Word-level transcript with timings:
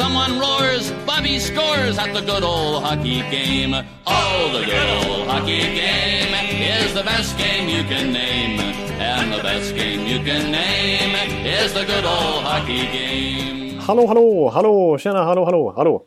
Someone 0.00 0.38
roars, 0.40 0.90
Bobby 1.06 1.38
scores 1.38 1.98
at 1.98 2.14
the 2.14 2.22
good 2.22 2.42
old 2.42 2.82
hockey 2.82 3.20
game. 3.30 3.74
Oh, 4.06 4.50
the 4.56 4.64
good 4.64 4.88
old 4.98 5.28
hockey 5.28 5.60
game 5.60 6.32
is 6.78 6.94
the 6.94 7.02
best 7.02 7.36
game 7.36 7.68
you 7.68 7.82
can 7.84 8.10
name. 8.12 8.58
And 9.00 9.32
the 9.32 9.42
best 9.42 9.74
game 9.76 10.06
you 10.06 10.18
can 10.24 10.50
name 10.50 11.14
is 11.44 11.74
the 11.74 11.84
good 11.84 12.04
old 12.06 12.42
hockey 12.42 12.86
game. 12.98 13.80
Hallå, 13.80 14.06
hallå, 14.06 14.50
hallå, 14.54 14.98
tjena, 14.98 15.24
hallå, 15.24 15.44
hallå, 15.44 15.72
hallå. 15.76 16.02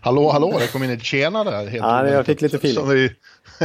Hallå, 0.00 0.30
hallå, 0.30 0.58
det 0.58 0.72
kom 0.72 0.84
in 0.84 0.90
ett 0.90 1.04
tjena 1.04 1.44
där. 1.44 1.66
Helt 1.66 1.74
Ja, 1.74 2.08
jag 2.08 2.26
fick 2.26 2.40
lite 2.40 2.56
feeling. 2.56 2.76
som 2.76 2.88
vi, 2.88 3.10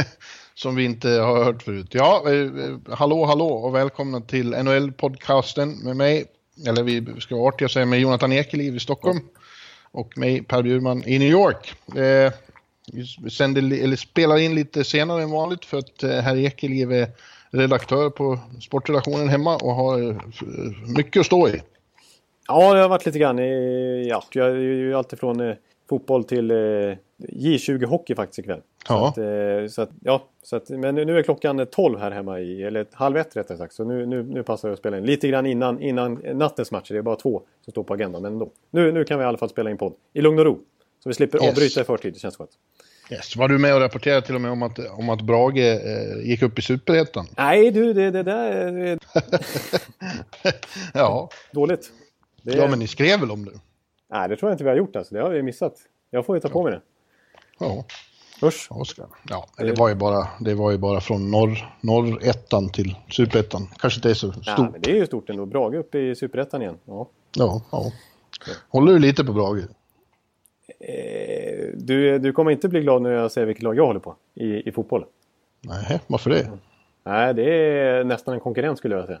som 0.54 0.74
vi 0.74 0.84
inte 0.84 1.08
har 1.08 1.44
hört 1.44 1.62
förut. 1.62 1.88
Ja, 1.90 2.22
eh, 2.26 2.94
hallå, 2.96 3.24
hallå 3.26 3.46
och 3.46 3.74
välkomna 3.74 4.20
till 4.20 4.54
NHL-podcasten 4.54 5.84
med 5.84 5.96
mig, 5.96 6.24
eller 6.66 6.82
vi 6.82 7.20
ska 7.20 7.36
vara 7.36 7.48
artiga 7.48 7.66
och 7.66 7.70
säga 7.70 7.86
med 7.86 8.00
Jonathan 8.00 8.32
Ekeliv 8.32 8.76
i 8.76 8.80
Stockholm 8.80 9.20
och 9.90 10.18
mig, 10.18 10.42
Per 10.42 10.62
Bjurman, 10.62 11.04
i 11.06 11.18
New 11.18 11.30
York. 11.30 11.74
Eh, 11.96 12.32
vi 12.92 13.30
sänder, 13.30 13.82
eller 13.82 13.96
spelar 13.96 14.38
in 14.38 14.54
lite 14.54 14.84
senare 14.84 15.22
än 15.22 15.30
vanligt 15.30 15.64
för 15.64 15.78
att 15.78 16.02
eh, 16.02 16.10
herr 16.10 16.36
Ekeliv 16.36 16.92
är 16.92 17.08
redaktör 17.50 18.10
på 18.10 18.38
sportredaktionen 18.60 19.28
hemma 19.28 19.56
och 19.56 19.74
har 19.74 20.10
eh, 20.10 20.16
mycket 20.96 21.20
att 21.20 21.26
stå 21.26 21.48
i. 21.48 21.62
Ja, 22.48 22.74
det 22.74 22.80
har 22.80 22.88
varit 22.88 23.06
lite 23.06 23.18
grann 23.18 23.38
i, 23.38 24.06
ja, 24.08 24.24
jag 24.32 24.48
är 24.48 24.58
ju 24.58 24.94
alltifrån 24.94 25.40
eh, 25.40 25.54
fotboll 25.88 26.24
till 26.24 26.50
eh, 26.50 26.96
J20 27.18 27.84
hockey 27.84 28.14
faktiskt 28.14 28.38
ikväll. 28.38 28.60
Så 28.86 28.92
Ja. 28.92 29.08
att, 29.08 29.18
eh, 29.18 29.68
så 29.70 29.82
att, 29.82 29.90
ja, 30.00 30.28
så 30.42 30.56
att, 30.56 30.68
men 30.68 30.94
nu 30.94 31.18
är 31.18 31.22
klockan 31.22 31.66
12 31.66 31.98
här 31.98 32.10
hemma 32.10 32.40
i, 32.40 32.62
eller 32.62 32.86
halv 32.92 33.16
ett 33.16 33.36
rättare 33.36 33.58
sagt. 33.58 33.74
Så 33.74 33.84
nu, 33.84 34.06
nu, 34.06 34.22
nu 34.22 34.42
passar 34.42 34.68
det 34.68 34.72
att 34.72 34.78
spela 34.78 34.98
in 34.98 35.04
lite 35.06 35.28
grann 35.28 35.46
innan, 35.46 35.80
innan 35.82 36.14
nattens 36.14 36.70
matcher. 36.70 36.92
Det 36.92 36.98
är 36.98 37.02
bara 37.02 37.16
två 37.16 37.42
som 37.64 37.70
står 37.70 37.82
på 37.84 37.94
agendan. 37.94 38.22
Men 38.22 38.32
ändå. 38.32 38.50
Nu, 38.70 38.92
nu 38.92 39.04
kan 39.04 39.18
vi 39.18 39.24
i 39.24 39.26
alla 39.28 39.38
fall 39.38 39.48
spela 39.48 39.70
in 39.70 39.78
podd 39.78 39.94
i 40.12 40.20
lugn 40.20 40.38
och 40.38 40.44
ro. 40.44 40.58
Så 41.02 41.08
vi 41.08 41.14
slipper 41.14 41.38
Yes. 41.42 41.48
avbryta 41.50 41.80
i 41.80 41.84
förtid. 41.84 42.12
Det 42.14 42.18
känns 42.18 42.36
skönt. 42.36 42.50
Yes. 43.10 43.36
Var 43.36 43.48
du 43.48 43.58
med 43.58 43.74
och 43.74 43.80
rapporterade 43.80 44.26
till 44.26 44.34
och 44.34 44.40
med 44.40 44.50
om 44.50 44.62
att, 44.62 44.78
om 44.78 45.08
att 45.10 45.20
Brage 45.22 45.58
eh, 45.58 46.28
gick 46.28 46.42
upp 46.42 46.58
i 46.58 46.62
Superettan? 46.62 47.26
Nej 47.36 47.70
du, 47.70 47.92
det, 47.92 48.10
det 48.10 48.22
där 48.22 48.52
är 48.52 48.98
Ja, 50.94 51.28
dåligt. 51.52 51.92
Det, 52.42 52.52
ja 52.56 52.66
men 52.68 52.78
ni 52.78 52.86
skrev 52.86 53.20
väl 53.20 53.30
om 53.30 53.44
det? 53.44 53.50
Nej, 54.10 54.28
det 54.28 54.36
tror 54.36 54.50
jag 54.50 54.54
inte 54.54 54.64
vi 54.64 54.70
har 54.70 54.76
gjort 54.76 54.96
alltså. 54.96 55.14
Det 55.14 55.20
har 55.20 55.30
vi 55.30 55.42
missat. 55.42 55.74
Jag 56.10 56.26
får 56.26 56.36
ju 56.36 56.40
ta 56.40 56.48
på 56.48 56.62
mig 56.62 56.72
det. 56.72 56.80
Ja, 57.58 57.84
Usch. 58.42 58.66
Oskar. 58.70 59.06
Ja, 59.28 59.46
det 59.56 59.78
var 59.78 59.88
ju 59.88 59.94
bara, 59.94 60.28
det 60.40 60.54
var 60.54 60.70
ju 60.70 60.78
bara 60.78 61.00
från 61.00 61.30
norr, 61.30 61.58
norrettan 61.80 62.68
till 62.68 62.96
superettan. 63.10 63.68
Kanske 63.78 63.98
inte 63.98 64.10
är 64.10 64.14
så 64.14 64.32
stort. 64.32 64.58
men 64.72 64.80
det 64.80 64.90
är 64.90 64.96
ju 64.96 65.06
stort 65.06 65.30
ändå. 65.30 65.46
Brage 65.46 65.74
upp 65.74 65.94
i 65.94 66.14
Superettan 66.14 66.62
igen. 66.62 66.78
Ja. 66.84 67.08
Ja, 67.36 67.62
ja. 67.72 67.92
Håller 68.68 68.92
du 68.92 68.98
lite 68.98 69.24
på 69.24 69.32
Brage? 69.32 69.64
Eh, 70.80 71.68
du, 71.74 72.18
du 72.18 72.32
kommer 72.32 72.50
inte 72.50 72.68
bli 72.68 72.80
glad 72.80 73.02
när 73.02 73.10
jag 73.10 73.32
säger 73.32 73.46
vilket 73.46 73.62
lag 73.62 73.76
jag 73.76 73.86
håller 73.86 74.00
på 74.00 74.16
i, 74.34 74.68
i 74.68 74.72
fotboll. 74.72 75.04
Nej, 75.60 76.00
varför 76.06 76.30
det? 76.30 76.50
Nej, 77.04 77.34
det 77.34 77.44
är 77.54 78.04
nästan 78.04 78.34
en 78.34 78.40
konkurrent 78.40 78.78
skulle 78.78 78.94
jag 78.96 79.06
säga. 79.06 79.20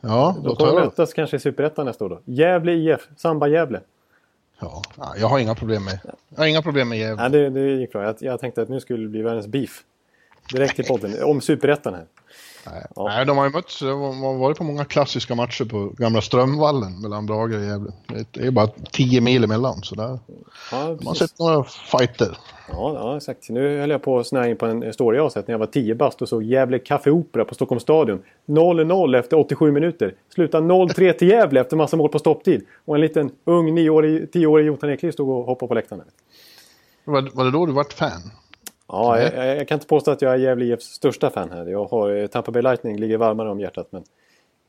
Ja, 0.00 0.34
De 0.36 0.48
då 0.48 0.54
tar 0.54 0.66
kommer 0.66 0.80
jag... 0.80 0.84
mötas 0.84 1.12
kanske 1.14 1.36
i 1.36 1.40
Superettan 1.40 1.86
nästa 1.86 2.04
år 2.04 2.08
då. 2.08 2.20
Gävle 2.24 2.72
IF, 2.72 3.08
Samba 3.16 3.48
Gävle. 3.48 3.80
Ja, 4.60 4.82
jag 5.16 5.28
har 5.28 5.38
inga 5.38 5.54
problem 5.54 5.84
med, 5.84 5.98
jag 6.28 6.38
har 6.38 6.46
inga 6.46 6.62
problem 6.62 6.88
med 6.88 6.98
Gävle. 6.98 7.28
Nej, 7.28 7.30
det, 7.30 7.50
det 7.50 7.80
gick 7.80 7.92
bra. 7.92 8.04
Jag, 8.04 8.16
jag 8.18 8.40
tänkte 8.40 8.62
att 8.62 8.68
nu 8.68 8.80
skulle 8.80 9.02
det 9.02 9.08
bli 9.08 9.22
världens 9.22 9.46
beef. 9.46 9.82
Direkt 10.52 10.78
i 10.78 10.82
podden. 10.82 11.24
Om 11.24 11.40
Superettan 11.40 11.94
här. 11.94 12.06
Nej. 12.66 12.86
Ja. 12.96 13.04
Nej, 13.08 13.26
de 13.26 13.38
har 13.38 13.44
ju 13.44 13.50
mötts, 13.52 13.78
de 13.80 14.22
har 14.22 14.34
varit 14.38 14.58
på 14.58 14.64
många 14.64 14.84
klassiska 14.84 15.34
matcher 15.34 15.64
på 15.64 15.88
gamla 15.98 16.20
Strömvallen 16.20 17.00
mellan 17.00 17.26
Brage 17.26 17.54
och 17.54 17.62
Gävle. 17.64 17.92
Det- 18.32 18.46
är 18.46 18.50
bara 18.50 18.66
10 18.90 19.20
mil 19.20 19.44
emellan, 19.44 19.82
så 19.82 19.94
där. 19.94 20.18
Ja, 20.72 20.86
Man 20.88 21.06
har 21.06 21.14
sett 21.14 21.38
några 21.38 21.64
fighter. 21.64 22.38
Ja, 22.70 22.94
ja, 22.94 23.16
exakt. 23.16 23.48
Nu 23.50 23.78
höll 23.78 23.90
jag 23.90 24.02
på 24.02 24.18
att 24.18 24.26
snöa 24.26 24.48
in 24.48 24.56
på 24.56 24.66
en 24.66 24.92
story 24.92 25.16
jag 25.16 25.32
sett 25.32 25.48
när 25.48 25.52
jag 25.54 25.58
var 25.58 25.66
10 25.66 25.94
bast 25.94 26.22
och 26.22 26.28
såg 26.28 26.42
Gävle 26.42 26.78
Café 26.78 27.10
Opera 27.10 27.44
på 27.44 27.54
Stockholms 27.54 27.82
stadion. 27.82 28.22
0-0 28.46 29.18
efter 29.18 29.38
87 29.38 29.72
minuter. 29.72 30.14
Sluta 30.34 30.60
0-3 30.60 31.12
till 31.12 31.28
Gävle 31.28 31.60
efter 31.60 31.76
massa 31.76 31.96
mål 31.96 32.08
på 32.08 32.18
stopptid. 32.18 32.64
Och 32.84 32.94
en 32.94 33.00
liten 33.00 33.30
ung 33.44 33.78
9-årig, 33.78 34.28
10-årig 34.32 34.66
Jotan 34.66 34.90
Ekliv 34.90 35.10
stod 35.12 35.28
och 35.28 35.44
hoppade 35.44 35.68
på 35.68 35.74
läktaren. 35.74 36.02
Var, 37.04 37.30
var 37.34 37.44
det 37.44 37.50
då 37.50 37.66
du 37.66 37.72
vart 37.72 37.92
fan? 37.92 38.30
Ja, 38.88 39.20
jag, 39.20 39.34
jag, 39.34 39.56
jag 39.56 39.68
kan 39.68 39.76
inte 39.76 39.86
påstå 39.86 40.10
att 40.10 40.22
jag 40.22 40.32
är 40.32 40.38
Gävle 40.38 40.64
IFs 40.64 40.84
största 40.84 41.30
fan 41.30 41.50
här. 41.50 41.66
Jag 41.66 41.84
har 41.84 42.16
eh, 42.16 42.26
Tampa 42.26 42.52
Bay 42.52 42.62
Lightning 42.62 42.96
ligger 42.96 43.18
varmare 43.18 43.50
om 43.50 43.60
hjärtat. 43.60 43.88
Men, 43.90 44.04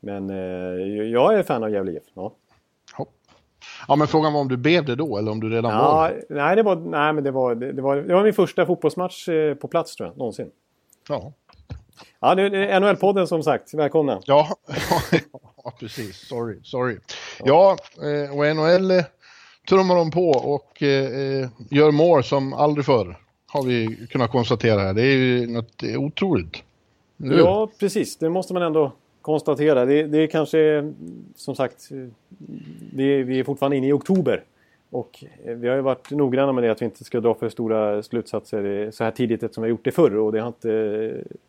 men 0.00 0.30
eh, 0.30 1.06
jag 1.10 1.34
är 1.34 1.42
fan 1.42 1.64
av 1.64 1.70
Gävle 1.70 1.92
IF. 1.92 2.02
Ja. 2.14 2.32
Ja, 3.88 3.96
men 3.96 4.06
frågan 4.06 4.32
var 4.32 4.40
om 4.40 4.48
du 4.48 4.56
blev 4.56 4.84
det 4.84 4.94
då 4.94 5.18
eller 5.18 5.30
om 5.32 5.40
du 5.40 5.50
redan 5.50 5.70
Ja, 5.72 5.92
var 5.94 6.08
det? 6.10 6.24
nej, 6.34 6.56
det 6.56 6.62
var, 6.62 6.76
nej, 6.76 7.12
men 7.12 7.24
det 7.24 7.30
var, 7.30 7.54
det, 7.54 7.72
det 7.72 7.82
var, 7.82 7.96
det 7.96 8.14
var 8.14 8.24
min 8.24 8.32
första 8.34 8.66
fotbollsmatch 8.66 9.28
eh, 9.28 9.54
på 9.54 9.68
plats 9.68 9.96
tror 9.96 10.08
jag, 10.08 10.18
någonsin. 10.18 10.50
Ja. 11.08 11.32
Ja, 12.20 12.34
det 12.34 12.48
det 12.48 12.66
är 12.66 12.80
NHL-podden 12.80 13.26
som 13.26 13.42
sagt. 13.42 13.74
Välkomna. 13.74 14.20
Ja, 14.24 14.48
ja 15.64 15.72
precis. 15.80 16.28
Sorry, 16.28 16.60
sorry. 16.62 16.98
Ja, 17.44 17.76
och 18.32 18.56
NHL 18.56 19.02
trummar 19.68 19.94
de 19.96 20.10
på 20.10 20.30
och 20.30 20.82
gör 21.70 21.90
mål 21.90 22.24
som 22.24 22.52
aldrig 22.52 22.86
förr. 22.86 23.16
Har 23.56 23.66
vi 23.66 24.06
kunnat 24.10 24.30
konstatera 24.30 24.80
här. 24.80 24.94
Det 24.94 25.02
är 25.02 25.16
ju 25.16 25.46
något 25.46 25.82
otroligt. 25.98 26.62
Eller? 27.22 27.38
Ja, 27.38 27.70
precis. 27.78 28.16
Det 28.16 28.28
måste 28.28 28.54
man 28.54 28.62
ändå 28.62 28.92
konstatera. 29.22 29.84
Det, 29.84 30.02
det 30.02 30.18
är 30.18 30.26
kanske, 30.26 30.92
som 31.36 31.54
sagt, 31.56 31.88
det 32.92 33.22
vi 33.22 33.40
är 33.40 33.44
fortfarande 33.44 33.76
inne 33.76 33.88
i 33.88 33.92
oktober. 33.92 34.44
Och 34.90 35.24
eh, 35.44 35.54
vi 35.54 35.68
har 35.68 35.76
ju 35.76 35.82
varit 35.82 36.10
noggranna 36.10 36.52
med 36.52 36.64
det 36.64 36.70
att 36.70 36.82
vi 36.82 36.84
inte 36.84 37.04
ska 37.04 37.20
dra 37.20 37.34
för 37.34 37.48
stora 37.48 38.02
slutsatser 38.02 38.64
eh, 38.64 38.90
så 38.90 39.04
här 39.04 39.10
tidigt 39.10 39.42
eftersom 39.42 39.62
vi 39.62 39.68
har 39.68 39.70
gjort 39.70 39.84
det 39.84 39.92
förr. 39.92 40.16
Och 40.16 40.32
det 40.32 40.40
har 40.40 40.48
inte 40.48 40.72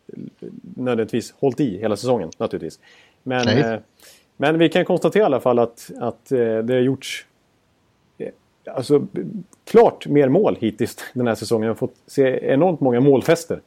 eh, 0.07 0.49
nödvändigtvis 0.75 1.33
hållit 1.39 1.59
i 1.59 1.77
hela 1.77 1.95
säsongen 1.95 2.29
naturligtvis. 2.37 2.79
Men, 3.23 3.45
Nej. 3.45 3.79
men 4.37 4.59
vi 4.59 4.69
kan 4.69 4.85
konstatera 4.85 5.23
i 5.23 5.25
alla 5.25 5.39
fall 5.39 5.59
att, 5.59 5.91
att 5.99 6.25
det 6.29 6.73
har 6.73 6.79
gjorts 6.79 7.25
alltså, 8.75 9.07
klart 9.71 10.07
mer 10.07 10.29
mål 10.29 10.57
hittills 10.61 10.97
den 11.13 11.27
här 11.27 11.35
säsongen. 11.35 11.61
Vi 11.61 11.67
har 11.67 11.75
fått 11.75 11.95
se 12.07 12.39
enormt 12.45 12.79
många 12.79 12.99
målfester. 12.99 13.61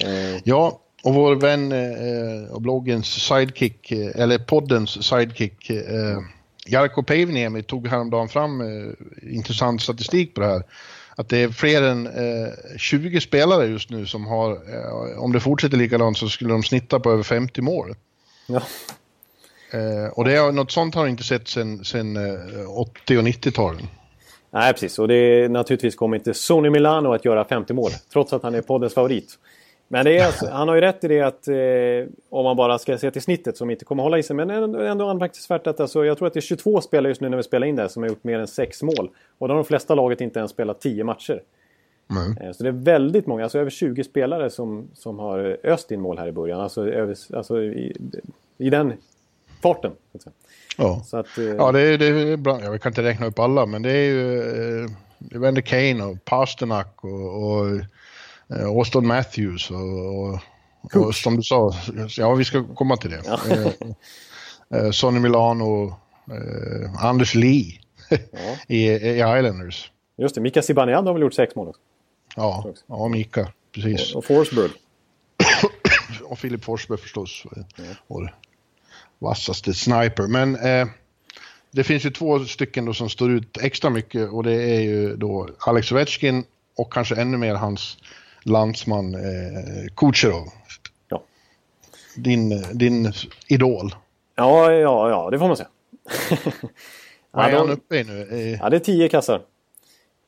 Eh, 0.00 0.40
Ja, 0.44 0.80
och 1.02 1.14
vår 1.14 1.34
vän 1.36 1.72
eh, 1.72 2.52
och 2.52 2.62
bloggens 2.62 3.06
sidekick, 3.06 3.92
eh, 3.92 4.20
eller 4.20 4.38
poddens 4.38 5.08
sidekick, 5.08 5.70
eh, 5.70 6.18
Jarkko 6.66 7.02
Päivniemi 7.02 7.62
tog 7.62 7.86
häromdagen 7.88 8.28
fram 8.28 8.60
eh, 8.60 8.92
intressant 9.34 9.82
statistik 9.82 10.34
på 10.34 10.40
det 10.40 10.46
här. 10.46 10.62
Att 11.16 11.28
det 11.28 11.38
är 11.38 11.48
fler 11.48 11.82
än 11.82 12.06
eh, 12.06 12.52
20 12.76 13.20
spelare 13.20 13.66
just 13.66 13.90
nu 13.90 14.06
som 14.06 14.26
har, 14.26 14.50
eh, 14.52 15.18
om 15.18 15.32
det 15.32 15.40
fortsätter 15.40 15.76
likadant 15.76 16.18
så 16.18 16.28
skulle 16.28 16.52
de 16.52 16.62
snitta 16.62 17.00
på 17.00 17.10
över 17.10 17.22
50 17.22 17.62
mål. 17.62 17.94
ja. 18.46 18.62
Eh, 19.70 20.12
och 20.12 20.24
det 20.24 20.36
är, 20.36 20.52
något 20.52 20.70
sånt 20.72 20.94
har 20.94 21.02
jag 21.02 21.10
inte 21.10 21.24
sett 21.24 21.48
sedan 21.48 21.84
sen, 21.84 22.16
eh, 22.16 22.70
80 22.78 23.18
och 23.18 23.24
90-talen. 23.24 23.88
Nej, 24.56 24.72
precis. 24.72 24.98
Och 24.98 25.08
det 25.08 25.48
naturligtvis 25.50 25.96
kommer 25.96 26.16
inte 26.16 26.34
Sonny 26.34 26.70
Milano 26.70 27.12
att 27.12 27.24
göra 27.24 27.44
50 27.44 27.72
mål. 27.72 27.90
Trots 28.12 28.32
att 28.32 28.42
han 28.42 28.54
är 28.54 28.62
poddens 28.62 28.94
favorit. 28.94 29.38
Men 29.88 30.04
det 30.04 30.18
är, 30.18 30.26
alltså- 30.26 30.46
han 30.50 30.68
har 30.68 30.74
ju 30.74 30.80
rätt 30.80 31.04
i 31.04 31.08
det 31.08 31.20
att 31.20 31.48
eh, 31.48 31.54
om 32.28 32.44
man 32.44 32.56
bara 32.56 32.78
ska 32.78 32.98
se 32.98 33.10
till 33.10 33.22
snittet 33.22 33.56
som 33.56 33.70
inte 33.70 33.84
kommer 33.84 34.02
hålla 34.02 34.18
i 34.18 34.22
sig. 34.22 34.36
Men 34.36 34.50
ändå, 34.50 34.80
ändå 34.80 35.08
anmärkningsvärt 35.08 35.66
att 35.66 35.80
alltså, 35.80 36.04
jag 36.04 36.18
tror 36.18 36.26
att 36.26 36.34
det 36.34 36.38
är 36.38 36.42
22 36.42 36.80
spelare 36.80 37.10
just 37.10 37.20
nu 37.20 37.28
när 37.28 37.36
vi 37.36 37.42
spelar 37.42 37.66
in 37.66 37.76
det 37.76 37.82
här 37.82 37.88
som 37.88 38.02
har 38.02 38.10
gjort 38.10 38.24
mer 38.24 38.38
än 38.38 38.46
6 38.46 38.82
mål. 38.82 39.10
Och 39.38 39.48
då 39.48 39.54
har 39.54 39.58
de 39.58 39.64
flesta 39.64 39.94
laget 39.94 40.20
inte 40.20 40.38
ens 40.38 40.50
spelat 40.50 40.80
10 40.80 41.04
matcher. 41.04 41.42
Mm. 42.10 42.36
Eh, 42.48 42.52
Så 42.52 42.62
det 42.62 42.68
är 42.68 42.72
väldigt 42.72 43.26
många, 43.26 43.42
alltså 43.42 43.58
över 43.58 43.70
20 43.70 44.04
spelare 44.04 44.50
som, 44.50 44.88
som 44.94 45.18
har 45.18 45.56
öst 45.64 45.90
in 45.90 46.00
mål 46.00 46.18
här 46.18 46.28
i 46.28 46.32
början. 46.32 46.60
Alltså, 46.60 46.88
över, 46.88 47.16
alltså 47.36 47.62
i, 47.62 47.96
i 48.58 48.70
den 48.70 48.92
farten. 49.62 49.92
Ja. 50.76 51.02
Så 51.04 51.16
att, 51.16 51.38
eh, 51.38 51.44
Ja, 51.44 51.72
det 51.72 51.80
är, 51.80 51.98
det 51.98 52.06
är 52.06 52.36
bra. 52.36 52.62
Jag 52.62 52.82
kan 52.82 52.90
inte 52.90 53.02
räkna 53.02 53.26
upp 53.26 53.38
alla, 53.38 53.66
men 53.66 53.82
det 53.82 53.90
är 53.90 54.04
ju 54.04 54.40
eh, 54.84 54.90
Evander 55.34 55.62
Kane 55.62 56.04
och 56.04 56.24
Pasternak 56.24 57.04
och, 57.04 57.44
och 57.44 57.66
eh, 58.56 58.66
Austin 58.66 59.06
Matthews 59.06 59.70
och, 59.70 60.34
och, 60.84 61.06
och 61.06 61.14
som 61.14 61.36
du 61.36 61.42
sa, 61.42 61.72
ja 62.16 62.34
vi 62.34 62.44
ska 62.44 62.64
komma 62.74 62.96
till 62.96 63.10
det. 63.10 63.22
Ja. 63.24 63.38
Eh, 64.70 64.90
Sonny 64.90 65.20
Milano, 65.20 65.94
eh, 66.30 67.04
Anders 67.04 67.34
Lee 67.34 67.80
ja. 68.10 68.16
i, 68.68 68.86
i 68.86 69.16
Islanders. 69.16 69.92
Just 70.16 70.34
det, 70.34 70.40
Mika 70.40 70.62
Zibanejad 70.62 71.06
har 71.06 71.12
väl 71.12 71.22
gjort 71.22 71.34
6 71.34 71.54
mål 71.54 71.68
också. 71.68 71.80
Ja, 72.36 72.72
ja 72.86 73.08
Mika, 73.08 73.52
precis. 73.72 74.14
Och 74.14 74.24
Forsberg. 74.24 74.70
och 76.24 76.38
Filip 76.38 76.64
Forsberg 76.64 76.98
förstås. 76.98 77.44
Vår 78.06 78.34
vassaste 79.18 79.74
sniper. 79.74 80.26
Men 80.26 80.56
eh, 80.56 80.86
det 81.70 81.84
finns 81.84 82.06
ju 82.06 82.10
två 82.10 82.44
stycken 82.44 82.84
då 82.84 82.94
som 82.94 83.08
står 83.08 83.30
ut 83.30 83.58
extra 83.62 83.90
mycket 83.90 84.30
och 84.30 84.42
det 84.42 84.52
är 84.52 84.80
ju 84.80 85.16
då 85.16 85.48
Alex 85.58 85.92
Ovechkin 85.92 86.44
och 86.76 86.92
kanske 86.92 87.16
ännu 87.16 87.36
mer 87.36 87.54
hans 87.54 87.98
landsman 88.42 89.14
eh, 89.14 89.94
Kucherov. 89.96 90.48
Ja. 91.08 91.22
Din, 92.16 92.64
din 92.72 93.12
idol. 93.48 93.94
Ja, 94.34 94.72
ja, 94.72 95.10
ja, 95.10 95.30
det 95.30 95.38
får 95.38 95.46
man 95.46 95.56
säga. 95.56 95.68
Vad 97.30 97.44
är 97.44 97.56
han 97.56 97.70
uppe 97.70 97.96
i 97.96 98.04
nu? 98.04 98.28
Eh, 98.30 98.58
Ja, 98.60 98.70
det 98.70 98.76
är 98.76 98.80
tio 98.80 99.08
kassar. 99.08 99.42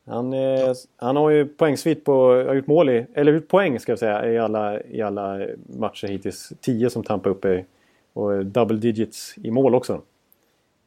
Han, 0.05 0.33
eh, 0.33 0.73
han 0.97 1.15
har 1.15 1.29
ju 1.29 1.45
poängsvit 1.45 2.05
på, 2.05 2.43
har 2.47 2.53
gjort 2.53 2.67
mål 2.67 2.89
i, 2.89 3.05
eller 3.13 3.33
gjort 3.33 3.47
poäng 3.47 3.79
ska 3.79 3.91
jag 3.91 3.99
säga, 3.99 4.31
i 4.31 4.39
alla, 4.39 4.83
i 4.83 5.01
alla 5.01 5.39
matcher 5.79 6.07
hittills. 6.07 6.53
Tio 6.61 6.89
som 6.89 7.03
Tampa 7.03 7.29
uppe 7.29 7.49
i. 7.49 7.65
Och 8.13 8.45
double 8.45 8.77
digits 8.77 9.35
i 9.37 9.51
mål 9.51 9.75
också. 9.75 10.01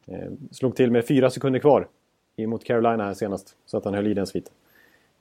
Eh, 0.07 0.31
slog 0.51 0.75
till 0.75 0.91
med 0.91 1.07
fyra 1.07 1.29
sekunder 1.29 1.59
kvar 1.59 1.87
mot 2.47 2.63
Carolina 2.63 3.03
här 3.03 3.13
senast. 3.13 3.55
Så 3.65 3.77
att 3.77 3.85
han 3.85 3.93
höll 3.93 4.07
i 4.07 4.13
den 4.13 4.27
sviten. 4.27 4.53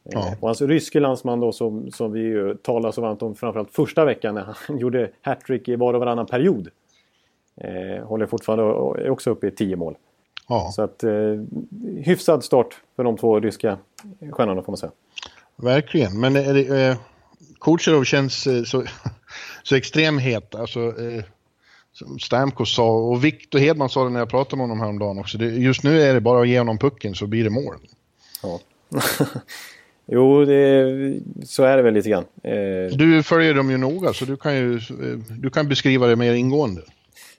Eh, 0.04 0.10
Ja. 0.14 0.34
Och 0.40 0.49
hans 0.49 0.60
ryske 0.62 1.00
landsman 1.00 1.40
då 1.40 1.52
som, 1.52 1.90
som 1.90 2.12
vi 2.12 2.20
ju 2.20 2.54
talar 2.54 2.93
så 2.93 3.00
varmt 3.00 3.22
om 3.22 3.34
framförallt 3.34 3.70
första 3.70 4.04
veckan 4.04 4.34
när 4.34 4.43
han 4.66 4.78
gjorde 4.78 5.10
hattrick 5.20 5.69
i 5.69 5.76
var 5.76 5.94
och 5.94 6.00
varannan 6.00 6.26
period. 6.26 6.69
Eh, 7.56 8.04
håller 8.04 8.26
fortfarande 8.26 8.64
och 8.64 8.99
är 8.99 9.10
också 9.10 9.31
uppe 9.31 9.46
i 9.46 9.50
tio 9.50 9.76
mål. 9.76 9.96
ja, 10.49 10.70
Så 10.72 10.82
att 10.82 11.04
eh, 11.04 11.12
hyfsad 12.02 12.44
start 12.44 12.81
för 12.96 13.04
de 13.04 13.16
två 13.16 13.40
ryska 13.40 13.78
stjärnorna 14.31 14.62
får 14.62 14.72
man 14.72 14.76
säga. 14.76 14.93
verkligen. 15.56 16.20
Men 16.20 16.37
är 16.37 16.54
det, 16.54 16.87
eh, 16.88 16.96
Kucherov 17.60 18.04
känns 18.04 18.46
eh, 18.46 18.62
så, 18.62 18.84
så 19.62 19.76
extrem 19.76 20.19
het. 20.19 20.54
Alltså, 20.54 20.81
eh, 20.81 21.25
som 21.93 22.19
Stamkos 22.19 22.75
sa 22.75 22.91
och 22.91 23.25
Victor 23.25 23.59
Hedman 23.59 23.89
sa 23.89 24.05
det 24.05 24.11
när 24.11 24.19
jag 24.19 24.31
pratade 24.31 24.56
med 24.56 24.65
honom 24.65 24.81
häromdagen 24.81 25.19
också. 25.19 25.39
Det, 25.39 25.44
just 25.47 25.83
nu 25.85 26.03
är 26.03 26.15
det 26.15 26.21
bara 26.21 26.41
att 26.43 26.49
ge 26.49 26.59
honom 26.59 26.79
pucken 26.79 27.15
så 27.15 27.27
blir 27.27 27.44
det 27.44 27.50
mål. 27.50 27.75
Ja. 28.43 28.61
jo, 30.06 30.44
det, 30.44 31.21
så 31.44 31.62
är 31.65 31.77
det 31.77 31.83
väl 31.83 31.94
lite 31.94 32.09
grann. 32.11 32.25
Eh, 32.43 32.97
Du 32.97 33.23
följer 33.23 33.55
dem 33.55 33.71
ju 33.71 33.77
noga 33.77 34.12
så 34.12 34.25
du 34.25 34.37
kan 34.37 34.55
ju 34.56 34.77
eh, 34.77 35.19
du 35.39 35.50
kan 35.50 35.69
beskriva 35.69 36.06
det 36.06 36.17
mer 36.17 36.33
ingående. 36.35 36.83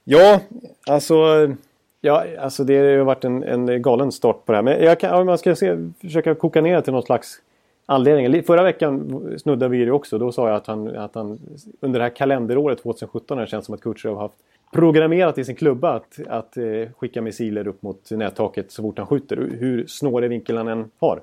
ja, 0.04 0.40
alltså, 0.88 1.16
ja, 2.02 2.26
alltså 2.40 2.64
det 2.64 2.78
har 2.78 2.86
ju 2.86 3.04
varit 3.04 3.24
en, 3.24 3.44
en 3.44 3.82
galen 3.82 4.12
start 4.12 4.46
på 4.46 4.52
det 4.52 4.58
här. 4.58 4.64
Men 4.64 4.84
jag 4.84 5.00
kan, 5.00 5.14
om 5.14 5.26
man 5.26 5.38
ska 5.38 5.56
se, 5.56 5.76
försöka 6.02 6.36
koka 6.36 6.62
ner 6.62 6.82
till 6.82 6.94
någon 6.94 7.04
slags 7.04 7.36
anledning. 7.86 8.28
Li- 8.30 8.44
Förra 8.44 8.64
veckan 8.64 9.24
snuddade 9.40 9.70
vi 9.78 9.86
det 9.86 9.92
också. 9.92 10.18
Då 10.18 10.32
sa 10.32 10.48
jag 10.48 10.56
att 10.56 10.68
han, 10.68 10.96
att 10.98 11.16
han 11.16 11.40
under 11.80 12.00
det 12.00 12.04
här 12.06 12.10
kalenderåret 12.16 12.82
2017 12.82 13.38
har 13.38 13.46
det 13.46 13.50
känts 13.52 13.66
som 13.66 13.76
att 13.76 13.82
Kutjerov 13.82 14.16
har 14.16 14.22
haft 14.24 14.36
programmerat 14.74 15.38
i 15.38 15.46
sin 15.46 15.56
klubba 15.56 15.90
att, 15.94 16.20
att 16.28 16.58
eh, 16.58 16.64
skicka 16.98 17.22
missiler 17.22 17.68
upp 17.68 17.82
mot 17.82 18.12
nättaket 18.12 18.72
så 18.72 18.82
fort 18.82 18.98
han 18.98 19.08
skjuter. 19.08 19.36
Hur 19.60 19.86
snårig 19.88 20.30
vinkel 20.30 20.58
han 20.58 20.68
än 20.68 20.92
har. 21.00 21.22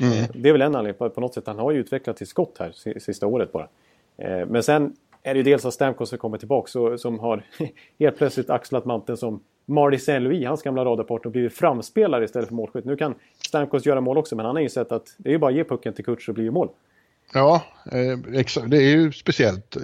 Eh, 0.00 0.30
Det 0.34 0.48
är 0.48 0.52
väl 0.52 0.62
en 0.62 0.74
anledning 0.74 0.98
på, 0.98 1.10
på 1.10 1.20
något 1.20 1.34
sätt. 1.34 1.46
Han 1.46 1.58
har 1.58 1.70
ju 1.72 1.78
utvecklat 1.78 2.16
till 2.16 2.26
skott 2.26 2.56
här 2.58 2.70
si- 2.74 3.00
sista 3.00 3.26
året 3.26 3.52
bara. 3.52 3.68
Eh, 4.16 4.46
Men 4.46 4.62
sen 4.62 4.96
är 5.22 5.34
det 5.34 5.38
ju 5.38 5.44
dels 5.44 5.64
att 5.64 5.74
Stamkos 5.74 6.08
som 6.08 6.18
kommer 6.18 6.38
tillbaka 6.38 6.66
så, 6.68 6.98
som 6.98 7.18
har 7.18 7.42
helt 7.98 8.16
plötsligt 8.16 8.50
axlat 8.50 8.84
manteln 8.84 9.16
som 9.16 9.40
Marty 9.70 9.98
Saint-Louis, 9.98 10.46
hans 10.46 10.62
gamla 10.62 10.84
radarpartner, 10.84 11.26
och 11.26 11.32
blivit 11.32 11.54
framspelare 11.54 12.24
istället 12.24 12.48
för 12.48 12.54
målskytt. 12.54 12.84
Nu 12.84 12.96
kan 12.96 13.14
Stamkos 13.46 13.86
göra 13.86 14.00
mål 14.00 14.18
också 14.18 14.36
men 14.36 14.46
han 14.46 14.56
har 14.56 14.62
insett 14.62 14.92
att 14.92 15.14
det 15.18 15.28
är 15.28 15.32
ju 15.32 15.38
bara 15.38 15.50
att 15.50 15.56
ge 15.56 15.64
pucken 15.64 15.92
till 15.94 16.16
så 16.20 16.32
blir 16.32 16.44
det 16.44 16.50
mål. 16.50 16.68
Ja, 17.34 17.62
eh. 17.92 18.18
Det 18.66 18.76
är 18.76 18.96
ju 18.96 19.12
speciellt. 19.12 19.76
Eh, 19.76 19.82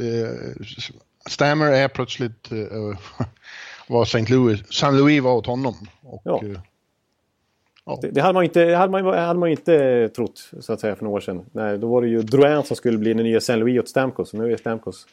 Stammer 1.28 1.72
är 1.72 1.88
plötsligt 1.88 2.52
eh, 2.52 2.58
vad 3.88 4.02
St. 4.02 4.32
Louis, 4.34 4.60
St. 4.70 4.90
Louis 4.90 5.22
var 5.22 5.34
åt 5.34 5.46
honom. 5.46 5.74
Och, 6.02 6.22
Ja. 6.24 6.40
eh, 6.44 8.00
Det, 8.00 8.10
det 8.10 8.20
hade 8.20 8.34
man 8.34 8.42
ju 8.42 8.46
inte, 8.46 8.64
hade 8.74 8.92
man, 9.02 9.04
hade 9.18 9.38
man 9.40 9.48
ju 9.48 9.56
inte 9.56 10.08
trott 10.08 10.50
så 10.60 10.72
att 10.72 10.80
säga 10.80 10.96
för 10.96 11.04
några 11.04 11.16
år 11.16 11.20
sedan. 11.20 11.44
Nej, 11.52 11.78
då 11.78 11.88
var 11.88 12.02
det 12.02 12.08
ju 12.08 12.22
Drouin 12.22 12.62
som 12.62 12.76
skulle 12.76 12.98
bli 12.98 13.14
den 13.14 13.24
nya 13.24 13.40
Saint-Louis 13.40 13.78
åt 13.80 13.88
Stamkos. 13.88 14.32
Och 14.32 14.38
nu 14.38 14.52
är 14.52 14.56
Stamkos 14.56 15.06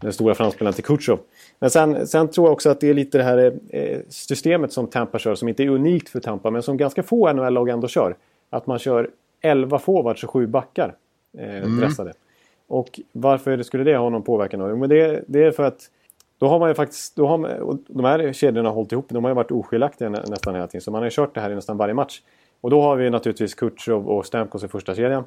den 0.00 0.12
stora 0.12 0.34
framspelaren 0.34 0.74
till 0.74 0.84
Kutjov. 0.84 1.18
Men 1.58 1.70
sen, 1.70 2.06
sen 2.06 2.28
tror 2.28 2.46
jag 2.46 2.52
också 2.52 2.70
att 2.70 2.80
det 2.80 2.90
är 2.90 2.94
lite 2.94 3.18
det 3.18 3.24
här 3.24 3.58
eh, 3.68 3.98
systemet 4.08 4.72
som 4.72 4.86
Tampa 4.86 5.18
kör 5.18 5.34
som 5.34 5.48
inte 5.48 5.62
är 5.64 5.68
unikt 5.68 6.08
för 6.08 6.20
Tampa 6.20 6.50
men 6.50 6.62
som 6.62 6.76
ganska 6.76 7.02
få 7.02 7.32
NHL-lag 7.32 7.68
ändå 7.68 7.88
kör. 7.88 8.16
Att 8.50 8.66
man 8.66 8.78
kör 8.78 9.10
11 9.40 9.78
forwards 9.78 10.24
och 10.24 10.30
7 10.30 10.46
backar 10.46 10.94
eh, 11.38 11.68
dressade. 11.68 12.12
Och 12.66 13.00
varför 13.12 13.62
skulle 13.62 13.84
det 13.84 13.96
ha 13.96 14.08
någon 14.08 14.22
påverkan? 14.22 14.60
då? 14.60 14.76
Men 14.76 14.88
det, 14.88 15.24
det 15.26 15.44
är 15.44 15.50
för 15.50 15.62
att 15.62 15.90
då 16.38 16.48
har 16.48 16.58
man 16.58 16.68
ju 16.68 16.74
faktiskt, 16.74 17.16
då 17.16 17.26
har 17.26 17.38
man, 17.38 17.50
och 17.50 17.78
de 17.86 18.04
här 18.04 18.32
kedjorna 18.32 18.68
har 18.68 18.74
hållit 18.74 18.92
ihop, 18.92 19.06
de 19.08 19.24
har 19.24 19.30
ju 19.30 19.34
varit 19.34 19.50
oskiljaktiga 19.50 20.08
nä, 20.08 20.22
nästan 20.26 20.54
hela 20.54 20.66
tiden. 20.66 20.80
Så 20.80 20.90
man 20.90 20.98
har 20.98 21.06
ju 21.06 21.10
kört 21.10 21.34
det 21.34 21.40
här 21.40 21.50
i 21.50 21.54
nästan 21.54 21.76
varje 21.76 21.94
match. 21.94 22.20
Och 22.60 22.70
då 22.70 22.82
har 22.82 22.96
vi 22.96 23.10
naturligtvis 23.10 23.54
Kutjov 23.54 24.08
och 24.08 24.26
Stamkos 24.26 24.64
i 24.64 24.68
första 24.68 24.94
kedjan. 24.94 25.24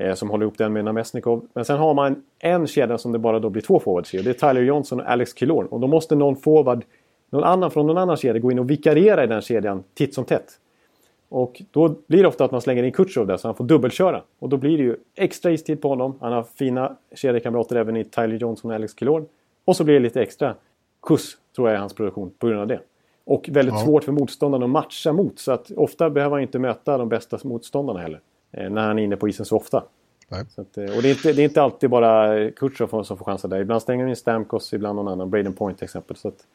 Eh, 0.00 0.14
som 0.14 0.30
håller 0.30 0.42
ihop 0.44 0.58
den 0.58 0.72
med 0.72 0.84
Namestnikov. 0.84 1.46
Men 1.52 1.64
sen 1.64 1.78
har 1.78 1.94
man 1.94 2.22
en 2.38 2.66
kedja 2.66 2.98
som 2.98 3.12
det 3.12 3.18
bara 3.18 3.38
då 3.38 3.50
blir 3.50 3.62
två 3.62 3.80
forwards 3.80 4.14
i. 4.14 4.22
Det 4.22 4.30
är 4.30 4.34
Tyler 4.48 4.62
Johnson 4.62 5.00
och 5.00 5.10
Alex 5.10 5.32
Killorn. 5.32 5.66
Och 5.66 5.80
då 5.80 5.86
måste 5.86 6.14
någon 6.14 6.36
forward, 6.36 6.84
någon 7.30 7.44
annan 7.44 7.70
från 7.70 7.86
någon 7.86 7.98
annan 7.98 8.16
kedja 8.16 8.40
gå 8.40 8.52
in 8.52 8.58
och 8.58 8.70
vikariera 8.70 9.24
i 9.24 9.26
den 9.26 9.40
kedjan 9.42 9.84
titt 9.94 10.14
som 10.14 10.24
tätt. 10.24 10.58
Och 11.28 11.62
då 11.70 11.94
blir 12.06 12.22
det 12.22 12.28
ofta 12.28 12.44
att 12.44 12.50
man 12.50 12.60
slänger 12.60 12.82
in 12.82 12.92
Kutjov 12.92 13.26
där 13.26 13.36
så 13.36 13.48
han 13.48 13.54
får 13.54 13.64
dubbelköra. 13.64 14.22
Och 14.38 14.48
då 14.48 14.56
blir 14.56 14.78
det 14.78 14.84
ju 14.84 14.96
extra 15.16 15.50
istid 15.50 15.82
på 15.82 15.88
honom. 15.88 16.14
Han 16.20 16.32
har 16.32 16.42
fina 16.42 16.96
kedjekamrater 17.14 17.76
även 17.76 17.96
i 17.96 18.04
Tyler 18.04 18.36
Johnson 18.38 18.70
och 18.70 18.74
Alex 18.74 18.94
Killorn. 18.94 19.26
Och 19.64 19.76
så 19.76 19.84
blir 19.84 19.94
det 19.94 20.00
lite 20.00 20.22
extra 20.22 20.54
skjuts, 21.02 21.36
tror 21.56 21.68
jag, 21.68 21.76
i 21.76 21.80
hans 21.80 21.94
produktion 21.94 22.30
på 22.38 22.46
grund 22.46 22.60
av 22.60 22.66
det. 22.66 22.80
Och 23.24 23.48
väldigt 23.52 23.74
Ja. 23.74 23.84
svårt 23.84 24.04
för 24.04 24.12
motståndarna 24.12 24.64
att 24.64 24.70
matcha 24.70 25.12
mot. 25.12 25.38
Så 25.38 25.52
att 25.52 25.70
ofta 25.70 26.10
behöver 26.10 26.36
han 26.36 26.42
inte 26.42 26.58
möta 26.58 26.98
de 26.98 27.08
bästa 27.08 27.38
motståndarna 27.44 28.00
heller. 28.00 28.20
Eh, 28.52 28.70
när 28.70 28.86
han 28.86 28.98
är 28.98 29.02
inne 29.02 29.16
på 29.16 29.28
isen 29.28 29.46
så 29.46 29.56
ofta. 29.56 29.84
Att, 30.30 30.78
eh, 30.78 30.96
och 30.96 31.02
det 31.02 31.08
är, 31.08 31.10
inte, 31.10 31.32
det 31.32 31.42
är 31.42 31.44
inte 31.44 31.62
alltid 31.62 31.90
bara 31.90 32.50
Kutjov 32.50 33.02
som 33.02 33.16
får 33.18 33.24
chansen 33.24 33.50
där. 33.50 33.60
Ibland 33.60 33.82
stänger 33.82 34.04
han 34.04 34.10
in 34.10 34.16
Stamkos, 34.16 34.72
ibland 34.72 34.96
någon 34.96 35.08
annan. 35.08 35.30
Braden 35.30 35.52
Point 35.52 35.78
till 35.78 35.84
exempel. 35.84 36.16
Så 36.16 36.28
att, 36.28 36.46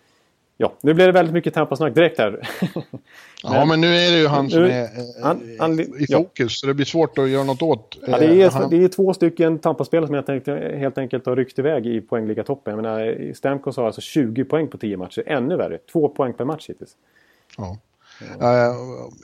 ja, 0.58 0.74
nu 0.82 0.94
blev 0.94 1.08
det 1.08 1.14
väldigt 1.14 1.34
mycket 1.34 1.54
Tampa-snack 1.54 1.96
direkt 1.96 2.18
här. 2.18 2.50
Ja, 3.44 3.66
men 3.66 3.82
nu 3.82 3.88
är 3.96 4.12
det 4.12 4.18
ju 4.20 4.28
han 4.28 4.50
som 4.50 4.62
Nu- 4.62 4.72
är 4.72 4.84
eh, 4.84 4.90
han- 5.24 5.42
han- 5.60 5.80
i 5.80 6.06
ja. 6.10 6.18
fokus, 6.18 6.60
så 6.60 6.68
det 6.68 6.74
blir 6.74 6.86
svårt 6.86 7.18
att 7.18 7.30
göra 7.30 7.44
något 7.44 7.62
åt. 7.62 7.98
Ja, 8.08 8.20
det, 8.20 8.42
är, 8.42 8.50
han- 8.50 8.70
det 8.70 8.84
är 8.84 8.88
två 8.88 9.14
stycken 9.14 9.60
Tampa-spelare 9.60 10.08
som 10.08 10.16
helt 10.16 10.30
enkelt, 10.30 10.76
helt 10.76 10.98
enkelt 10.98 11.26
har 11.26 11.36
ryckt 11.36 11.60
iväg 11.60 11.86
i 11.88 12.02
poängliga-toppen. 12.02 12.76
Jag 12.76 12.84
menar, 12.84 13.34
Stamkos 13.34 13.78
har 13.78 13.86
alltså 13.86 14.02
20 14.02 14.44
poäng 14.46 14.68
på 14.68 14.78
10 14.78 14.98
matcher. 14.98 15.24
Ännu 15.26 15.56
värre. 15.58 15.78
Två 15.92 16.10
poäng 16.10 16.34
per 16.34 16.46
match 16.46 16.70
hittills. 16.70 16.92
Ja. 17.58 17.78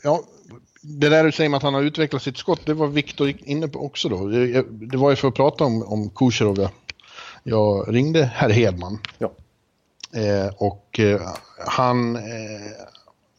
Ja, 0.04 0.24
det 0.82 1.10
där 1.10 1.24
du 1.24 1.32
säger 1.32 1.50
med 1.50 1.58
att 1.58 1.64
han 1.64 1.74
har 1.74 1.82
utvecklat 1.82 2.24
sitt 2.24 2.38
skott, 2.38 2.62
det 2.66 2.74
var 2.74 2.88
Viktor 2.88 3.34
inne 3.46 3.68
på 3.68 3.86
också 3.86 4.10
då. 4.10 4.28
Det, 4.28 4.66
det 4.70 4.98
var 4.98 5.10
ju 5.10 5.16
för 5.16 5.28
att 5.28 5.36
prata 5.36 5.64
om, 5.64 5.84
om 5.84 6.10
Kucherov 6.10 6.60
jag, 6.60 6.70
jag 7.44 7.96
ringde 7.96 8.26
herr 8.26 8.50
Hedman. 8.50 9.00
Ja. 9.18 9.32
Eh, 10.14 10.54
och 10.58 11.00
eh, 11.00 11.22
han 11.68 12.16
eh, 12.16 12.22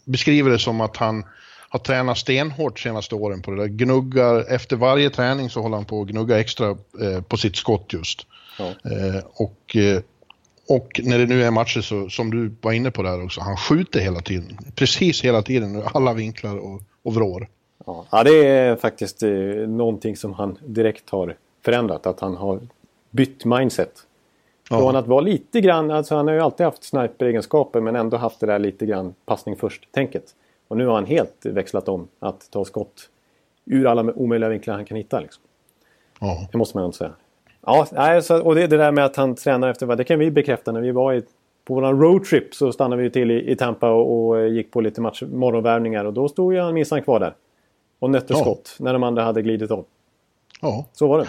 beskriver 0.05 0.51
det 0.51 0.59
som 0.59 0.81
att 0.81 0.97
han 0.97 1.25
har 1.69 1.79
tränat 1.79 2.19
stenhårt 2.19 2.79
senaste 2.79 3.15
åren 3.15 3.43
på 3.43 3.51
det 3.51 3.57
där. 3.57 3.67
Gnuggar, 3.67 4.53
efter 4.53 4.77
varje 4.77 5.11
träning 5.11 5.51
så 5.51 5.63
håller 5.63 5.77
han 5.77 5.85
på 5.85 6.03
att 6.03 6.09
gnugga 6.09 6.41
extra 6.41 6.69
eh, 7.01 7.21
på 7.29 7.37
sitt 7.37 7.57
skott 7.57 7.93
just. 7.93 8.27
Ja. 8.59 8.65
Eh, 8.91 9.25
och, 9.35 9.77
eh, 9.77 10.03
och 10.69 11.01
när 11.05 11.19
det 11.19 11.27
nu 11.27 11.45
är 11.45 11.51
matcher 11.51 11.81
så, 11.81 12.11
som 12.11 12.31
du 12.31 12.55
var 12.61 12.73
inne 12.73 12.91
på 12.91 13.03
där 13.03 13.25
också, 13.25 13.41
han 13.41 13.57
skjuter 13.57 14.01
hela 14.01 14.21
tiden. 14.21 14.59
Precis 14.75 15.25
hela 15.25 15.43
tiden, 15.43 15.83
alla 15.95 16.13
vinklar 16.13 16.57
och, 16.57 16.83
och 17.03 17.15
vrår. 17.15 17.49
Ja. 17.87 18.05
ja, 18.11 18.25
det 18.25 18.47
är 18.47 18.77
faktiskt 18.77 19.23
eh, 19.23 19.31
någonting 19.69 20.17
som 20.17 20.33
han 20.33 20.59
direkt 20.67 21.11
har 21.11 21.37
förändrat. 21.65 22.07
Att 22.07 22.21
han 22.21 22.37
har 22.37 22.61
bytt 23.11 23.45
mindset. 23.45 24.07
Från 24.69 24.97
att 24.97 25.07
vara 25.07 25.21
lite 25.21 25.61
grann, 25.61 25.91
alltså 25.91 26.15
han 26.15 26.27
har 26.27 26.35
ju 26.35 26.41
alltid 26.41 26.67
haft 26.67 26.85
sniper-egenskaper 26.85 27.81
men 27.81 27.97
ändå 27.97 28.17
haft 28.17 28.41
det 28.41 28.47
där 28.47 28.59
lite 28.59 28.87
grann 28.87 29.15
passning 29.27 29.57
först-tänket. 29.57 30.35
Och 30.69 30.77
nu 30.77 30.87
har 30.87 30.95
han 30.95 31.07
helt 31.07 31.47
växlat 31.47 31.89
om 31.89 32.09
att 32.19 32.51
ta 32.51 32.65
skott 32.65 33.09
ur 33.65 33.87
alla 33.87 34.13
omöjliga 34.15 34.51
vinklar 34.51 34.75
han 34.75 34.85
kan 34.85 34.97
hitta. 34.97 35.21
Liksom. 35.21 35.43
Ja. 36.21 36.49
Det 36.53 36.59
måste 36.59 36.77
man 36.77 36.85
ändå 36.85 36.93
säga. 36.93 37.13
Ja, 37.67 37.87
och 38.43 38.55
det, 38.55 38.67
det 38.67 38.77
där 38.77 38.93
med 38.93 39.05
att 39.05 39.17
han 39.17 39.35
tränar 39.35 39.69
efter 39.69 39.87
vad, 39.87 39.99
det 39.99 40.05
kan 40.05 40.19
vi 40.19 40.31
bekräfta 40.31 40.73
när 40.73 40.81
vi 40.81 40.91
var 40.91 41.13
i, 41.13 41.23
på 41.71 41.75
vår 41.75 41.83
roadtrip 41.95 42.55
så 42.55 42.73
stannade 42.73 43.03
vi 43.03 43.11
till 43.11 43.31
i, 43.31 43.51
i 43.53 43.57
Tampa 43.57 43.91
och, 43.91 44.29
och 44.29 44.49
gick 44.49 44.71
på 44.71 44.81
lite 44.81 45.01
match, 45.01 45.23
morgonvärvningar 45.23 46.05
och 46.05 46.13
då 46.13 46.29
stod 46.29 46.57
han 46.57 46.75
minsann 46.75 47.03
kvar 47.03 47.21
där. 47.21 47.35
Och 47.99 48.11
nötte 48.11 48.33
Ja. 48.33 48.41
skott 48.41 48.77
när 48.79 48.93
de 48.93 49.03
andra 49.03 49.23
hade 49.23 49.43
glidit 49.43 49.71
av. 49.71 49.85
Ja, 50.61 50.87
Så 50.93 51.09
var 51.09 51.19
det. 51.19 51.29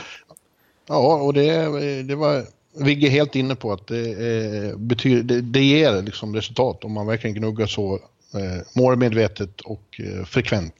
ja 0.87 1.21
och 1.21 1.33
det, 1.33 2.03
det 2.03 2.15
var 2.15 2.43
Vigge 2.85 3.09
helt 3.09 3.35
inne 3.35 3.55
på 3.55 3.71
att 3.71 3.87
det, 3.87 4.09
eh, 4.09 4.77
betyder, 4.77 5.23
det, 5.23 5.41
det 5.41 5.63
ger 5.63 6.01
liksom 6.01 6.35
resultat 6.35 6.83
om 6.85 6.91
man 6.91 7.07
verkligen 7.07 7.35
gnuggar 7.35 7.65
så 7.65 7.93
eh, 8.33 8.67
målmedvetet 8.81 9.61
och 9.61 10.01
eh, 10.03 10.25
frekvent. 10.25 10.75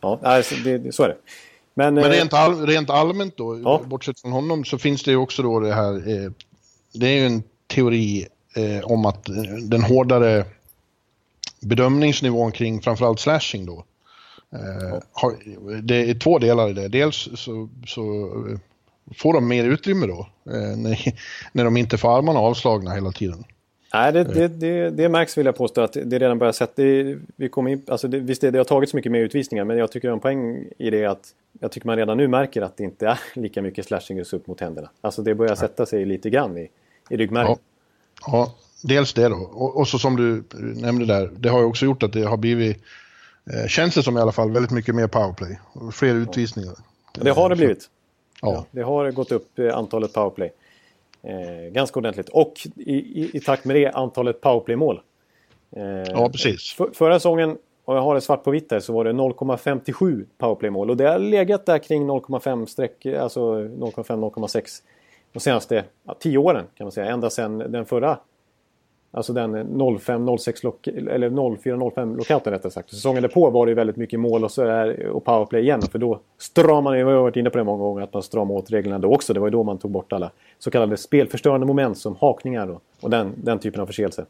Ja, 0.00 0.18
alltså, 0.22 0.54
det, 0.64 0.78
det, 0.78 0.92
så 0.92 1.02
är 1.02 1.08
det. 1.08 1.16
Men, 1.74 1.94
Men 1.94 2.04
rent, 2.10 2.32
all, 2.32 2.66
rent 2.66 2.90
allmänt 2.90 3.36
då, 3.36 3.60
ja. 3.64 3.80
bortsett 3.86 4.20
från 4.20 4.32
honom, 4.32 4.64
så 4.64 4.78
finns 4.78 5.02
det 5.02 5.10
ju 5.10 5.16
också 5.16 5.42
då 5.42 5.60
det 5.60 5.74
här, 5.74 5.94
eh, 5.94 6.30
det 6.92 7.06
är 7.06 7.16
ju 7.20 7.26
en 7.26 7.42
teori 7.70 8.26
eh, 8.56 8.84
om 8.84 9.06
att 9.06 9.24
den 9.62 9.82
hårdare 9.82 10.44
bedömningsnivån 11.60 12.52
kring 12.52 12.80
framförallt 12.80 13.20
slashing 13.20 13.66
då. 13.66 13.84
Eh, 14.52 15.02
har, 15.12 15.34
det 15.82 16.10
är 16.10 16.14
två 16.14 16.38
delar 16.38 16.70
i 16.70 16.72
det. 16.72 16.88
Dels 16.88 17.28
så, 17.34 17.68
så 17.86 18.24
eh, 18.48 18.58
får 19.16 19.34
de 19.34 19.48
mer 19.48 19.64
utrymme 19.64 20.06
då 20.06 20.28
eh, 20.52 20.76
när, 20.76 20.98
när 21.52 21.64
de 21.64 21.76
inte 21.76 21.98
får 21.98 22.18
armarna 22.18 22.38
avslagna 22.38 22.94
hela 22.94 23.12
tiden. 23.12 23.44
Nej, 23.94 24.12
det, 24.12 24.24
det, 24.24 24.48
det, 24.48 24.90
det 24.90 25.08
märks 25.08 25.38
vill 25.38 25.46
jag 25.46 25.56
påstå 25.56 25.80
att 25.80 25.92
det 25.92 26.18
redan 26.18 26.38
börjar 26.38 26.52
sätta. 26.52 26.82
Vi 27.36 27.50
in, 27.56 27.82
alltså 27.88 28.08
det, 28.08 28.18
visst, 28.18 28.40
det, 28.40 28.50
det 28.50 28.58
har 28.58 28.64
tagit 28.64 28.90
så 28.90 28.96
mycket 28.96 29.12
mer 29.12 29.20
utvisningar 29.20 29.64
men 29.64 29.78
jag 29.78 29.92
tycker 29.92 30.10
en 30.10 30.20
poäng 30.20 30.64
i 30.78 30.90
det 30.90 31.04
att 31.04 31.34
jag 31.60 31.72
tycker 31.72 31.86
man 31.86 31.96
redan 31.96 32.16
nu 32.16 32.28
märker 32.28 32.62
att 32.62 32.76
det 32.76 32.84
inte 32.84 33.06
är 33.06 33.20
lika 33.34 33.62
mycket 33.62 33.86
slashing 33.86 34.20
upp 34.20 34.46
mot 34.46 34.60
händerna. 34.60 34.90
Alltså 35.00 35.22
det 35.22 35.34
börjar 35.34 35.54
sätta 35.54 35.86
sig 35.86 36.04
lite 36.04 36.30
grann 36.30 36.58
i, 36.58 36.68
i 37.10 37.16
ryggmärgen. 37.16 37.50
Ja. 37.50 37.58
ja, 38.26 38.54
dels 38.82 39.14
det 39.14 39.28
då. 39.28 39.36
Och, 39.36 39.76
och, 39.76 39.88
så 39.88 39.98
som 39.98 40.16
du 40.16 40.44
nämnde 40.80 41.06
där, 41.06 41.30
det 41.38 41.48
har 41.48 41.58
ju 41.58 41.64
också 41.64 41.84
gjort 41.84 42.02
att 42.02 42.12
det 42.12 42.22
har 42.22 42.36
blivit, 42.36 42.76
eh, 43.52 43.68
känns 43.68 43.94
det 43.94 44.02
som 44.02 44.18
i 44.18 44.20
alla 44.20 44.32
fall, 44.32 44.50
väldigt 44.50 44.72
mycket 44.72 44.94
mer 44.94 45.06
powerplay. 45.06 45.58
Fler 45.92 46.14
utvisningar. 46.14 46.74
Det 47.12 47.30
har 47.30 47.48
det 47.48 47.56
blivit. 47.56 47.90
Ja. 48.42 48.64
det 48.70 48.82
har 48.82 49.10
gått 49.10 49.32
upp 49.32 49.58
eh, 49.58 49.76
antalet 49.76 50.12
powerplay. 50.12 50.52
Eh, 51.22 51.72
ganska 51.72 51.98
ordentligt. 51.98 52.28
Och 52.28 52.52
i, 52.76 52.94
i, 52.94 53.30
i, 53.32 53.40
takt 53.40 53.64
med 53.64 53.76
det 53.76 53.90
antalet 53.90 54.40
powerplay-mål. 54.40 55.00
Eh, 55.76 55.82
ja, 55.84 56.28
precis. 56.28 56.72
För, 56.72 56.90
förra 56.94 57.18
säsongen, 57.18 57.58
om 57.84 57.96
jag 57.96 58.02
har 58.02 58.14
det 58.14 58.20
svart 58.20 58.44
på 58.44 58.50
vitt 58.50 58.72
här, 58.72 58.80
så 58.80 58.92
var 58.92 59.04
det 59.04 59.12
0,57 59.12 60.24
powerplay-mål. 60.38 60.90
Och 60.90 60.96
det 60.96 61.08
har 61.08 61.18
legat 61.18 61.66
där 61.66 61.78
kring 61.78 62.10
0,5 62.10 62.66
streck, 62.66 63.06
alltså 63.06 63.40
0,5-0,6 63.54 64.82
de 65.32 65.40
senaste 65.40 65.84
ja, 66.04 66.14
tio 66.20 66.38
åren 66.38 66.64
kan 66.74 66.84
man 66.84 66.92
säga. 66.92 67.06
Ända 67.06 67.30
sedan 67.30 67.58
den 67.58 67.84
förra 67.84 68.18
Alltså 69.12 69.32
den 69.32 69.56
05-06 69.56 71.10
eller 71.10 71.30
04-05 71.30 72.16
lockouten 72.16 72.52
rättare 72.52 72.70
sagt. 72.70 72.90
Säsongen 72.90 73.22
därpå 73.22 73.50
var 73.50 73.66
det 73.66 73.74
väldigt 73.74 73.96
mycket 73.96 74.20
mål 74.20 74.44
och, 74.44 74.50
så 74.50 74.62
är, 74.62 75.06
och 75.06 75.24
powerplay 75.24 75.62
igen. 75.62 75.82
För 75.82 75.98
då 75.98 76.20
stramade 76.38 76.82
man, 76.82 76.94
vi 76.94 77.02
har 77.02 77.22
varit 77.22 77.36
inne 77.36 77.50
på 77.50 77.58
det 77.58 77.64
många 77.64 77.82
gånger, 77.82 78.02
att 78.02 78.12
man 78.12 78.22
stramade 78.22 78.58
åt 78.58 78.70
reglerna 78.70 78.98
då 78.98 79.14
också. 79.14 79.34
Det 79.34 79.40
var 79.40 79.46
ju 79.46 79.50
då 79.50 79.62
man 79.62 79.78
tog 79.78 79.90
bort 79.90 80.12
alla 80.12 80.30
så 80.58 80.70
kallade 80.70 80.96
spelförstörande 80.96 81.66
moment 81.66 81.98
som 81.98 82.16
hakningar 82.20 82.68
och, 82.70 82.82
och 83.00 83.10
den, 83.10 83.32
den 83.36 83.58
typen 83.58 83.80
av 83.80 83.86
förseelser. 83.86 84.24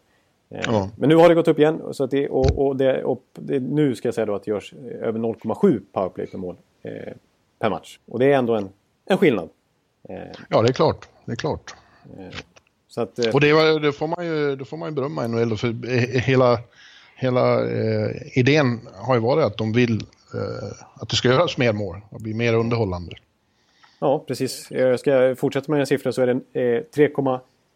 Eh, 0.51 0.61
ja. 0.67 0.89
Men 0.97 1.09
nu 1.09 1.17
har 1.17 1.29
det 1.29 1.35
gått 1.35 1.49
upp 1.49 1.59
igen 1.59 1.83
så 1.93 2.05
att 2.05 2.11
det, 2.11 2.29
och, 2.29 2.67
och, 2.67 2.77
det, 2.77 3.05
och 3.05 3.23
det, 3.35 3.61
nu 3.61 3.95
ska 3.95 4.09
jag 4.09 4.15
säga 4.15 4.27
då 4.27 4.35
att 4.35 4.45
det 4.45 4.51
görs 4.51 4.75
över 5.01 5.19
0,7 5.19 5.81
powerplay 5.93 6.27
per 6.27 6.39
mål 6.39 6.57
eh, 6.83 7.13
per 7.59 7.71
match. 7.71 7.99
Och 8.07 8.19
det 8.19 8.33
är 8.33 8.39
ändå 8.39 8.55
en, 8.55 8.69
en 9.07 9.19
skillnad. 9.19 9.49
Eh, 10.11 10.33
ja, 10.49 10.63
det 10.63 10.69
är 10.69 10.73
klart. 10.73 11.09
Det 11.25 11.33
är 11.33 11.37
klart. 11.37 11.75
Eh, 12.19 13.03
att, 13.03 13.19
eh... 13.19 13.35
Och 13.35 13.41
det, 13.41 13.79
det, 13.79 13.93
får 13.93 14.07
man 14.07 14.27
ju, 14.27 14.57
det 14.57 14.65
får 14.65 14.77
man 14.77 14.89
ju 14.89 14.95
berömma 14.95 15.27
NHL 15.27 15.57
för 15.57 15.87
hela, 16.21 16.59
hela 17.17 17.71
eh, 17.71 18.39
idén 18.39 18.81
har 18.95 19.15
ju 19.15 19.21
varit 19.21 19.45
att 19.45 19.59
de 19.59 19.73
vill 19.73 20.01
eh, 20.35 20.73
att 20.95 21.09
det 21.09 21.17
ska 21.17 21.29
göras 21.29 21.59
mer 21.59 21.73
mål 21.73 22.01
och 22.11 22.21
bli 22.21 22.35
mer 22.35 22.55
underhållande. 22.55 23.17
Ja, 23.99 24.25
precis. 24.27 24.67
Jag 24.71 25.01
ska 25.01 25.35
fortsätta 25.37 25.73
med 25.73 25.81
en 25.81 25.87
siffra 25.87 26.13
så 26.13 26.23
är 26.23 26.27
det 26.27 26.61
eh, 26.61 26.83
3, 26.95 27.11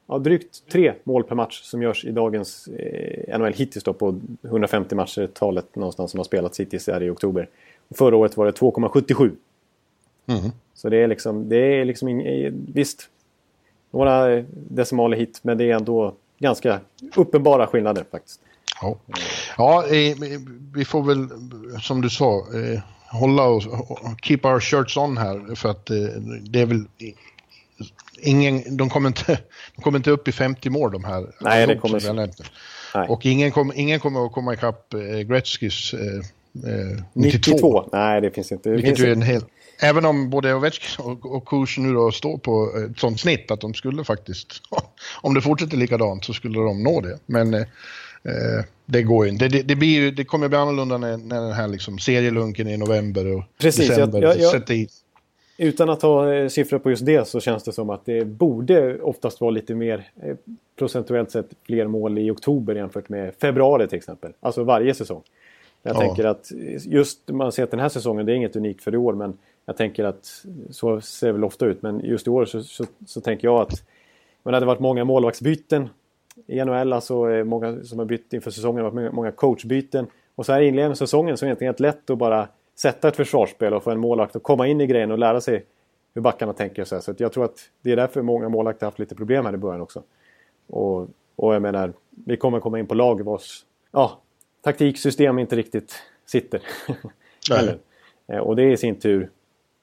ja, 0.07 0.19
drygt 0.19 0.63
3 0.73 0.95
mål 1.05 1.25
per 1.25 1.35
match 1.35 1.63
som 1.63 1.83
görs 1.83 2.05
i 2.05 2.11
dagens 2.11 2.69
eh, 2.69 3.39
NHL 3.39 3.53
hittills 3.53 3.85
då 3.85 3.93
på 3.93 4.21
150 4.43 4.95
matcher 4.95 5.27
talet 5.27 5.77
någonstans 5.77 6.11
som 6.11 6.19
har 6.19 6.25
spelats 6.25 6.61
hittills 6.61 6.89
är 6.89 7.03
i 7.03 7.11
oktober. 7.11 7.49
Och 7.89 7.97
förra 7.97 8.17
året 8.17 8.37
var 8.37 8.47
det 8.47 8.53
2,77. 8.53 9.31
Mm. 10.27 10.51
Så 10.75 10.89
det 10.89 10.97
är 10.97 11.09
liksom, 11.09 11.49
det 11.49 11.57
är 11.57 11.85
liksom 11.85 12.09
ing, 12.09 12.53
visst, 12.75 13.09
några 13.91 14.43
decimaler 14.53 15.17
hit, 15.17 15.41
men 15.43 15.59
det 15.59 15.71
är 15.71 15.75
ändå 15.75 16.15
ganska 16.39 16.81
uppenbara 17.17 17.67
skillnader 17.67 18.05
faktiskt. 18.11 18.41
Ja, 18.81 18.99
ja 19.57 19.85
vi 20.75 20.85
får 20.85 21.03
väl 21.03 21.29
som 21.81 22.01
du 22.01 22.11
sa 22.11 22.39
eh, 22.39 22.81
hålla 23.19 23.43
oss, 23.43 23.65
keep 24.23 24.41
our 24.43 24.61
shirts 24.61 24.97
on 24.97 25.17
här 25.17 25.55
för 25.55 25.69
att 25.69 25.91
eh, 25.91 25.97
det 26.51 26.61
är 26.61 26.67
väl 26.67 26.85
ingen, 28.23 28.77
de 28.77 28.89
kommer 28.89 29.09
inte, 29.09 29.39
de 29.77 29.83
kommer 29.83 29.99
inte 29.99 30.11
upp 30.11 30.29
i 30.29 30.33
50 30.33 30.71
mål 30.71 30.93
de 30.93 31.05
här. 31.05 31.27
Nej, 31.41 31.67
det 31.67 31.77
kommer 31.77 32.25
inte. 32.25 32.45
Och 33.09 33.27
ingen, 33.27 33.53
kom, 33.53 33.73
ingen 33.75 34.01
kommer 34.01 34.27
att 34.27 34.33
komma 34.33 34.55
ikapp 34.55 34.95
eh, 34.95 35.01
Gretzkys 35.01 35.95
eh, 35.95 36.01
92. 36.53 37.01
92. 37.13 37.89
Nej, 37.93 38.21
det 38.21 38.31
finns 38.31 38.53
inte. 38.53 38.69
Det 38.69 38.77
Vilket 38.77 38.97
finns 38.97 39.09
är 39.09 39.13
en 39.13 39.23
hel, 39.23 39.43
Även 39.79 40.05
om 40.05 40.31
både 40.31 40.55
Ovechkin 40.55 41.05
och, 41.05 41.37
och 41.37 41.45
Kurs 41.49 41.79
nu 41.79 41.93
då 41.93 42.13
står 42.13 42.39
på 42.39 42.71
ett 42.77 42.99
sånt 42.99 43.21
snitt 43.21 43.51
att 43.51 43.61
de 43.61 43.75
skulle 43.75 44.05
faktiskt, 44.05 44.63
om 45.21 45.35
det 45.35 45.41
fortsätter 45.41 45.77
likadant 45.77 46.25
så 46.25 46.33
skulle 46.33 46.59
de 46.59 46.83
nå 46.83 47.01
det. 47.01 47.19
Men 47.27 47.55
eh, 47.55 48.65
det 48.87 49.03
går 49.03 49.27
ju 49.27 49.33
inte. 49.33 49.49
Det, 49.49 49.63
det, 49.63 49.77
blir 49.77 50.13
det 50.13 50.25
kommer 50.25 50.49
bli 50.49 50.59
annorlunda 50.59 50.99
när, 50.99 51.17
när 51.17 51.41
den 51.41 51.53
här 51.53 51.69
liksom 51.69 51.99
serielunken 51.99 52.69
i 52.69 52.77
november 52.77 53.37
och 53.37 53.43
Precis, 53.61 53.89
december 53.89 54.23
jag, 54.23 54.39
jag, 54.39 54.51
sätter 54.51 54.75
i. 54.75 54.89
Utan 55.59 55.91
att 55.91 56.03
ha 56.03 56.35
eh, 56.35 56.49
siffror 56.49 56.79
på 56.79 56.91
just 56.91 57.07
det 57.07 57.29
så 57.29 57.41
känns 57.41 57.65
det 57.65 57.73
som 57.73 57.91
att 57.91 58.07
det 58.07 58.25
borde 58.25 59.01
oftast 59.01 59.41
vara 59.41 59.51
lite 59.51 59.75
mer 59.75 60.09
eh, 60.23 60.37
procentuellt 60.79 61.31
sett 61.31 61.47
fler 61.67 61.87
mål 61.87 62.19
i 62.19 62.31
oktober 62.31 62.75
jämfört 62.75 63.09
med 63.09 63.35
februari 63.41 63.89
till 63.89 63.99
exempel. 63.99 64.33
Alltså 64.41 64.65
varje 64.65 64.95
säsong. 64.95 65.23
Jag 65.83 65.97
ja. 65.97 66.01
tänker 66.01 66.25
att 66.25 66.53
just 66.85 67.29
man 67.29 67.53
ser 67.53 67.63
att 67.63 67.71
den 67.71 67.81
här 67.81 67.89
säsongen, 67.89 68.27
det 68.27 68.33
är 68.33 68.37
inget 68.37 68.57
unikt 68.57 68.83
för 68.83 68.95
i 68.95 68.97
år, 68.97 69.13
men 69.13 69.39
jag 69.67 69.77
tänker 69.77 70.05
att 70.05 70.45
så 70.71 71.01
ser 71.01 71.27
det 71.27 71.33
väl 71.33 71.45
ofta 71.45 71.67
ut. 71.67 71.83
Men 71.83 72.01
just 72.01 72.27
i 72.27 72.31
år 72.31 72.45
så, 72.45 72.63
så, 72.63 72.85
så 73.07 73.21
tänker 73.21 73.49
jag 73.49 73.61
att 73.61 73.83
men 74.45 74.53
det 74.53 74.57
hade 74.57 74.67
varit 74.67 74.81
många 74.81 75.05
målvaktsbyten 75.05 75.89
i 76.47 76.65
NHL, 76.65 76.93
alltså 76.93 77.31
eh, 77.31 77.45
många 77.45 77.85
som 77.85 77.99
har 77.99 78.07
bytt 78.07 78.33
inför 78.33 78.51
säsongen, 78.51 78.85
varit 78.85 79.13
många 79.13 79.33
coachbyten. 79.33 80.07
Och 80.35 80.47
så 80.47 80.53
här 80.53 80.61
i 80.61 80.67
inledningen 80.67 80.91
av 80.91 80.95
säsongen 80.95 81.37
så 81.37 81.45
är 81.45 81.47
det 81.47 81.51
egentligen 81.51 81.69
helt 81.69 81.81
lätt 81.81 82.11
att 82.11 82.19
bara 82.19 82.49
sätta 82.79 83.09
ett 83.09 83.17
försvarsspel 83.17 83.75
och 83.75 83.83
få 83.83 83.91
en 83.91 84.01
målvakt 84.01 84.37
att 84.37 84.43
komma 84.43 84.67
in 84.67 84.81
i 84.81 84.87
grejen 84.87 85.11
och 85.11 85.19
lära 85.19 85.41
sig 85.41 85.65
hur 86.15 86.23
backarna 86.23 86.53
tänker. 86.53 86.85
Så, 86.85 87.01
så 87.01 87.15
jag 87.17 87.33
tror 87.33 87.45
att 87.45 87.71
det 87.83 87.93
är 87.93 87.97
därför 87.97 88.23
många 88.23 88.49
målvakter 88.49 88.87
har 88.87 88.91
haft 88.91 88.99
lite 88.99 89.15
problem 89.15 89.47
här 89.47 89.55
i 89.55 89.57
början 89.57 89.81
också. 89.81 90.03
Och, 90.67 91.09
och 91.37 91.55
jag 91.55 91.63
menar, 91.63 91.93
vi 92.11 92.37
kommer 92.37 92.61
komma 92.61 92.79
in 92.79 92.87
på 92.87 92.95
lag 92.95 93.25
vars 93.25 93.65
ja, 93.91 94.21
taktiksystem 94.63 95.39
inte 95.39 95.57
riktigt 95.57 95.95
sitter. 96.27 96.63
Eh, 98.27 98.39
och 98.39 98.57
det 98.57 98.73
i 98.73 98.77
sin 98.77 98.97
tur 98.97 99.31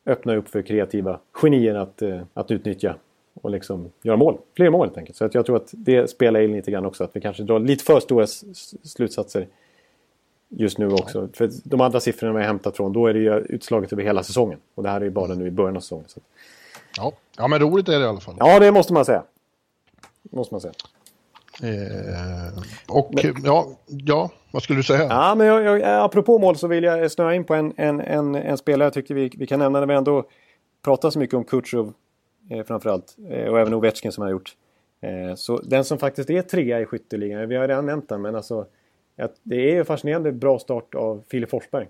öppnar 0.06 0.36
upp 0.36 0.48
för 0.48 0.62
kreativa 0.62 1.20
genier 1.32 1.76
att, 1.76 2.02
eh, 2.02 2.22
att 2.34 2.52
utnyttja 2.52 2.96
och 3.42 3.50
liksom 3.50 3.92
göra 4.02 4.18
mål. 4.18 4.38
Fler 4.56 4.70
mål 4.70 4.88
helt 4.88 4.98
enkelt. 4.98 5.18
Så 5.18 5.26
att 5.26 5.34
jag 5.34 5.46
tror 5.46 5.56
att 5.56 5.70
det 5.72 6.10
spelar 6.10 6.42
in 6.42 6.52
lite 6.52 6.72
grann 6.72 6.86
också. 6.86 7.04
Att 7.04 7.16
vi 7.16 7.22
kanske 7.22 7.44
drar 7.44 7.60
lite 7.60 7.84
för 7.84 8.00
stora 8.00 8.28
slutsatser 8.84 9.48
just 10.50 10.78
nu 10.78 10.92
också. 10.92 11.30
För 11.34 11.50
de 11.64 11.82
andra 11.82 12.00
siffrorna 12.00 12.34
vi 12.34 12.40
har 12.40 12.48
hämtat 12.48 12.78
från, 12.78 12.94
då 12.94 13.08
är 13.08 13.14
det 13.14 13.20
ju 13.20 13.34
utslaget 13.34 13.94
över 13.94 14.04
hela 14.04 14.24
säsongen. 14.24 14.60
Och 14.76 14.84
det 14.84 14.90
här 14.90 15.02
är 15.02 15.06
ju 15.06 15.12
bara 15.12 15.34
nu 15.34 15.48
i 15.48 15.52
början 15.52 15.78
av 15.78 15.82
säsongen. 15.82 16.06
Så. 16.08 16.20
Ja. 16.98 17.12
ja, 17.38 17.48
men 17.48 17.60
roligt 17.60 17.90
är 17.90 18.00
det 18.00 18.06
i 18.06 18.08
alla 18.08 18.20
fall. 18.20 18.36
Ja, 18.40 18.60
det 18.60 18.72
måste 18.72 18.94
man 18.94 19.06
säga. 19.06 19.24
Måste 20.22 20.54
man 20.54 20.62
säga. 20.62 20.74
Eh, 21.64 22.64
och 22.88 23.12
men, 23.14 23.36
ja, 23.44 23.68
ja, 23.88 24.30
vad 24.52 24.64
skulle 24.64 24.80
du 24.80 24.84
säga? 24.84 25.08
Ja, 25.10 25.36
men 25.36 25.48
jag, 25.48 25.64
jag, 25.64 26.06
apropå 26.06 26.40
mål 26.40 26.56
så 26.56 26.68
vill 26.68 26.84
jag 26.84 27.12
snöa 27.12 27.36
in 27.36 27.44
på 27.44 27.54
en, 27.54 27.74
en, 27.78 28.00
en, 28.00 28.36
en 28.36 28.58
spelare 28.58 28.86
jag 28.86 28.94
tyckte 28.94 29.14
vi, 29.14 29.32
vi 29.38 29.48
kan 29.48 29.60
nämna 29.60 29.80
när 29.80 29.88
vi 29.88 29.94
ändå 29.94 30.26
pratar 30.82 31.10
så 31.10 31.20
mycket 31.20 31.36
om 31.36 31.44
Kutjov 31.44 31.94
eh, 32.50 32.64
framförallt. 32.64 33.18
Eh, 33.30 33.48
och 33.48 33.60
även 33.60 33.74
Ovechkin 33.74 34.12
som 34.12 34.22
har 34.22 34.32
gjort. 34.32 34.56
Eh, 35.02 35.36
så 35.36 35.58
den 35.58 35.86
som 35.86 35.98
faktiskt 35.98 36.30
är 36.30 36.42
trea 36.42 36.82
i 36.82 36.86
skytteligan, 36.86 37.50
vi 37.50 37.56
har 37.56 37.68
redan 37.68 37.86
nämnt 37.86 38.10
den, 38.10 38.22
men 38.22 38.36
alltså 38.36 38.66
det 39.44 39.78
är 39.78 39.84
fascinerande 39.84 40.32
bra 40.32 40.60
start 40.60 40.96
av 40.96 41.24
Filip 41.28 41.50
Forsberg. 41.50 41.88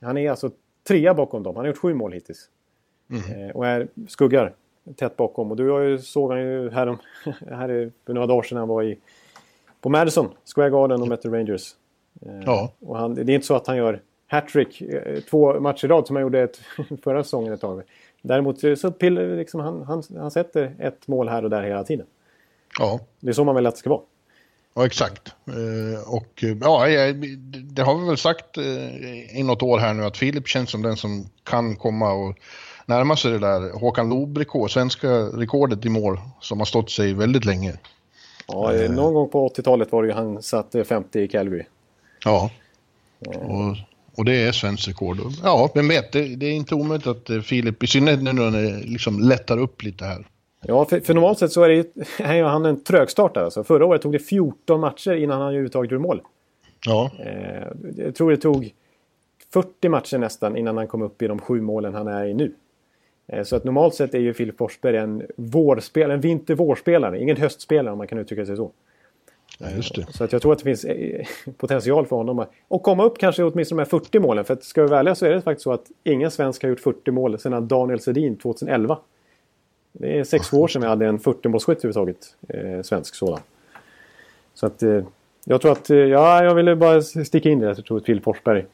Han 0.00 0.16
är 0.18 0.30
alltså 0.30 0.50
trea 0.88 1.14
bakom 1.14 1.42
dem. 1.42 1.56
Han 1.56 1.64
har 1.64 1.68
gjort 1.68 1.78
sju 1.78 1.94
mål 1.94 2.12
hittills. 2.12 2.48
Mm. 3.10 3.48
Eh, 3.48 3.56
och 3.56 3.66
är 3.66 3.88
skuggar 4.08 4.54
tätt 4.96 5.16
bakom. 5.16 5.50
Och 5.50 5.56
du 5.56 5.70
har 5.70 5.80
ju, 5.80 5.98
såg 5.98 6.30
han 6.30 6.40
ju 6.40 6.70
här, 6.70 6.86
här 7.50 7.92
för 8.06 8.12
några 8.12 8.26
dagar 8.26 8.42
sedan 8.42 8.58
han 8.58 8.68
var 8.68 8.82
i, 8.82 8.98
på 9.80 9.88
Madison 9.88 10.28
Square 10.54 10.70
Garden 10.70 11.02
och 11.02 11.08
mötte 11.08 11.28
Rangers. 11.28 11.74
Eh, 12.22 12.40
ja. 12.46 12.72
Och 12.80 12.98
han, 12.98 13.14
det 13.14 13.32
är 13.32 13.34
inte 13.34 13.46
så 13.46 13.54
att 13.54 13.66
han 13.66 13.76
gör 13.76 14.00
hattrick 14.26 14.80
eh, 14.80 15.20
två 15.20 15.60
matcher 15.60 15.84
i 15.84 15.88
rad 15.88 16.06
som 16.06 16.16
han 16.16 16.22
gjorde 16.22 16.40
ett, 16.40 16.60
förra 17.02 17.24
säsongen 17.24 17.52
ett 17.52 17.60
tag. 17.60 17.82
Däremot 18.22 18.78
så 18.78 18.90
pill, 18.90 19.36
liksom, 19.36 19.60
han, 19.60 19.82
han, 19.82 20.02
han 20.18 20.30
sätter 20.30 20.74
ett 20.78 21.08
mål 21.08 21.28
här 21.28 21.44
och 21.44 21.50
där 21.50 21.62
hela 21.62 21.84
tiden. 21.84 22.06
Ja. 22.78 23.00
Det 23.20 23.28
är 23.28 23.32
så 23.32 23.44
man 23.44 23.54
vill 23.54 23.66
att 23.66 23.74
det 23.74 23.78
ska 23.78 23.90
vara. 23.90 24.00
Ja, 24.74 24.86
exakt. 24.86 25.34
Eh, 25.46 26.14
och 26.14 26.44
ja, 26.60 26.86
det 27.52 27.82
har 27.82 27.98
vi 27.98 28.06
väl 28.06 28.16
sagt 28.16 28.58
i 29.32 29.42
något 29.42 29.62
år 29.62 29.78
här 29.78 29.94
nu 29.94 30.04
att 30.04 30.16
Filip 30.16 30.48
känns 30.48 30.70
som 30.70 30.82
den 30.82 30.96
som 30.96 31.26
kan 31.44 31.76
komma 31.76 32.12
och 32.12 32.36
närma 32.90 33.16
sig 33.16 33.30
det 33.30 33.38
där 33.38 33.78
Håkan 33.78 34.08
Loob-rekord, 34.08 34.70
svenska 34.70 35.08
rekordet 35.10 35.84
i 35.84 35.88
mål 35.88 36.18
som 36.40 36.58
har 36.58 36.66
stått 36.66 36.90
sig 36.90 37.14
väldigt 37.14 37.44
länge. 37.44 37.74
Ja, 38.46 38.74
eh. 38.74 38.90
någon 38.90 39.14
gång 39.14 39.28
på 39.28 39.48
80-talet 39.48 39.92
var 39.92 40.02
det 40.02 40.08
ju 40.08 40.14
han 40.14 40.42
satte 40.42 40.84
50 40.84 41.20
i 41.20 41.28
Calgary. 41.28 41.64
Ja. 42.24 42.50
Och, 43.26 43.76
Och 44.16 44.24
det 44.24 44.42
är 44.42 44.52
svenskt 44.52 44.88
rekord. 44.88 45.16
Ja, 45.42 45.70
vem 45.74 45.88
vet, 45.88 46.12
det, 46.12 46.36
det 46.36 46.46
är 46.46 46.52
inte 46.52 46.74
omöjligt 46.74 47.06
att 47.06 47.30
eh, 47.30 47.40
Filip, 47.40 47.82
i 47.82 47.86
synnerhet 47.86 48.22
nu 48.22 48.32
när 48.32 48.50
det 48.50 48.86
liksom 48.86 49.20
lättar 49.20 49.58
upp 49.58 49.82
lite 49.82 50.04
här. 50.04 50.26
Ja, 50.62 50.84
för, 50.84 51.00
för 51.00 51.14
normalt 51.14 51.38
sett 51.38 51.52
så 51.52 51.62
är, 51.62 51.68
det, 51.68 51.84
är 52.24 52.42
han 52.42 52.66
en 52.66 52.84
trögstartare. 52.84 53.44
Alltså. 53.44 53.64
Förra 53.64 53.86
året 53.86 54.02
tog 54.02 54.12
det 54.12 54.18
14 54.18 54.80
matcher 54.80 55.14
innan 55.14 55.38
han 55.38 55.48
överhuvudtaget 55.48 55.90
gjorde 55.90 56.02
mål. 56.02 56.22
Ja. 56.86 57.10
Eh, 57.18 57.68
jag 57.96 58.14
tror 58.14 58.30
det 58.30 58.36
tog 58.36 58.72
40 59.52 59.88
matcher 59.88 60.18
nästan 60.18 60.56
innan 60.56 60.76
han 60.76 60.86
kom 60.86 61.02
upp 61.02 61.22
i 61.22 61.26
de 61.26 61.38
sju 61.38 61.60
målen 61.60 61.94
han 61.94 62.08
är 62.08 62.26
i 62.26 62.34
nu. 62.34 62.52
Eh, 63.32 63.42
så 63.42 63.56
att 63.56 63.64
normalt 63.64 63.94
sett 63.94 64.14
är 64.14 64.18
ju 64.18 64.34
Filip 64.34 64.58
Forsberg 64.58 64.96
en 64.96 65.26
vårspelare, 65.36 66.14
en 66.14 66.20
vinter-vårspelare. 66.20 67.18
Ingen 67.18 67.36
höstspelare 67.36 67.92
om 67.92 67.98
man 67.98 68.06
kan 68.06 68.18
uttrycka 68.18 68.46
sig 68.46 68.56
så. 68.56 68.70
Ja, 69.58 69.70
just 69.70 69.94
det. 69.94 70.12
Så 70.12 70.24
att 70.24 70.32
jag 70.32 70.42
tror 70.42 70.52
att 70.52 70.58
det 70.58 70.64
finns 70.64 70.84
eh, 70.84 71.26
potential 71.56 72.06
för 72.06 72.16
honom 72.16 72.38
att 72.38 72.82
komma 72.82 73.04
upp 73.04 73.18
kanske 73.18 73.44
åtminstone 73.44 73.82
de 73.82 73.84
här 73.84 74.00
40 74.00 74.18
målen. 74.18 74.44
För 74.44 74.54
att 74.54 74.64
ska 74.64 74.82
vi 74.82 74.88
välja 74.88 75.14
så 75.14 75.26
är 75.26 75.30
det 75.30 75.42
faktiskt 75.42 75.64
så 75.64 75.72
att 75.72 75.86
ingen 76.04 76.30
svensk 76.30 76.62
har 76.62 76.70
gjort 76.70 76.80
40 76.80 77.10
mål 77.10 77.38
sedan 77.38 77.68
Daniel 77.68 78.00
Sedin 78.00 78.36
2011. 78.36 78.98
Det 79.92 80.18
är 80.18 80.24
sex 80.24 80.52
år 80.52 80.68
sedan 80.68 80.82
vi 80.82 80.88
hade 80.88 81.06
en 81.06 81.18
40-målsskytt 81.18 81.76
överhuvudtaget. 81.76 82.36
Eh, 82.48 82.82
svensk 82.82 83.14
sådan. 83.14 83.40
Så 84.54 84.66
att 84.66 84.82
eh, 84.82 85.02
jag 85.44 85.60
tror 85.60 85.72
att, 85.72 85.90
eh, 85.90 85.96
ja, 85.96 86.44
jag 86.44 86.54
ville 86.54 86.76
bara 86.76 87.02
sticka 87.02 87.48
in 87.48 87.58
det. 87.58 87.66
Jag 87.66 87.84
tror 87.84 87.98
att 87.98 88.04
Filip 88.04 88.24
Forsberg 88.24 88.64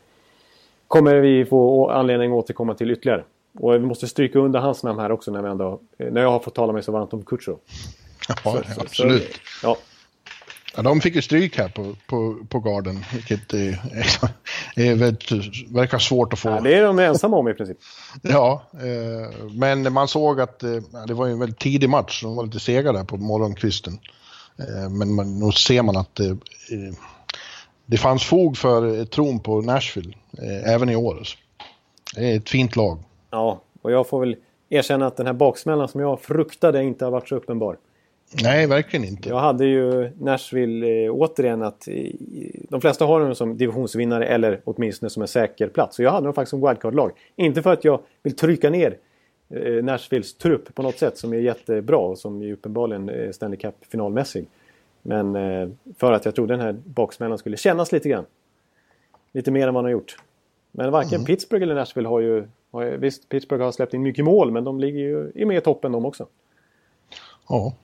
kommer 0.89 1.15
vi 1.15 1.45
få 1.45 1.89
anledning 1.89 2.33
att 2.33 2.37
återkomma 2.37 2.75
till 2.75 2.91
ytterligare. 2.91 3.25
Och 3.59 3.75
vi 3.75 3.79
måste 3.79 4.09
stryka 4.09 4.39
under 4.39 4.61
hans 4.61 4.83
namn 4.83 4.99
här 4.99 5.13
också 5.13 5.31
när, 5.31 5.43
vi 5.43 5.49
ändå, 5.49 5.81
eh, 5.99 6.13
när 6.13 6.21
jag 6.21 6.31
har 6.31 6.41
fått 6.41 6.55
tala 6.55 6.73
mig 6.73 6.83
så 6.83 6.93
varmt 6.93 7.13
om 7.13 7.25
Kutjerov. 7.25 7.59
Ja, 8.45 8.63
absolut. 8.79 9.41
Så, 9.61 9.67
ja. 9.67 9.77
Ja, 10.77 10.83
de 10.83 11.01
fick 11.01 11.15
ju 11.15 11.23
stryk 11.23 11.59
här 11.59 11.69
på, 11.69 11.95
på, 12.07 12.37
på 12.49 12.61
garden, 12.61 13.05
vilket 13.13 13.53
är, 13.53 13.81
är 14.77 14.95
väldigt, 14.95 15.33
verkar 15.71 15.99
svårt 15.99 16.33
att 16.33 16.39
få. 16.39 16.49
Ja, 16.49 16.61
det 16.61 16.75
är 16.75 16.83
de 16.83 16.99
ensamma 16.99 17.37
om 17.37 17.49
i 17.49 17.55
princip. 17.55 17.79
ja, 18.23 18.63
eh, 18.73 19.47
men 19.51 19.93
man 19.93 20.09
såg 20.09 20.41
att 20.41 20.63
eh, 20.63 20.77
det 21.07 21.15
var 21.15 21.27
en 21.27 21.39
väldigt 21.39 21.59
tidig 21.59 21.89
match, 21.91 22.23
de 22.23 22.37
var 22.37 22.45
lite 22.45 22.61
sega 22.61 22.93
där 22.93 23.05
på 23.05 23.17
morgonkvisten. 23.17 23.99
Eh, 24.59 24.91
men 24.91 25.15
man, 25.15 25.39
nu 25.39 25.53
ser 25.53 25.83
man 25.83 25.97
att 25.97 26.21
eh, 26.21 26.35
det 27.87 27.97
fanns 27.97 28.25
fog 28.25 28.57
för 28.57 29.05
tron 29.05 29.41
på 29.41 29.61
Nashville, 29.61 30.15
eh, 30.39 30.73
även 30.75 30.89
i 30.89 30.97
år. 30.97 31.29
Det 32.15 32.33
är 32.33 32.37
ett 32.37 32.49
fint 32.49 32.77
lag. 32.77 32.99
Ja, 33.37 33.61
och 33.83 33.93
jag 33.93 34.07
får 34.07 34.21
väl 34.21 34.37
erkänna 34.69 35.07
att 35.07 35.16
den 35.16 35.26
här 35.26 35.33
baksmällan 35.33 35.88
som 35.88 36.00
jag 36.00 36.21
fruktade 36.21 36.83
inte 36.83 37.05
har 37.05 37.12
varit 37.12 37.28
så 37.28 37.37
uppenbar. 37.37 37.76
Nej, 38.43 38.66
verkligen 38.66 39.05
inte. 39.05 39.28
Jag 39.28 39.38
hade 39.38 39.64
ju 39.64 40.11
Nashville 40.21 41.05
eh, 41.05 41.11
återigen 41.14 41.62
att 41.62 41.88
eh, 41.88 41.95
de 42.69 42.81
flesta 42.81 43.05
har 43.05 43.21
dem 43.21 43.35
som 43.35 43.57
divisionsvinnare 43.57 44.26
eller 44.26 44.61
åtminstone 44.64 45.11
som 45.11 45.23
en 45.23 45.28
säker 45.28 45.69
plats. 45.69 45.97
Så 45.97 46.02
jag 46.02 46.11
hade 46.11 46.26
dem 46.26 46.35
faktiskt 46.35 46.50
som 46.50 46.69
wildcard-lag. 46.69 47.12
Inte 47.37 47.62
för 47.62 47.73
att 47.73 47.85
jag 47.85 48.00
vill 48.23 48.37
trycka 48.37 48.71
ner 48.71 48.97
eh, 49.49 49.85
Nashvilles 49.85 50.35
trupp 50.35 50.75
på 50.75 50.83
något 50.83 50.99
sätt 50.99 51.19
som 51.19 51.33
är 51.33 51.38
jättebra 51.38 51.99
och 51.99 52.19
som 52.19 52.43
är 52.43 52.52
uppenbarligen 52.52 53.09
eh, 53.09 53.31
Stanley 53.31 53.59
Cup-finalmässig. 53.59 54.47
Men 55.02 55.37
eh, 55.37 55.69
för 55.99 56.12
att 56.12 56.25
jag 56.25 56.35
trodde 56.35 56.55
den 56.55 56.61
här 56.61 56.73
baksmällan 56.85 57.38
skulle 57.38 57.57
kännas 57.57 57.93
lite 57.93 58.09
grann. 58.09 58.25
Lite 59.33 59.50
mer 59.50 59.69
än 59.69 59.75
vad 59.75 59.85
han 59.85 59.85
har 59.85 59.93
gjort. 59.93 60.16
Men 60.73 60.90
varken 60.93 61.14
mm. 61.14 61.25
Pittsburgh 61.25 61.62
eller 61.62 61.75
Nashville 61.75 62.09
har 62.09 62.21
ju... 62.21 62.49
Har, 62.76 62.85
visst, 62.85 63.28
Pittsburgh 63.28 63.64
har 63.64 63.73
släppt 63.73 63.95
in 63.95 64.02
mycket 64.02 64.25
mål 64.25 64.50
men 64.50 64.64
de 64.64 64.80
ligger 64.80 64.99
ju 64.99 65.33
är 65.35 65.47
med 65.47 65.56
i 65.56 65.61
toppen 65.61 65.92
de 65.92 66.04
också. 66.04 66.26
Ja. 67.49 67.75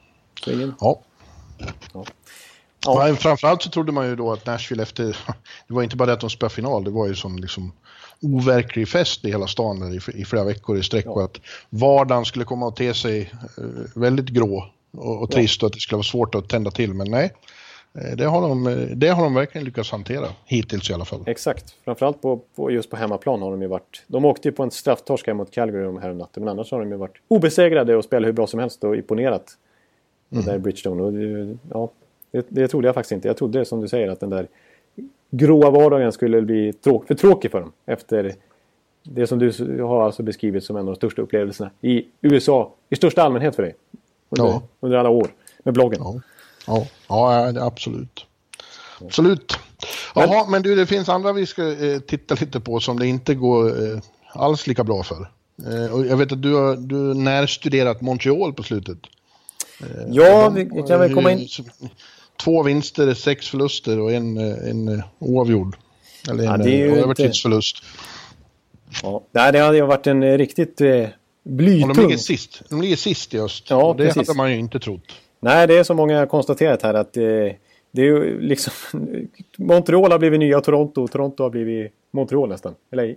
Ingen... 0.46 0.74
Ja. 0.80 1.00
ja. 1.58 2.04
Ja. 2.84 3.08
ja. 3.08 3.16
Framförallt 3.16 3.62
så 3.62 3.70
trodde 3.70 3.92
man 3.92 4.06
ju 4.06 4.16
då 4.16 4.32
att 4.32 4.46
Nashville 4.46 4.82
efter... 4.82 5.04
Det 5.68 5.74
var 5.74 5.82
inte 5.82 5.96
bara 5.96 6.06
det 6.06 6.12
att 6.12 6.20
de 6.20 6.30
spelade 6.30 6.54
final, 6.54 6.84
det 6.84 6.90
var 6.90 7.06
ju 7.06 7.14
som 7.14 7.36
liksom 7.36 7.72
overklig 8.20 8.88
fest 8.88 9.24
i 9.24 9.28
hela 9.28 9.46
stan 9.46 9.80
där 9.80 9.94
i, 9.94 10.20
i 10.20 10.24
flera 10.24 10.44
veckor 10.44 10.78
i 10.78 10.82
sträck. 10.82 11.06
Ja. 11.06 11.10
Och 11.10 11.24
att 11.24 11.40
vardagen 11.70 12.24
skulle 12.24 12.44
komma 12.44 12.68
att 12.68 12.76
te 12.76 12.94
sig 12.94 13.32
eh, 13.58 13.64
väldigt 13.94 14.28
grå 14.28 14.70
och, 14.90 15.22
och 15.22 15.30
trist 15.30 15.62
och 15.62 15.66
att 15.66 15.72
det 15.72 15.80
skulle 15.80 15.96
vara 15.96 16.04
svårt 16.04 16.34
att 16.34 16.48
tända 16.48 16.70
till. 16.70 16.94
Men 16.94 17.10
nej, 17.10 17.24
eh, 17.24 17.30
det 18.16 18.24
har, 18.24 18.48
de, 18.48 18.88
det 18.94 19.08
har 19.08 19.22
de 19.22 19.34
verkligen 19.34 19.64
lyckats 19.64 19.90
hantera, 19.90 20.26
hittills 20.44 20.90
i 20.90 20.94
alla 20.94 21.04
fall. 21.04 21.24
Exakt, 21.26 21.74
framförallt 21.84 22.22
på, 22.22 22.40
på, 22.54 22.70
just 22.70 22.90
på 22.90 22.96
hemmaplan 22.96 23.42
har 23.42 23.50
de 23.50 23.62
ju 23.62 23.68
varit... 23.68 24.02
De 24.06 24.24
åkte 24.24 24.48
ju 24.48 24.52
på 24.52 24.62
en 24.62 24.70
strafftorsk 24.70 25.26
mot 25.26 25.50
Calgary 25.50 25.98
här 26.00 26.10
om 26.10 26.18
natten, 26.18 26.44
men 26.44 26.48
annars 26.48 26.70
har 26.70 26.78
de 26.78 26.90
ju 26.90 26.96
varit 26.96 27.16
obesegrade 27.28 27.96
och 27.96 28.04
spelat 28.04 28.28
hur 28.28 28.32
bra 28.32 28.46
som 28.46 28.60
helst 28.60 28.84
och 28.84 28.96
imponerat 28.96 29.56
Mm. 30.32 30.44
Där 30.44 30.58
Bridgestone. 30.58 31.02
Och 31.02 31.12
det, 31.12 31.58
ja, 31.70 31.90
det, 32.30 32.46
det 32.48 32.68
trodde 32.68 32.88
jag 32.88 32.94
faktiskt 32.94 33.12
inte. 33.12 33.28
Jag 33.28 33.36
trodde 33.36 33.64
som 33.64 33.80
du 33.80 33.88
säger 33.88 34.08
att 34.08 34.20
den 34.20 34.30
där 34.30 34.48
gråa 35.30 35.70
vardagen 35.70 36.12
skulle 36.12 36.42
bli 36.42 36.72
tråk, 36.72 37.06
för 37.06 37.14
tråkig 37.14 37.50
för 37.50 37.60
dem. 37.60 37.72
Efter 37.86 38.34
det 39.02 39.26
som 39.26 39.38
du 39.38 39.82
har 39.82 40.04
alltså 40.04 40.22
beskrivit 40.22 40.64
som 40.64 40.76
en 40.76 40.80
av 40.80 40.86
de 40.86 40.96
största 40.96 41.22
upplevelserna 41.22 41.70
i 41.80 42.04
USA 42.20 42.72
i 42.90 42.96
största 42.96 43.22
allmänhet 43.22 43.56
för 43.56 43.62
dig. 43.62 43.74
Under, 44.28 44.44
ja. 44.44 44.62
under 44.80 44.98
alla 44.98 45.08
år 45.08 45.28
med 45.62 45.74
bloggen. 45.74 46.00
Ja, 46.04 46.20
ja, 46.66 46.86
ja 47.08 47.66
absolut. 47.66 48.26
Absolut. 49.00 49.58
Jaha, 50.14 50.46
men, 50.48 50.62
du, 50.62 50.74
det 50.74 50.86
finns 50.86 51.08
andra 51.08 51.32
vi 51.32 51.46
ska 51.46 51.84
eh, 51.84 51.98
titta 51.98 52.34
lite 52.34 52.60
på 52.60 52.80
som 52.80 52.98
det 52.98 53.06
inte 53.06 53.34
går 53.34 53.92
eh, 53.92 53.98
alls 54.32 54.66
lika 54.66 54.84
bra 54.84 55.02
för. 55.02 55.30
Eh, 55.66 55.92
och 55.92 56.06
jag 56.06 56.16
vet 56.16 56.32
att 56.32 56.42
du 56.42 56.54
har 56.54 56.76
du 56.76 56.96
närstuderat 57.14 58.00
Montreal 58.00 58.52
på 58.52 58.62
slutet. 58.62 58.98
Eh, 59.80 59.86
ja, 60.08 60.50
de, 60.50 60.54
vi 60.54 60.82
kan 60.88 61.00
väl 61.00 61.14
komma 61.14 61.32
in... 61.32 61.48
Två 62.44 62.62
vinster, 62.62 63.14
sex 63.14 63.48
förluster 63.48 64.00
och 64.00 64.12
en, 64.12 64.36
en 64.38 65.02
oavgjord. 65.18 65.76
Eller 66.30 66.44
en 66.44 66.80
ja, 66.80 66.96
övertidsförlust. 66.96 67.76
Ja, 69.02 69.22
det 69.32 69.40
hade 69.40 69.76
ju 69.76 69.86
varit 69.86 70.06
en 70.06 70.38
riktigt 70.38 70.80
eh, 70.80 71.08
blytung... 71.42 71.90
Och 71.90 71.96
de 71.96 72.02
ligger 72.02 72.16
sist. 72.16 72.62
De 72.68 72.82
ligger 72.82 72.96
sist 72.96 73.34
i 73.34 73.38
öst. 73.38 73.70
Ja, 73.70 73.94
det 73.98 74.04
precis. 74.04 74.28
hade 74.28 74.36
man 74.36 74.50
ju 74.50 74.58
inte 74.58 74.80
trott. 74.80 75.12
Nej, 75.44 75.66
det 75.66 75.78
är 75.78 75.84
som 75.84 75.96
många 75.96 76.18
har 76.18 76.26
konstaterat 76.26 76.82
här 76.82 76.94
att 76.94 77.16
eh, 77.16 77.22
det 77.90 78.02
är 78.02 78.04
ju 78.04 78.40
liksom... 78.40 78.72
Montreal 79.58 80.12
har 80.12 80.18
blivit 80.18 80.40
nya 80.40 80.60
Toronto 80.60 81.02
och 81.02 81.10
Toronto 81.10 81.42
har 81.42 81.50
blivit 81.50 81.92
Montreal 82.10 82.48
nästan. 82.48 82.74
Eller 82.90 83.16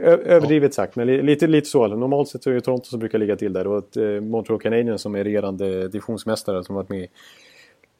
Överdrivet 0.00 0.72
ja. 0.72 0.74
sagt, 0.74 0.96
men 0.96 1.06
lite, 1.06 1.46
lite 1.46 1.68
så. 1.68 1.86
Normalt 1.86 2.28
sett 2.28 2.42
så 2.42 2.50
är 2.50 2.54
det 2.54 2.60
Toronto 2.60 2.84
som 2.84 2.98
brukar 2.98 3.18
ligga 3.18 3.36
till 3.36 3.52
där 3.52 3.66
och 3.66 3.78
ett 3.78 3.96
eh, 3.96 4.04
Montreal 4.04 4.60
Canadiens 4.60 5.02
som 5.02 5.14
är 5.14 5.24
regerande 5.24 5.88
divisionsmästare 5.88 6.64
som 6.64 6.74
varit 6.74 6.88
med 6.88 7.08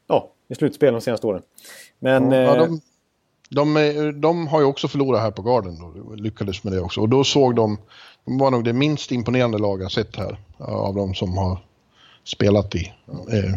ja, 0.06 0.30
i 0.48 0.54
slutspel 0.54 0.92
de 0.92 1.00
senaste 1.00 1.26
åren. 1.26 1.42
Men... 1.98 2.32
Ja, 2.32 2.56
de, 2.56 2.80
de, 3.50 4.20
de, 4.20 4.46
har 4.46 4.60
ju 4.60 4.66
också 4.66 4.88
förlorat 4.88 5.20
här 5.20 5.30
på 5.30 5.42
Garden 5.42 5.76
då, 5.78 6.14
lyckades 6.14 6.64
med 6.64 6.72
det 6.72 6.80
också. 6.80 7.00
Och 7.00 7.08
då 7.08 7.24
såg 7.24 7.54
de, 7.54 7.78
de 8.24 8.38
var 8.38 8.50
nog 8.50 8.64
det 8.64 8.72
minst 8.72 9.12
imponerande 9.12 9.58
lag 9.58 9.82
jag 9.82 9.92
sett 9.92 10.16
här 10.16 10.36
av 10.58 10.94
de 10.94 11.14
som 11.14 11.38
har 11.38 11.58
spelat 12.24 12.74
i 12.74 12.92
eh, 13.08 13.54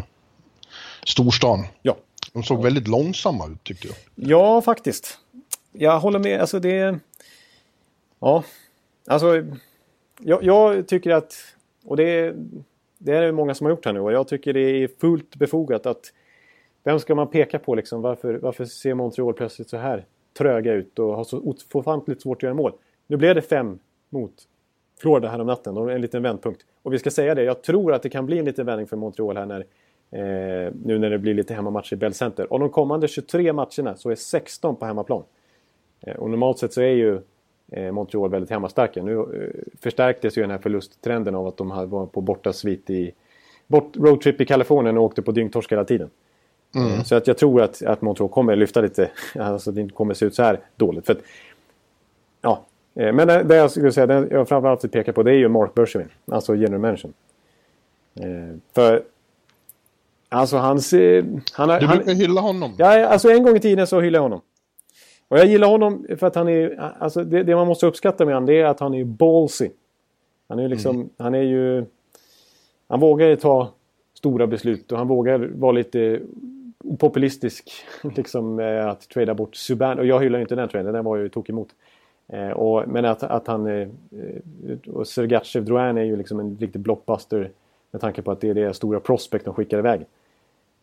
storstan. 1.06 1.66
Ja. 1.82 1.96
De 2.32 2.42
såg 2.42 2.62
väldigt 2.62 2.88
långsamma 2.88 3.46
ut 3.46 3.64
tyckte 3.64 3.88
jag. 3.88 3.96
Ja, 4.14 4.62
faktiskt. 4.62 5.18
Jag 5.72 6.00
håller 6.00 6.18
med. 6.18 6.40
Alltså 6.40 6.60
det 6.60 6.98
Ja, 8.20 8.44
alltså 9.06 9.44
jag, 10.20 10.44
jag, 10.44 10.88
tycker 10.88 11.10
att, 11.10 11.34
och 11.84 11.96
det, 11.96 12.34
det 12.98 13.12
är 13.12 13.22
det 13.22 13.32
många 13.32 13.54
som 13.54 13.64
har 13.64 13.70
gjort 13.70 13.84
här 13.84 13.92
nu 13.92 14.00
och 14.00 14.12
jag 14.12 14.28
tycker 14.28 14.52
det 14.52 14.60
är 14.60 14.88
fullt 15.00 15.36
befogat 15.36 15.86
att 15.86 16.12
vem 16.84 17.00
ska 17.00 17.14
man 17.14 17.30
peka 17.30 17.58
på 17.58 17.74
liksom? 17.74 18.02
Varför, 18.02 18.34
varför 18.34 18.64
ser 18.64 18.94
Montreal 18.94 19.34
plötsligt 19.34 19.70
så 19.70 19.76
här 19.76 20.04
tröga 20.38 20.72
ut 20.72 20.98
och 20.98 21.16
har 21.16 21.24
så 21.24 21.54
ofantligt 21.72 22.22
svårt 22.22 22.38
att 22.38 22.42
göra 22.42 22.54
mål? 22.54 22.72
Nu 23.06 23.16
blev 23.16 23.34
det 23.34 23.42
fem 23.42 23.78
mot 24.08 24.32
Florida 25.00 25.28
här 25.28 25.40
om 25.40 25.46
natten, 25.46 25.76
en 25.76 26.00
liten 26.00 26.22
vändpunkt. 26.22 26.64
Och 26.88 26.94
vi 26.94 26.98
ska 26.98 27.10
säga 27.10 27.34
det, 27.34 27.42
jag 27.42 27.62
tror 27.62 27.92
att 27.92 28.02
det 28.02 28.08
kan 28.08 28.26
bli 28.26 28.38
en 28.38 28.44
liten 28.44 28.66
vändning 28.66 28.86
för 28.86 28.96
Montreal 28.96 29.36
här 29.36 29.46
när 29.46 29.60
eh, 30.10 30.72
nu 30.84 30.98
när 30.98 31.10
det 31.10 31.18
blir 31.18 31.34
lite 31.34 31.54
hemmamatcher 31.54 31.92
i 31.92 31.96
Bell 31.96 32.14
Center. 32.14 32.46
Av 32.50 32.60
de 32.60 32.70
kommande 32.70 33.08
23 33.08 33.52
matcherna 33.52 33.96
så 33.96 34.10
är 34.10 34.14
16 34.14 34.76
på 34.76 34.84
hemmaplan. 34.84 35.22
Eh, 36.00 36.16
och 36.16 36.30
normalt 36.30 36.58
sett 36.58 36.72
så 36.72 36.80
är 36.80 36.90
ju 36.90 37.20
eh, 37.72 37.92
Montreal 37.92 38.30
väldigt 38.30 38.50
hemmastarka. 38.50 39.02
Nu 39.02 39.18
eh, 39.18 39.78
förstärktes 39.80 40.38
ju 40.38 40.42
den 40.42 40.50
här 40.50 40.58
förlusttrenden 40.58 41.34
av 41.34 41.46
att 41.46 41.56
de 41.56 41.90
varit 41.90 42.12
på 42.12 42.20
bortasvit 42.20 42.90
i 42.90 43.12
bort, 43.66 43.96
roadtrip 43.96 44.40
i 44.40 44.44
Kalifornien 44.44 44.98
och 44.98 45.04
åkte 45.04 45.22
på 45.22 45.32
dyngtorsk 45.32 45.72
hela 45.72 45.84
tiden. 45.84 46.10
Mm. 46.74 46.92
Eh, 46.92 47.02
så 47.02 47.14
att 47.14 47.26
jag 47.26 47.38
tror 47.38 47.62
att, 47.62 47.82
att 47.82 48.02
Montreal 48.02 48.30
kommer 48.30 48.56
lyfta 48.56 48.80
lite, 48.80 49.10
alltså 49.34 49.72
det 49.72 49.88
kommer 49.88 50.14
se 50.14 50.26
ut 50.26 50.34
så 50.34 50.42
här 50.42 50.60
dåligt. 50.76 51.06
För 51.06 51.12
att, 51.12 51.22
ja, 52.40 52.64
men 52.98 53.28
det, 53.28 53.56
jag 53.56 53.70
skulle 53.70 53.92
säga, 53.92 54.06
det 54.06 54.28
jag 54.30 54.48
framförallt 54.48 54.84
vill 54.84 54.90
peka 54.90 55.12
på 55.12 55.22
det 55.22 55.30
är 55.30 55.34
ju 55.36 55.48
Mark 55.48 55.74
Bergevin, 55.74 56.08
alltså 56.30 56.54
general 56.54 56.80
manager. 56.80 57.10
Eh, 58.14 58.56
för 58.74 59.02
Alltså 60.28 60.56
hans... 60.56 60.92
Han, 61.52 61.68
du 61.68 61.86
brukar 61.86 62.06
han, 62.06 62.16
hylla 62.16 62.40
honom. 62.40 62.74
Ja, 62.78 63.06
alltså 63.06 63.30
en 63.30 63.42
gång 63.42 63.56
i 63.56 63.60
tiden 63.60 63.86
så 63.86 64.00
hyllade 64.00 64.16
jag 64.16 64.22
honom. 64.22 64.40
Och 65.28 65.38
jag 65.38 65.46
gillar 65.46 65.68
honom 65.68 66.06
för 66.18 66.26
att 66.26 66.34
han 66.34 66.48
är... 66.48 66.92
Alltså 66.98 67.24
det, 67.24 67.42
det 67.42 67.54
man 67.54 67.66
måste 67.66 67.86
uppskatta 67.86 68.24
med 68.24 68.34
honom 68.34 68.46
det 68.46 68.60
är 68.60 68.64
att 68.64 68.80
han 68.80 68.94
är 68.94 69.04
ballsy. 69.04 69.68
Han 70.48 70.58
är 70.58 70.68
liksom... 70.68 70.96
Mm. 70.96 71.08
Han 71.18 71.34
är 71.34 71.42
ju... 71.42 71.84
Han 72.88 73.00
vågar 73.00 73.26
ju 73.26 73.36
ta 73.36 73.72
stora 74.14 74.46
beslut 74.46 74.92
och 74.92 74.98
han 74.98 75.08
vågar 75.08 75.38
vara 75.38 75.72
lite 75.72 76.20
populistisk. 76.98 77.70
liksom 78.16 78.58
att 78.90 79.08
trada 79.08 79.34
bort 79.34 79.56
Subban. 79.56 79.98
Och 79.98 80.06
jag 80.06 80.22
hyllar 80.22 80.38
ju 80.38 80.42
inte 80.42 80.54
den 80.54 80.68
traden, 80.68 80.92
den 80.92 81.04
var 81.04 81.16
jag 81.16 81.22
ju 81.22 81.28
tog 81.28 81.50
emot. 81.50 81.68
Eh, 82.32 82.50
och, 82.50 82.88
men 82.88 83.04
att, 83.04 83.22
att 83.22 83.46
han... 83.46 83.66
Eh, 83.66 83.88
och 84.86 85.06
Sergachev 85.06 85.64
Drouin 85.64 85.98
är 85.98 86.04
ju 86.04 86.16
liksom 86.16 86.40
en 86.40 86.56
riktig 86.60 86.80
blockbuster 86.80 87.50
med 87.90 88.00
tanke 88.00 88.22
på 88.22 88.30
att 88.30 88.40
det 88.40 88.48
är 88.48 88.54
det 88.54 88.74
stora 88.74 89.00
prospect 89.00 89.44
de 89.44 89.54
skickar 89.54 89.78
iväg. 89.78 90.06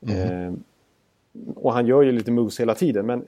Mm. 0.08 0.48
Eh, 0.48 0.54
och 1.56 1.74
han 1.74 1.88
gör 1.88 2.02
ju 2.02 2.12
lite 2.12 2.32
moves 2.32 2.60
hela 2.60 2.76
tiden 2.76 3.06
men 3.06 3.24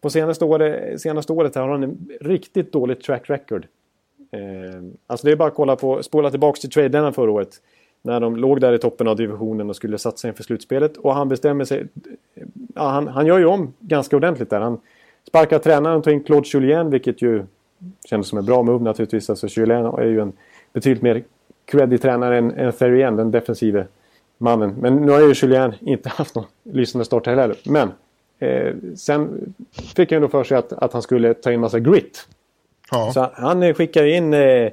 på 0.00 0.10
senaste 0.10 0.44
året, 0.44 1.00
senaste 1.00 1.32
året 1.32 1.54
har 1.54 1.68
han 1.68 1.82
en 1.82 2.08
riktigt 2.20 2.72
dålig 2.72 3.02
track 3.02 3.30
record. 3.30 3.66
Eh, 4.30 4.82
alltså 5.06 5.26
det 5.26 5.32
är 5.32 5.36
bara 5.36 5.48
att 5.48 5.54
kolla 5.54 5.76
på, 5.76 6.02
spola 6.02 6.30
tillbaka 6.30 6.60
till 6.60 6.70
traderna 6.70 7.12
förra 7.12 7.30
året. 7.30 7.62
När 8.02 8.20
de 8.20 8.36
låg 8.36 8.60
där 8.60 8.72
i 8.72 8.78
toppen 8.78 9.08
av 9.08 9.16
divisionen 9.16 9.70
och 9.70 9.76
skulle 9.76 9.98
satsa 9.98 10.28
inför 10.28 10.42
slutspelet. 10.42 10.96
Och 10.96 11.14
han 11.14 11.28
bestämmer 11.28 11.64
sig... 11.64 11.86
Ja, 12.74 12.88
han, 12.88 13.08
han 13.08 13.26
gör 13.26 13.38
ju 13.38 13.46
om 13.46 13.74
ganska 13.80 14.16
ordentligt 14.16 14.50
där. 14.50 14.60
Han 14.60 14.80
sparkar 15.28 15.58
tränaren 15.58 15.96
och 15.96 16.04
tar 16.04 16.10
in 16.10 16.22
Claude 16.22 16.48
Julien 16.54 16.90
vilket 16.90 17.22
ju 17.22 17.44
kändes 18.04 18.28
som 18.28 18.38
en 18.38 18.44
bra 18.44 18.62
move 18.62 18.84
naturligtvis. 18.84 19.30
Alltså 19.30 19.46
Julien 19.46 19.86
är 19.86 20.04
ju 20.04 20.20
en 20.20 20.32
betydligt 20.72 21.02
mer 21.02 21.22
creddig 21.64 22.02
tränare 22.02 22.38
än, 22.38 22.50
än 22.50 22.72
Therrien, 22.72 23.16
den 23.16 23.30
defensive 23.30 23.86
mannen. 24.38 24.74
Men 24.78 24.96
nu 24.96 25.12
har 25.12 25.20
ju 25.20 25.32
Julien 25.34 25.74
inte 25.80 26.08
haft 26.18 26.34
någon 26.34 26.44
lysande 26.62 27.04
start 27.04 27.26
heller. 27.26 27.56
Men 27.64 27.92
eh, 28.38 28.74
sen 28.96 29.54
fick 29.96 30.12
han 30.12 30.16
ändå 30.16 30.28
för 30.28 30.44
sig 30.44 30.56
att, 30.56 30.72
att 30.72 30.92
han 30.92 31.02
skulle 31.02 31.34
ta 31.34 31.52
in 31.52 31.60
massa 31.60 31.78
grit. 31.78 32.28
Ja. 32.90 33.12
Så 33.14 33.30
han 33.34 33.74
skickar 33.74 34.04
in... 34.04 34.34
Eh, 34.34 34.70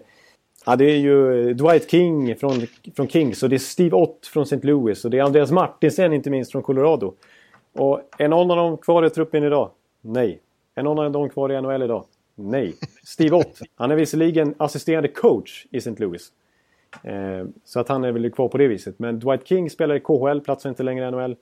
ja, 0.65 0.75
det 0.75 0.85
är 0.85 0.97
ju 0.97 1.53
Dwight 1.53 1.91
King 1.91 2.35
från, 2.35 2.67
från 2.95 3.07
Kings 3.07 3.43
och 3.43 3.49
det 3.49 3.55
är 3.55 3.59
Steve 3.59 3.95
Ott 3.95 4.27
från 4.33 4.43
St. 4.43 4.59
Louis 4.67 5.05
och 5.05 5.11
det 5.11 5.19
är 5.19 5.23
Andreas 5.23 5.51
Martinsen 5.51 6.13
inte 6.13 6.29
minst 6.29 6.51
från 6.51 6.61
Colorado. 6.61 7.13
Och 7.73 8.01
är 8.17 8.27
någon 8.27 8.51
av 8.51 8.57
dem 8.57 8.77
kvar 8.77 9.05
i 9.05 9.09
truppen 9.09 9.43
idag? 9.43 9.69
Nej. 10.07 10.39
Är 10.75 10.83
någon 10.83 10.99
av 10.99 11.11
dem 11.11 11.29
kvar 11.29 11.51
i 11.51 11.61
NHL 11.61 11.83
idag? 11.83 12.05
Nej. 12.35 12.75
Steve 13.03 13.35
Ott, 13.35 13.59
han 13.75 13.91
är 13.91 13.95
visserligen 13.95 14.55
assisterande 14.57 15.07
coach 15.07 15.65
i 15.71 15.77
St. 15.77 15.95
Louis. 15.97 16.31
Eh, 17.03 17.45
så 17.63 17.79
att 17.79 17.89
han 17.89 18.03
är 18.03 18.11
väl 18.11 18.31
kvar 18.31 18.47
på 18.47 18.57
det 18.57 18.67
viset. 18.67 18.99
Men 18.99 19.19
Dwight 19.19 19.47
King 19.47 19.69
spelar 19.69 19.95
i 19.95 19.99
KHL, 19.99 20.39
platsar 20.39 20.69
inte 20.69 20.83
längre 20.83 21.07
i 21.07 21.11
NHL. 21.11 21.35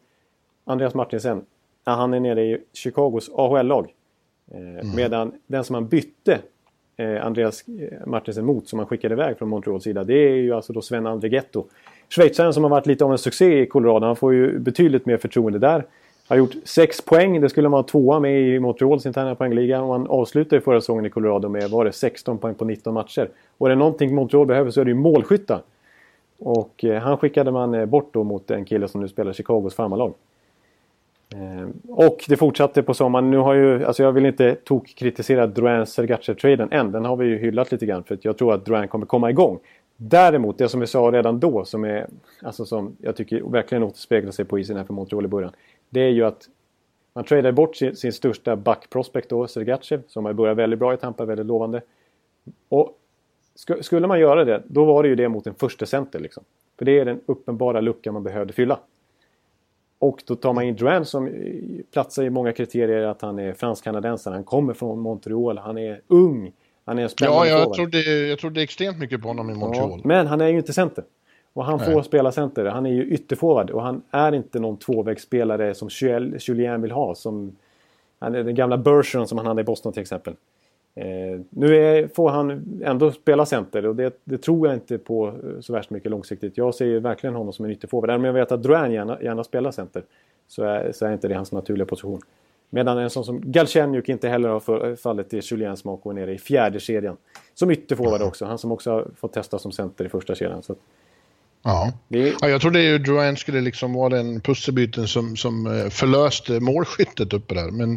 Andreas 0.63 0.93
Martinsen, 0.93 1.45
han 1.83 2.13
är 2.13 2.19
nere 2.19 2.43
i 2.43 2.57
Chicagos 2.73 3.29
AHL-lag. 3.33 3.93
Eh, 4.51 4.59
mm. 4.59 4.95
Medan 4.95 5.33
den 5.47 5.63
som 5.63 5.73
han 5.73 5.87
bytte 5.87 6.39
eh, 6.97 7.25
Andreas 7.25 7.63
eh, 7.67 8.07
Martinsen 8.07 8.45
mot, 8.45 8.67
som 8.67 8.79
han 8.79 8.87
skickade 8.87 9.13
iväg 9.13 9.37
från 9.37 9.49
Montreals 9.49 9.83
sida, 9.83 10.03
det 10.03 10.13
är 10.13 10.35
ju 10.35 10.53
alltså 10.53 10.73
då 10.73 10.81
Sven 10.81 11.07
Andrighetto. 11.07 11.65
Schweizaren 12.09 12.53
som 12.53 12.63
har 12.63 12.69
varit 12.69 12.85
lite 12.85 13.05
av 13.05 13.11
en 13.11 13.17
succé 13.17 13.61
i 13.61 13.67
Colorado, 13.67 14.05
han 14.05 14.15
får 14.15 14.33
ju 14.33 14.59
betydligt 14.59 15.05
mer 15.05 15.17
förtroende 15.17 15.59
där. 15.59 15.85
Har 16.27 16.35
gjort 16.35 16.55
6 16.63 17.01
poäng, 17.01 17.41
det 17.41 17.49
skulle 17.49 17.69
man 17.69 17.77
ha 17.77 17.83
tvåa 17.83 18.19
med 18.19 18.41
i 18.41 18.59
Montreals 18.59 19.05
interna 19.05 19.35
poängliga. 19.35 19.81
Och 19.81 19.91
han 19.91 20.07
avslutade 20.07 20.61
förra 20.61 20.81
säsongen 20.81 21.05
i 21.05 21.09
Colorado 21.09 21.49
med, 21.49 21.69
var 21.69 21.85
det 21.85 21.91
16 21.91 22.37
poäng 22.37 22.55
på 22.55 22.65
19 22.65 22.93
matcher. 22.93 23.29
Och 23.57 23.67
är 23.67 23.69
det 23.69 23.75
någonting 23.75 24.15
Montreal 24.15 24.45
behöver 24.45 24.71
så 24.71 24.81
är 24.81 24.85
det 24.85 24.91
ju 24.91 24.95
målskyttar. 24.95 25.61
Och 26.39 26.83
eh, 26.83 27.01
han 27.01 27.17
skickade 27.17 27.51
man 27.51 27.73
eh, 27.73 27.85
bort 27.85 28.09
då 28.13 28.23
mot 28.23 28.51
en 28.51 28.65
kille 28.65 28.87
som 28.87 29.01
nu 29.01 29.07
spelar 29.07 29.33
Chicagos 29.33 29.75
farmarlag. 29.75 30.13
Eh, 31.33 31.69
och 31.89 32.25
det 32.27 32.37
fortsatte 32.37 32.83
på 32.83 32.93
sommaren. 32.93 33.31
Nu 33.31 33.37
har 33.37 33.53
ju, 33.53 33.85
alltså 33.85 34.03
jag 34.03 34.11
vill 34.11 34.25
inte 34.25 34.55
tokkritisera 34.55 35.47
Drouin 35.47 35.85
Sergachev-traden 35.85 36.71
än. 36.71 36.91
Den 36.91 37.05
har 37.05 37.15
vi 37.15 37.25
ju 37.25 37.37
hyllat 37.37 37.71
lite 37.71 37.85
grann 37.85 38.03
för 38.03 38.15
att 38.15 38.25
jag 38.25 38.37
tror 38.37 38.53
att 38.53 38.65
Drouin 38.65 38.87
kommer 38.87 39.05
komma 39.05 39.29
igång. 39.29 39.59
Däremot, 39.97 40.57
det 40.57 40.69
som 40.69 40.79
vi 40.79 40.87
sa 40.87 40.99
redan 40.99 41.39
då 41.39 41.65
som 41.65 41.83
är, 41.85 42.07
alltså 42.41 42.65
som 42.65 42.95
jag 43.01 43.15
tycker 43.15 43.41
verkligen 43.51 43.83
återspeglar 43.83 44.31
sig 44.31 44.45
på 44.45 44.59
isen 44.59 44.77
här 44.77 44.83
för 44.83 44.93
Montreal 44.93 45.25
i 45.25 45.27
början 45.27 45.51
det 45.89 45.99
är 45.99 46.09
ju 46.09 46.25
att 46.25 46.49
man 47.13 47.23
tradar 47.23 47.51
bort 47.51 47.75
sin, 47.75 47.95
sin 47.95 48.13
största 48.13 48.55
backprospect 48.55 49.29
då, 49.29 49.47
Sergachev, 49.47 50.01
som 50.07 50.25
har 50.25 50.33
börjat 50.33 50.57
väldigt 50.57 50.79
bra 50.79 50.93
i 50.93 50.97
Tampa, 50.97 51.25
väldigt 51.25 51.45
lovande. 51.45 51.81
Och 52.69 52.99
sk 53.55 53.71
skulle 53.81 54.07
man 54.07 54.19
göra 54.19 54.45
det, 54.45 54.63
då 54.67 54.85
var 54.85 55.03
det 55.03 55.09
ju 55.09 55.15
det 55.15 55.29
mot 55.29 55.47
en 55.47 55.55
första 55.55 55.85
center 55.85 56.19
liksom. 56.19 56.43
För 56.77 56.85
det 56.85 56.99
är 56.99 57.05
den 57.05 57.21
uppenbara 57.25 57.81
luckan 57.81 58.13
man 58.13 58.23
behövde 58.23 58.53
fylla. 58.53 58.79
Och 59.99 60.23
då 60.25 60.35
tar 60.35 60.53
man 60.53 60.63
in 60.63 60.75
Duran 60.75 61.05
som 61.05 61.29
platsar 61.93 62.23
i 62.23 62.29
många 62.29 62.51
kriterier 62.51 63.01
att 63.01 63.21
han 63.21 63.39
är 63.39 63.53
fransk-kanadensare, 63.53 64.33
han 64.33 64.43
kommer 64.43 64.73
från 64.73 64.99
Montreal, 64.99 65.57
han 65.57 65.77
är 65.77 66.01
ung, 66.07 66.51
han 66.85 66.99
är 66.99 67.03
en 67.03 67.09
spännande 67.09 67.49
Ja, 67.49 67.59
jag 67.59 67.73
trodde, 67.73 68.01
jag 68.27 68.39
trodde 68.39 68.61
extremt 68.61 68.99
mycket 68.99 69.21
på 69.21 69.27
honom 69.27 69.49
i 69.49 69.53
Montreal. 69.53 69.91
Ja, 69.91 70.01
men 70.03 70.27
han 70.27 70.41
är 70.41 70.47
ju 70.47 70.57
inte 70.57 70.73
center. 70.73 71.03
Och 71.55 71.65
han 71.65 71.77
Nej. 71.77 71.93
får 71.93 72.01
spela 72.01 72.31
center. 72.31 72.65
Han 72.65 72.85
är 72.85 72.89
ju 72.89 73.05
ytterforward 73.05 73.69
och 73.69 73.81
han 73.81 74.01
är 74.11 74.31
inte 74.35 74.59
någon 74.59 74.77
tvåvägsspelare 74.77 75.73
som 75.73 75.89
Julien 76.39 76.81
vill 76.81 76.91
ha. 76.91 77.15
Som, 77.15 77.55
han 78.19 78.35
är 78.35 78.43
den 78.43 78.55
gamla 78.55 78.77
Bergeron 78.77 79.27
som 79.27 79.37
han 79.37 79.47
hade 79.47 79.61
i 79.61 79.63
Boston 79.63 79.93
till 79.93 80.01
exempel. 80.01 80.35
Eh, 80.95 81.39
nu 81.49 81.75
är, 81.77 82.07
får 82.07 82.29
han 82.29 82.81
ändå 82.83 83.11
spela 83.11 83.45
center 83.45 83.85
och 83.85 83.95
det, 83.95 84.21
det, 84.23 84.37
tror 84.37 84.67
jag 84.67 84.75
inte 84.75 84.97
på 84.97 85.33
så 85.59 85.73
värst 85.73 85.89
mycket 85.89 86.11
långsiktigt. 86.11 86.57
Jag 86.57 86.75
ser 86.75 86.85
ju 86.85 86.99
verkligen 86.99 87.35
honom 87.35 87.53
som 87.53 87.65
en 87.65 87.71
ytterforward. 87.71 88.09
Även 88.09 88.21
om 88.21 88.25
jag 88.25 88.33
vet 88.33 88.51
att 88.51 88.63
Drouin 88.63 88.91
gärna, 88.91 89.21
gärna 89.21 89.43
spelar 89.43 89.71
center 89.71 90.03
så 90.47 90.63
är, 90.63 90.91
så 90.91 91.05
är 91.05 91.13
inte 91.13 91.27
det 91.27 91.35
hans 91.35 91.51
naturliga 91.51 91.85
position. 91.85 92.21
Medan 92.69 92.97
en 92.97 93.09
sån 93.09 93.25
som 93.25 93.51
Galchenjuk 93.51 94.09
inte 94.09 94.29
heller 94.29 94.49
har 94.49 94.95
fallit 94.95 95.33
i 95.33 95.39
Juliens 95.43 95.79
smak 95.79 96.05
och 96.05 96.11
är 96.11 96.15
nere 96.15 96.33
i 96.33 96.37
fjärde 96.37 96.79
kedjan. 96.79 97.17
Som 97.53 97.71
ytterforward 97.71 98.21
också. 98.21 98.45
Han 98.45 98.57
som 98.57 98.71
också 98.71 98.91
har 98.91 99.07
fått 99.15 99.33
testa 99.33 99.59
som 99.59 99.71
center 99.71 100.05
i 100.05 100.09
första 100.09 100.35
kedjan. 100.35 100.63
Så 100.63 100.75
Ja. 101.65 101.91
Det... 102.07 102.35
ja, 102.41 102.49
jag 102.49 102.61
trodde 102.61 102.81
ju 102.81 102.97
Drouin 102.97 103.37
skulle 103.37 103.61
liksom 103.61 103.93
vara 103.93 104.09
den 104.09 104.41
pusselbyten 104.41 105.07
som, 105.07 105.35
som 105.35 105.67
eh, 105.67 105.89
förlöste 105.89 106.59
målskyttet 106.59 107.33
uppe 107.33 107.55
där, 107.55 107.71
men 107.71 107.91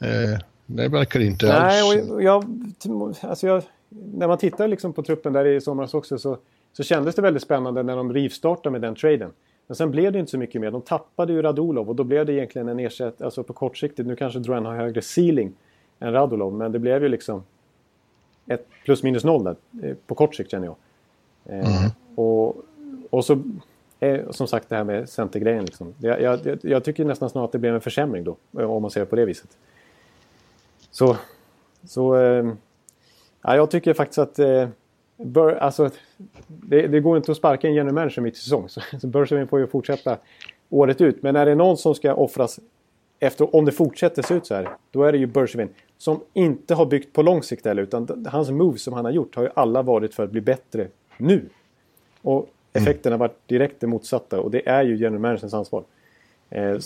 eh, 0.00 0.38
det 0.66 0.88
verkar 0.88 1.20
inte 1.20 1.46
Nej, 1.46 1.80
alls. 1.80 2.10
Och 2.10 2.22
jag, 2.22 2.44
alltså 3.20 3.46
jag, 3.46 3.62
när 3.88 4.28
man 4.28 4.38
tittar 4.38 4.68
liksom 4.68 4.92
på 4.92 5.02
truppen 5.02 5.32
där 5.32 5.44
i 5.44 5.60
somras 5.60 5.94
också 5.94 6.18
så, 6.18 6.38
så 6.72 6.82
kändes 6.82 7.14
det 7.14 7.22
väldigt 7.22 7.42
spännande 7.42 7.82
när 7.82 7.96
de 7.96 8.12
rivstartade 8.12 8.70
med 8.70 8.80
den 8.80 8.94
traden. 8.94 9.30
Men 9.66 9.76
sen 9.76 9.90
blev 9.90 10.12
det 10.12 10.18
inte 10.18 10.30
så 10.30 10.38
mycket 10.38 10.60
mer. 10.60 10.70
De 10.70 10.82
tappade 10.82 11.32
ju 11.32 11.42
Radulov 11.42 11.88
och 11.88 11.96
då 11.96 12.04
blev 12.04 12.26
det 12.26 12.32
egentligen 12.32 12.68
en 12.68 12.78
ersättning, 12.78 13.24
alltså 13.24 13.42
på 13.42 13.52
kortsiktigt. 13.52 14.08
Nu 14.08 14.16
kanske 14.16 14.38
Drouin 14.38 14.64
har 14.64 14.76
högre 14.76 15.02
ceiling 15.02 15.52
än 16.00 16.12
Radulov, 16.12 16.54
men 16.54 16.72
det 16.72 16.78
blev 16.78 17.02
ju 17.02 17.08
liksom 17.08 17.42
ett 18.46 18.66
plus 18.84 19.02
minus 19.02 19.24
noll 19.24 19.44
där 19.44 19.56
eh, 19.82 19.96
på 20.06 20.14
kort 20.14 20.34
sikt 20.34 20.50
känner 20.50 20.66
jag. 20.66 20.76
Eh, 21.44 21.78
mm. 21.78 21.90
och 22.14 22.56
och 23.10 23.24
så 23.24 23.42
som 24.30 24.46
sagt 24.46 24.68
det 24.68 24.76
här 24.76 24.84
med 24.84 25.08
centergrejen. 25.08 25.64
Liksom. 25.64 25.94
Jag, 25.98 26.20
jag, 26.20 26.58
jag, 26.62 26.84
tycker 26.84 27.04
nästan 27.04 27.30
snarare 27.30 27.44
att 27.44 27.52
det 27.52 27.58
blev 27.58 27.74
en 27.74 27.80
försämring 27.80 28.24
då. 28.24 28.36
Om 28.52 28.82
man 28.82 28.90
ser 28.90 29.00
det 29.00 29.06
på 29.06 29.16
det 29.16 29.24
viset. 29.24 29.56
Så, 30.90 31.16
så 31.84 32.16
eh, 32.16 32.52
ja, 33.42 33.56
jag 33.56 33.70
tycker 33.70 33.94
faktiskt 33.94 34.18
att 34.18 34.38
eh, 34.38 34.68
bör, 35.16 35.52
alltså, 35.52 35.90
det, 36.46 36.86
det, 36.86 37.00
går 37.00 37.16
inte 37.16 37.30
att 37.30 37.38
sparka 37.38 37.68
en 37.68 37.74
general 37.74 37.94
manager 37.94 38.22
mitt 38.22 38.36
i 38.36 38.38
säsong. 38.38 38.68
Så, 38.68 38.80
så 39.00 39.06
Bergevin 39.06 39.48
får 39.48 39.60
ju 39.60 39.66
fortsätta 39.66 40.18
året 40.70 41.00
ut. 41.00 41.22
Men 41.22 41.36
är 41.36 41.46
det 41.46 41.54
någon 41.54 41.76
som 41.76 41.94
ska 41.94 42.14
offras 42.14 42.60
efter, 43.18 43.56
om 43.56 43.64
det 43.64 43.72
fortsätter 43.72 44.22
se 44.22 44.34
ut 44.34 44.46
så 44.46 44.54
här, 44.54 44.68
då 44.90 45.02
är 45.02 45.12
det 45.12 45.18
ju 45.18 45.26
Bergevin. 45.26 45.68
Som 45.98 46.20
inte 46.32 46.74
har 46.74 46.86
byggt 46.86 47.12
på 47.12 47.22
lång 47.22 47.42
sikt 47.42 47.66
heller, 47.66 47.82
utan 47.82 48.26
hans 48.28 48.50
moves 48.50 48.82
som 48.82 48.94
han 48.94 49.04
har 49.04 49.12
gjort 49.12 49.36
har 49.36 49.42
ju 49.42 49.48
alla 49.54 49.82
varit 49.82 50.14
för 50.14 50.24
att 50.24 50.30
bli 50.30 50.40
bättre 50.40 50.88
nu. 51.16 51.48
Och 52.22 52.48
Mm. 52.72 52.82
Effekten 52.82 53.12
har 53.12 53.18
varit 53.18 53.48
direkt 53.48 53.80
det 53.80 53.86
motsatta 53.86 54.40
och 54.40 54.50
det 54.50 54.68
är 54.68 54.82
ju 54.82 54.96
general 54.96 55.18
managers 55.18 55.54
ansvar. 55.54 55.84
Eh, 56.50 56.78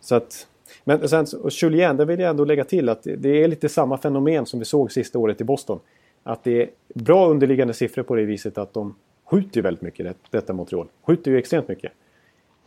så 0.00 0.14
att, 0.14 0.46
men 0.84 1.08
sen, 1.08 1.26
och 1.42 1.50
Julien, 1.50 1.96
där 1.96 2.04
vill 2.04 2.20
jag 2.20 2.30
ändå 2.30 2.44
lägga 2.44 2.64
till 2.64 2.88
att 2.88 3.02
det 3.02 3.42
är 3.42 3.48
lite 3.48 3.68
samma 3.68 3.98
fenomen 3.98 4.46
som 4.46 4.58
vi 4.58 4.64
såg 4.64 4.92
sista 4.92 5.18
året 5.18 5.40
i 5.40 5.44
Boston. 5.44 5.80
Att 6.22 6.44
det 6.44 6.62
är 6.62 6.70
bra 6.94 7.28
underliggande 7.28 7.74
siffror 7.74 8.02
på 8.02 8.14
det 8.14 8.24
viset 8.24 8.58
att 8.58 8.74
de 8.74 8.94
skjuter 9.24 9.56
ju 9.56 9.62
väldigt 9.62 9.82
mycket, 9.82 10.06
det, 10.06 10.14
detta 10.30 10.52
Montreal. 10.52 10.86
Skjuter 11.06 11.30
ju 11.30 11.38
extremt 11.38 11.68
mycket. 11.68 11.92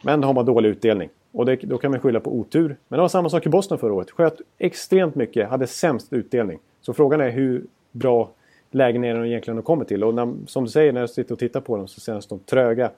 Men 0.01 0.23
har 0.23 0.33
man 0.33 0.45
dålig 0.45 0.69
utdelning. 0.69 1.09
Och 1.31 1.45
det, 1.45 1.55
då 1.55 1.77
kan 1.77 1.91
man 1.91 1.99
skylla 1.99 2.19
på 2.19 2.35
otur. 2.35 2.77
Men 2.87 2.97
det 2.97 3.01
var 3.01 3.09
samma 3.09 3.29
sak 3.29 3.45
i 3.45 3.49
Boston 3.49 3.77
förra 3.77 3.93
året. 3.93 4.11
Sköt 4.11 4.41
extremt 4.57 5.15
mycket, 5.15 5.49
hade 5.49 5.67
sämst 5.67 6.13
utdelning. 6.13 6.59
Så 6.81 6.93
frågan 6.93 7.21
är 7.21 7.29
hur 7.29 7.65
bra 7.91 8.29
lägen 8.71 9.03
är 9.03 9.15
de 9.15 9.25
egentligen 9.25 9.61
kommer 9.61 9.85
till. 9.85 10.03
Och 10.03 10.13
när, 10.13 10.35
som 10.47 10.63
du 10.63 10.69
säger, 10.69 10.93
när 10.93 10.99
jag 10.99 11.09
sitter 11.09 11.33
och 11.33 11.39
tittar 11.39 11.61
på 11.61 11.77
dem 11.77 11.87
så 11.87 12.01
känns 12.01 12.27
de 12.27 12.39
tröga. 12.39 12.91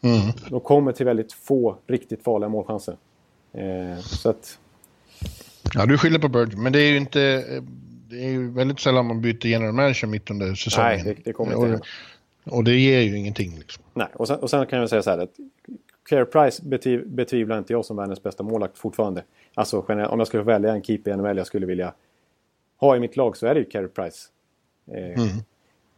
Mm. 0.00 0.20
De 0.48 0.60
kommer 0.60 0.92
till 0.92 1.06
väldigt 1.06 1.32
få 1.32 1.76
riktigt 1.86 2.22
farliga 2.22 2.48
målchanser. 2.48 2.96
Eh, 3.52 3.98
så 4.00 4.30
att... 4.30 4.58
Ja, 5.74 5.86
du 5.86 5.98
skyller 5.98 6.18
på 6.18 6.28
Bird, 6.28 6.56
men 6.56 6.72
det 6.72 6.82
är 6.82 6.90
ju 6.90 6.96
inte... 6.96 7.20
Det 8.10 8.24
är 8.24 8.28
ju 8.28 8.50
väldigt 8.50 8.80
sällan 8.80 9.06
man 9.06 9.20
byter 9.20 9.46
general 9.46 9.72
manager 9.72 10.06
mitt 10.06 10.30
under 10.30 10.54
säsongen. 10.54 10.90
Nej, 10.90 11.02
det, 11.04 11.22
det 11.24 11.32
kommer 11.32 11.66
inte 11.66 11.86
och, 12.44 12.56
och 12.56 12.64
det 12.64 12.74
ger 12.74 13.00
ju 13.00 13.18
ingenting. 13.18 13.58
Liksom. 13.58 13.84
Nej, 13.94 14.06
och 14.12 14.28
sen, 14.28 14.38
och 14.38 14.50
sen 14.50 14.66
kan 14.66 14.78
jag 14.78 14.88
säga 14.88 15.02
så 15.02 15.10
här 15.10 15.18
att 15.18 15.30
Care 16.08 16.24
Price 16.24 16.62
betiv, 16.64 17.08
betvivlar 17.08 17.58
inte 17.58 17.72
jag 17.72 17.84
som 17.84 17.96
världens 17.96 18.22
bästa 18.22 18.42
målakt 18.42 18.78
fortfarande. 18.78 19.24
Alltså 19.54 19.80
om 19.80 20.18
jag 20.18 20.26
skulle 20.26 20.42
välja 20.42 20.72
en 20.72 20.82
keeper 20.82 21.10
i 21.10 21.16
NHL 21.16 21.36
jag 21.36 21.46
skulle 21.46 21.66
vilja 21.66 21.94
ha 22.76 22.96
i 22.96 23.00
mitt 23.00 23.16
lag 23.16 23.36
så 23.36 23.46
är 23.46 23.54
det 23.54 23.60
ju 23.60 23.66
Care 23.66 23.88
Price. 23.88 24.28
Eh, 24.92 25.04
mm. 25.04 25.28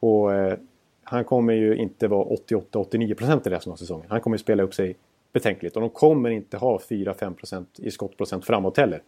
Och 0.00 0.34
eh, 0.34 0.58
han 1.04 1.24
kommer 1.24 1.52
ju 1.52 1.76
inte 1.76 2.08
vara 2.08 2.24
88-89% 2.24 3.48
i 3.48 3.50
resten 3.50 3.72
av 3.72 3.76
säsongen. 3.76 4.06
Han 4.08 4.20
kommer 4.20 4.36
spela 4.36 4.62
upp 4.62 4.74
sig 4.74 4.96
betänkligt 5.32 5.76
och 5.76 5.80
de 5.80 5.90
kommer 5.90 6.30
inte 6.30 6.56
ha 6.56 6.78
4-5% 6.78 7.66
i 7.76 7.90
skottprocent 7.90 8.44
framåt 8.44 8.76
heller. 8.76 9.02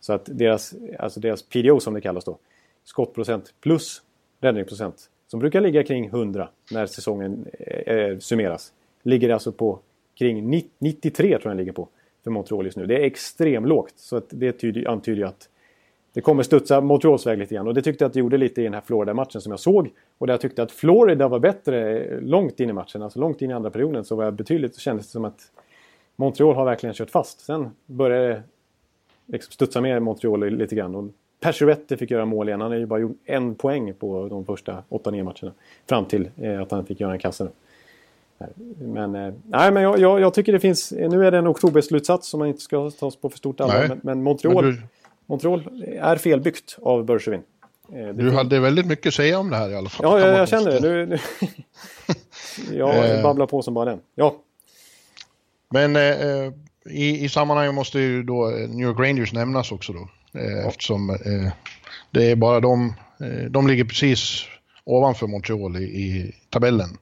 Så 0.00 0.12
att 0.12 0.28
deras, 0.32 0.74
alltså 0.98 1.20
deras 1.20 1.42
PDO 1.42 1.80
som 1.80 1.94
det 1.94 2.00
kallas 2.00 2.24
då, 2.24 2.38
skottprocent 2.84 3.54
plus 3.60 4.02
räddningsprocent. 4.40 5.10
Som 5.26 5.40
brukar 5.40 5.60
ligga 5.60 5.84
kring 5.84 6.06
100 6.06 6.48
när 6.70 6.86
säsongen 6.86 7.46
eh, 7.58 8.18
summeras. 8.18 8.72
Ligger 9.02 9.30
alltså 9.30 9.52
på 9.52 9.78
kring 10.14 10.64
93 10.78 11.28
tror 11.28 11.40
jag 11.42 11.50
den 11.50 11.56
ligger 11.56 11.72
på 11.72 11.88
för 12.24 12.30
Montreal 12.30 12.64
just 12.64 12.76
nu. 12.76 12.86
Det 12.86 12.96
är 12.96 13.04
extremt 13.04 13.68
lågt. 13.68 13.92
Så 13.96 14.16
att 14.16 14.26
det 14.30 14.52
tyder, 14.52 14.88
antyder 14.88 15.18
ju 15.18 15.28
att 15.28 15.48
det 16.16 16.22
kommer 16.22 16.42
studsa 16.42 16.80
Montreals 16.80 17.26
väg 17.26 17.38
lite 17.38 17.54
grann. 17.54 17.66
Och 17.66 17.74
det 17.74 17.82
tyckte 17.82 18.04
jag 18.04 18.08
att 18.08 18.12
det 18.12 18.18
gjorde 18.18 18.36
lite 18.36 18.60
i 18.60 18.64
den 18.64 18.74
här 18.74 18.80
Florida-matchen 18.80 19.40
som 19.40 19.52
jag 19.52 19.60
såg. 19.60 19.90
Och 20.18 20.26
där 20.26 20.34
jag 20.34 20.40
tyckte 20.40 20.62
att 20.62 20.72
Florida 20.72 21.28
var 21.28 21.38
bättre 21.38 22.20
långt 22.20 22.60
in 22.60 22.70
i 22.70 22.72
matchen. 22.72 23.02
Alltså 23.02 23.18
långt 23.18 23.42
in 23.42 23.50
i 23.50 23.52
andra 23.52 23.70
perioden 23.70 24.04
så 24.04 24.16
var 24.16 24.24
jag 24.24 24.34
betydligt, 24.34 24.74
så 24.74 24.80
kändes 24.80 25.06
det 25.06 25.12
som 25.12 25.24
att 25.24 25.40
Montreal 26.16 26.54
har 26.54 26.64
verkligen 26.64 26.94
kört 26.94 27.10
fast. 27.10 27.40
Sen 27.40 27.70
började 27.86 28.28
det 28.28 28.42
liksom 29.26 29.52
studsa 29.52 29.80
med 29.80 30.02
Montreal 30.02 30.50
lite 30.50 30.74
grann. 30.74 30.94
Och 30.94 31.04
Pacioretty 31.40 31.96
fick 31.96 32.10
göra 32.10 32.24
mål 32.24 32.48
igen. 32.48 32.60
Han 32.60 32.70
har 32.70 32.78
ju 32.78 32.86
bara 32.86 33.00
gjort 33.00 33.18
en 33.24 33.54
poäng 33.54 33.94
på 33.94 34.28
de 34.28 34.44
första 34.44 34.82
8-9 34.88 35.22
matcherna. 35.22 35.52
Fram 35.88 36.04
till 36.04 36.30
eh, 36.36 36.60
att 36.60 36.70
han 36.70 36.86
fick 36.86 37.00
göra 37.00 37.12
en 37.12 37.18
kasse. 37.18 37.48
Men, 38.78 39.14
eh, 39.14 39.34
nej, 39.44 39.72
men 39.72 39.82
jag, 39.82 39.98
jag, 39.98 40.20
jag, 40.20 40.34
tycker 40.34 40.52
det 40.52 40.60
finns... 40.60 40.92
Nu 40.92 41.26
är 41.26 41.30
det 41.30 41.38
en 41.38 41.48
oktoberslutsats 41.48 42.28
som 42.28 42.38
man 42.38 42.48
inte 42.48 42.60
ska 42.60 42.90
tas 42.90 43.16
på 43.16 43.30
för 43.30 43.38
stort 43.38 43.60
allvar. 43.60 43.86
Men, 43.88 44.00
men, 44.02 44.22
Montreal, 44.22 44.64
men 44.64 44.74
du... 44.74 44.82
Montreal 45.26 45.82
är 46.00 46.16
felbyggt 46.16 46.78
av 46.82 47.04
Bergevin. 47.04 47.42
Eh, 47.92 48.08
du 48.08 48.30
hade 48.30 48.60
väldigt 48.60 48.86
mycket 48.86 49.06
att 49.06 49.14
säga 49.14 49.38
om 49.38 49.50
det 49.50 49.56
här 49.56 49.70
i 49.70 49.74
alla 49.74 49.88
fall. 49.88 50.06
Ja, 50.06 50.20
jag, 50.20 50.38
jag 50.38 50.48
känner 50.48 50.70
det. 50.70 50.80
Nu, 50.80 51.06
nu 51.06 51.18
jag 52.78 53.16
eh. 53.16 53.22
babblar 53.22 53.46
på 53.46 53.62
som 53.62 53.74
bara 53.74 53.90
den. 53.90 54.00
Ja. 54.14 54.36
Men 55.70 55.96
eh, 55.96 56.52
i, 56.90 57.24
i 57.24 57.28
sammanhanget 57.28 57.74
måste 57.74 57.98
ju 57.98 58.22
då 58.22 58.46
New 58.46 58.86
York 58.86 58.98
Rangers 58.98 59.32
nämnas 59.32 59.72
också 59.72 59.92
då. 59.92 60.08
Eh, 60.40 60.50
ja. 60.50 60.68
Eftersom 60.68 61.10
eh, 61.10 61.52
det 62.10 62.30
är 62.30 62.36
bara 62.36 62.60
de, 62.60 62.94
eh, 63.20 63.50
de 63.50 63.66
ligger 63.66 63.84
precis 63.84 64.44
ovanför 64.84 65.26
Montreal 65.26 65.76
i, 65.76 65.84
i 65.84 66.34
tabellen. 66.50 66.98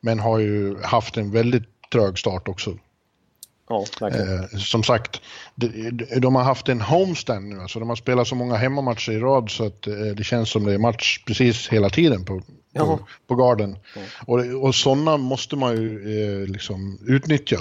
Men 0.00 0.18
har 0.18 0.38
ju 0.38 0.82
haft 0.82 1.16
en 1.16 1.30
väldigt 1.30 1.90
trög 1.92 2.18
start 2.18 2.48
också. 2.48 2.78
Ja, 3.68 3.84
eh, 4.00 4.58
som 4.58 4.82
sagt, 4.82 5.20
de, 5.54 5.90
de, 6.20 6.34
har 6.34 6.42
haft 6.42 6.68
en 6.68 6.80
homestand 6.80 7.48
nu. 7.48 7.60
Alltså 7.60 7.78
de 7.78 7.88
har 7.88 7.96
spelat 7.96 8.28
så 8.28 8.34
många 8.34 8.56
hemmamatcher 8.56 9.12
i 9.12 9.18
rad 9.18 9.50
så 9.50 9.66
att 9.66 9.86
eh, 9.86 9.94
det 9.94 10.24
känns 10.24 10.50
som 10.50 10.64
det 10.64 10.74
är 10.74 10.78
match 10.78 11.24
precis 11.26 11.68
hela 11.68 11.90
tiden 11.90 12.24
på, 12.24 12.42
på, 12.76 13.00
på 13.26 13.34
garden. 13.34 13.76
Ja. 13.94 14.00
Och, 14.26 14.64
och 14.64 14.74
sådana 14.74 15.16
måste 15.16 15.56
man 15.56 15.76
ju 15.76 16.20
eh, 16.42 16.48
liksom 16.48 16.98
utnyttja. 17.06 17.58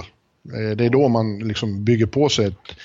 Eh, 0.54 0.76
det 0.78 0.86
är 0.86 0.90
då 0.90 1.08
man 1.08 1.40
liksom 1.40 1.84
bygger 1.84 2.06
på 2.06 2.30
sig 2.30 2.46
ett, 2.46 2.76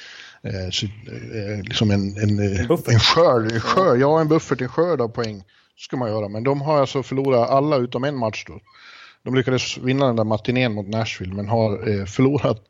eh, 0.43 0.65
eh, 0.65 1.63
liksom 1.63 1.91
en, 1.91 2.17
en, 2.19 2.39
en, 2.39 2.71
en 2.87 3.01
skörd, 3.01 3.53
en 3.53 3.61
skörd, 3.61 4.01
ja 4.01 4.21
en 4.21 4.29
buffert, 4.29 4.61
en 4.61 4.69
skörd 4.69 5.01
av 5.01 5.09
poäng. 5.09 5.45
ska 5.77 5.97
man 5.97 6.11
göra, 6.11 6.29
men 6.29 6.45
de 6.45 6.61
har 6.61 6.81
alltså 6.81 7.03
förlorat 7.03 7.51
alla 7.51 7.77
utom 7.77 8.05
en 8.05 8.19
match 8.19 8.45
då. 8.47 8.61
De 9.25 9.35
lyckades 9.35 9.79
vinna 9.79 10.07
den 10.07 10.17
där 10.17 10.25
matinén 10.25 10.73
mot 10.73 10.89
Nashville 10.89 11.35
men 11.35 11.49
har 11.49 11.89
eh, 11.89 12.05
förlorat 12.05 12.63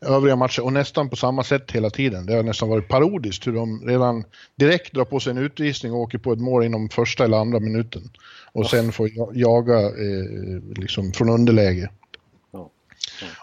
övriga 0.00 0.36
matcher 0.36 0.64
och 0.64 0.72
nästan 0.72 1.08
på 1.08 1.16
samma 1.16 1.44
sätt 1.44 1.72
hela 1.72 1.90
tiden. 1.90 2.26
Det 2.26 2.34
har 2.34 2.42
nästan 2.42 2.68
varit 2.68 2.88
parodiskt 2.88 3.46
hur 3.46 3.52
de 3.52 3.80
redan 3.86 4.24
direkt 4.56 4.94
drar 4.94 5.04
på 5.04 5.20
sig 5.20 5.30
en 5.30 5.38
utvisning 5.38 5.92
och 5.92 5.98
åker 5.98 6.18
på 6.18 6.32
ett 6.32 6.40
mål 6.40 6.64
inom 6.64 6.88
första 6.88 7.24
eller 7.24 7.36
andra 7.36 7.60
minuten. 7.60 8.02
Och 8.52 8.70
sen 8.70 8.92
får 8.92 9.10
jaga 9.32 9.80
eh, 9.80 10.62
liksom 10.76 11.12
från 11.12 11.28
underläge. 11.28 11.90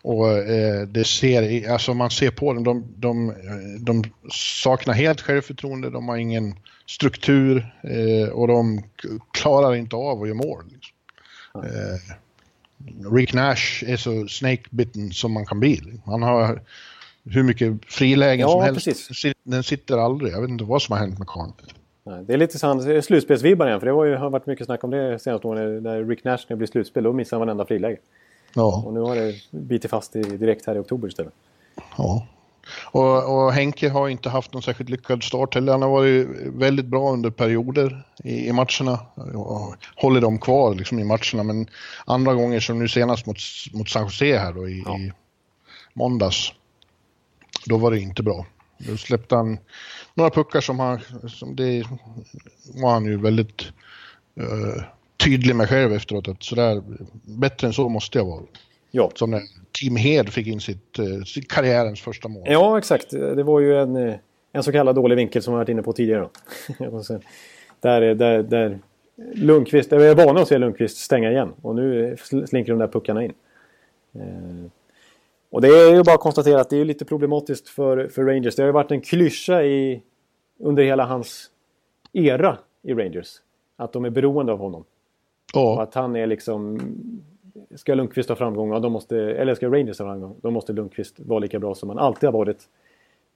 Och 0.02 0.30
eh, 0.32 0.88
det 0.88 1.04
ser, 1.04 1.72
alltså 1.72 1.94
man 1.94 2.12
ser 2.12 2.32
på 2.32 2.54
dem, 2.54 2.64
de, 2.64 2.84
de, 2.96 3.34
de 3.80 4.04
saknar 4.32 4.94
helt 4.94 5.22
självförtroende, 5.22 5.90
de 5.90 6.10
har 6.10 6.18
ingen 6.18 6.56
struktur 6.86 7.76
eh, 7.84 8.30
och 8.30 8.48
de 8.48 8.84
klarar 9.32 9.76
inte 9.76 9.96
av 9.96 10.22
att 10.22 10.28
göra 10.28 10.38
mål. 10.38 10.64
Liksom. 10.72 10.96
Eh, 11.56 12.16
Rick 13.12 13.34
Nash 13.34 13.84
är 13.88 13.98
så 13.98 14.28
snake-bitten 14.28 15.12
som 15.12 15.32
man 15.32 15.46
kan 15.46 15.60
bli. 15.60 15.82
Han 16.06 16.22
har 16.22 16.62
hur 17.24 17.44
mycket 17.44 17.86
frilägen 17.86 18.40
ja, 18.40 18.52
som 18.52 18.62
helst. 18.62 18.86
Precis. 18.86 19.34
Den 19.44 19.64
sitter 19.64 19.98
aldrig. 19.98 20.34
Jag 20.34 20.42
vet 20.42 20.50
inte 20.50 20.64
vad 20.64 20.82
som 20.82 20.94
har 20.94 21.00
hänt 21.00 21.20
med 21.20 21.28
karln. 21.28 21.54
Det 22.26 22.34
är 22.34 22.38
lite 22.38 23.02
slutspelsvibbar 23.02 23.68
igen. 23.68 23.80
För 23.80 23.88
det 23.88 24.10
ju, 24.10 24.16
har 24.16 24.30
varit 24.30 24.46
mycket 24.46 24.66
snack 24.66 24.84
om 24.84 24.90
det 24.90 25.20
senaste 25.20 25.48
åren. 25.48 25.84
När 25.84 26.04
Rick 26.04 26.24
Nash 26.24 26.38
när 26.38 26.48
det 26.48 26.56
blir 26.56 26.68
slutspel, 26.68 27.04
då 27.04 27.14
missar 27.14 27.38
han 27.38 27.48
varenda 27.48 27.66
friläge. 27.66 27.98
Ja. 28.56 28.84
Och 28.86 28.94
nu 28.94 29.00
har 29.00 29.16
det 29.16 29.36
bitit 29.52 29.92
fast 29.92 30.16
i, 30.16 30.22
direkt 30.22 30.66
här 30.66 30.76
i 30.76 30.80
oktober 30.80 31.08
istället. 31.08 31.34
Ja. 31.98 32.28
Och, 32.72 33.36
och, 33.36 33.54
Henke 33.54 33.90
har 33.90 34.10
inte 34.10 34.30
haft 34.30 34.54
någon 34.54 34.62
särskilt 34.62 34.90
lyckad 34.90 35.24
start 35.24 35.56
heller. 35.56 35.72
Han 35.72 35.82
har 35.82 35.90
varit 35.90 36.28
väldigt 36.46 36.86
bra 36.86 37.14
under 37.14 37.30
perioder 37.30 38.04
i, 38.24 38.48
i 38.48 38.54
matcherna. 38.54 39.00
Och 39.36 39.76
håller 39.96 40.22
dem 40.22 40.40
kvar 40.40 40.76
liksom, 40.76 41.00
i 41.00 41.04
matcherna. 41.04 41.44
Men 41.44 41.68
andra 42.06 42.34
gånger 42.34 42.60
som 42.60 42.80
nu 42.80 42.88
senast 42.88 43.26
mot, 43.26 43.38
mot 43.74 43.90
San 43.90 44.04
Jose 44.04 44.38
här 44.38 44.54
då, 44.54 44.70
i, 44.70 44.84
ja. 44.86 44.98
i 44.98 45.12
måndags. 45.94 46.54
Då 47.66 47.78
var 47.78 47.92
det 47.92 48.00
inte 48.00 48.24
bra. 48.24 48.46
Då 48.78 48.98
släppte 48.98 49.36
han 49.36 49.58
några 50.14 50.30
puckar 50.30 50.62
som 50.62 50.80
han, 50.80 51.00
som 51.28 51.56
det 51.56 51.84
var 52.74 52.92
han 52.92 53.06
ju 53.06 53.18
väldigt 53.18 53.62
uh, 54.40 54.84
tydlig 55.18 55.56
med 55.56 55.70
själv 55.70 55.94
efteråt 55.94 56.28
att 56.28 56.44
sådär, 56.44 56.84
bättre 57.24 57.68
än 57.68 57.74
så 57.74 57.90
måste 57.90 58.18
jag 58.18 58.26
vara. 58.26 58.42
Ja. 58.92 59.12
Som 59.16 59.32
när 59.32 59.42
Team 59.82 59.96
Hed 59.96 60.30
fick 60.30 60.48
in 60.48 60.60
sitt, 60.60 61.00
eh, 61.00 61.24
sitt 61.26 61.48
karriärens 61.52 62.02
första 62.02 62.28
mål. 62.28 62.44
Ja, 62.46 62.78
exakt. 62.78 63.10
Det 63.12 63.44
var 63.44 63.60
ju 63.60 63.78
en, 63.78 63.96
eh, 63.96 64.16
en 64.52 64.64
så 64.64 64.72
kallad 64.72 64.96
dålig 64.96 65.16
vinkel 65.16 65.42
som 65.42 65.54
vi 65.54 65.58
varit 65.58 65.70
inne 65.70 65.82
på 65.82 65.94
tidigare. 65.94 66.30
där, 67.82 68.16
där, 68.16 68.44
där 68.44 68.80
Lundqvist, 69.34 69.92
jag 69.92 70.06
är 70.06 70.16
vana 70.16 70.42
att 70.42 70.48
se 70.48 70.58
Lundqvist 70.58 70.98
stänga 70.98 71.32
igen 71.32 71.54
och 71.62 71.76
nu 71.76 72.16
slinker 72.48 72.72
de 72.72 72.80
där 72.80 72.88
puckarna 72.88 73.24
in. 73.24 73.34
Eh, 74.14 74.72
och 75.50 75.62
det 75.62 75.68
är 75.68 75.96
ju 75.96 76.04
bara 76.04 76.16
att 76.16 76.22
konstatera 76.22 76.62
att 76.62 76.70
det 76.70 76.78
är 76.78 76.86
lite 76.86 77.06
problematiskt 77.06 77.70
för, 77.70 78.08
för 78.08 78.24
Rangers. 78.24 78.56
Det 78.56 78.62
har 78.62 78.68
ju 78.68 78.74
varit 78.74 78.92
en 78.92 79.02
klyscha 79.02 79.64
i, 79.64 80.02
under 80.60 80.84
hela 80.84 81.06
hans 81.06 81.50
era 82.14 82.58
i 82.84 82.94
Rangers. 82.94 83.28
Att 83.78 83.94
de 83.94 84.06
är 84.06 84.10
beroende 84.10 84.52
av 84.52 84.60
honom. 84.60 84.84
Oh. 85.54 85.74
Och 85.74 85.84
att 85.84 85.94
han 85.94 86.16
är 86.16 86.28
liksom 86.28 86.80
ska 87.76 87.96
Lundqvist 87.96 88.30
ha 88.30 88.36
framgång, 88.36 88.72
ja, 88.72 88.90
måste, 88.90 89.18
eller 89.18 89.56
ska 89.56 89.68
Rangers 89.68 90.00
ha 90.00 90.06
framgång, 90.06 90.36
då 90.42 90.52
måste 90.52 90.74
Lundqvist 90.74 91.20
vara 91.20 91.40
lika 91.40 91.60
bra 91.60 91.76
som 91.76 91.90
han 91.90 92.00
alltid 92.00 92.28
har 92.28 92.34
varit. 92.34 92.68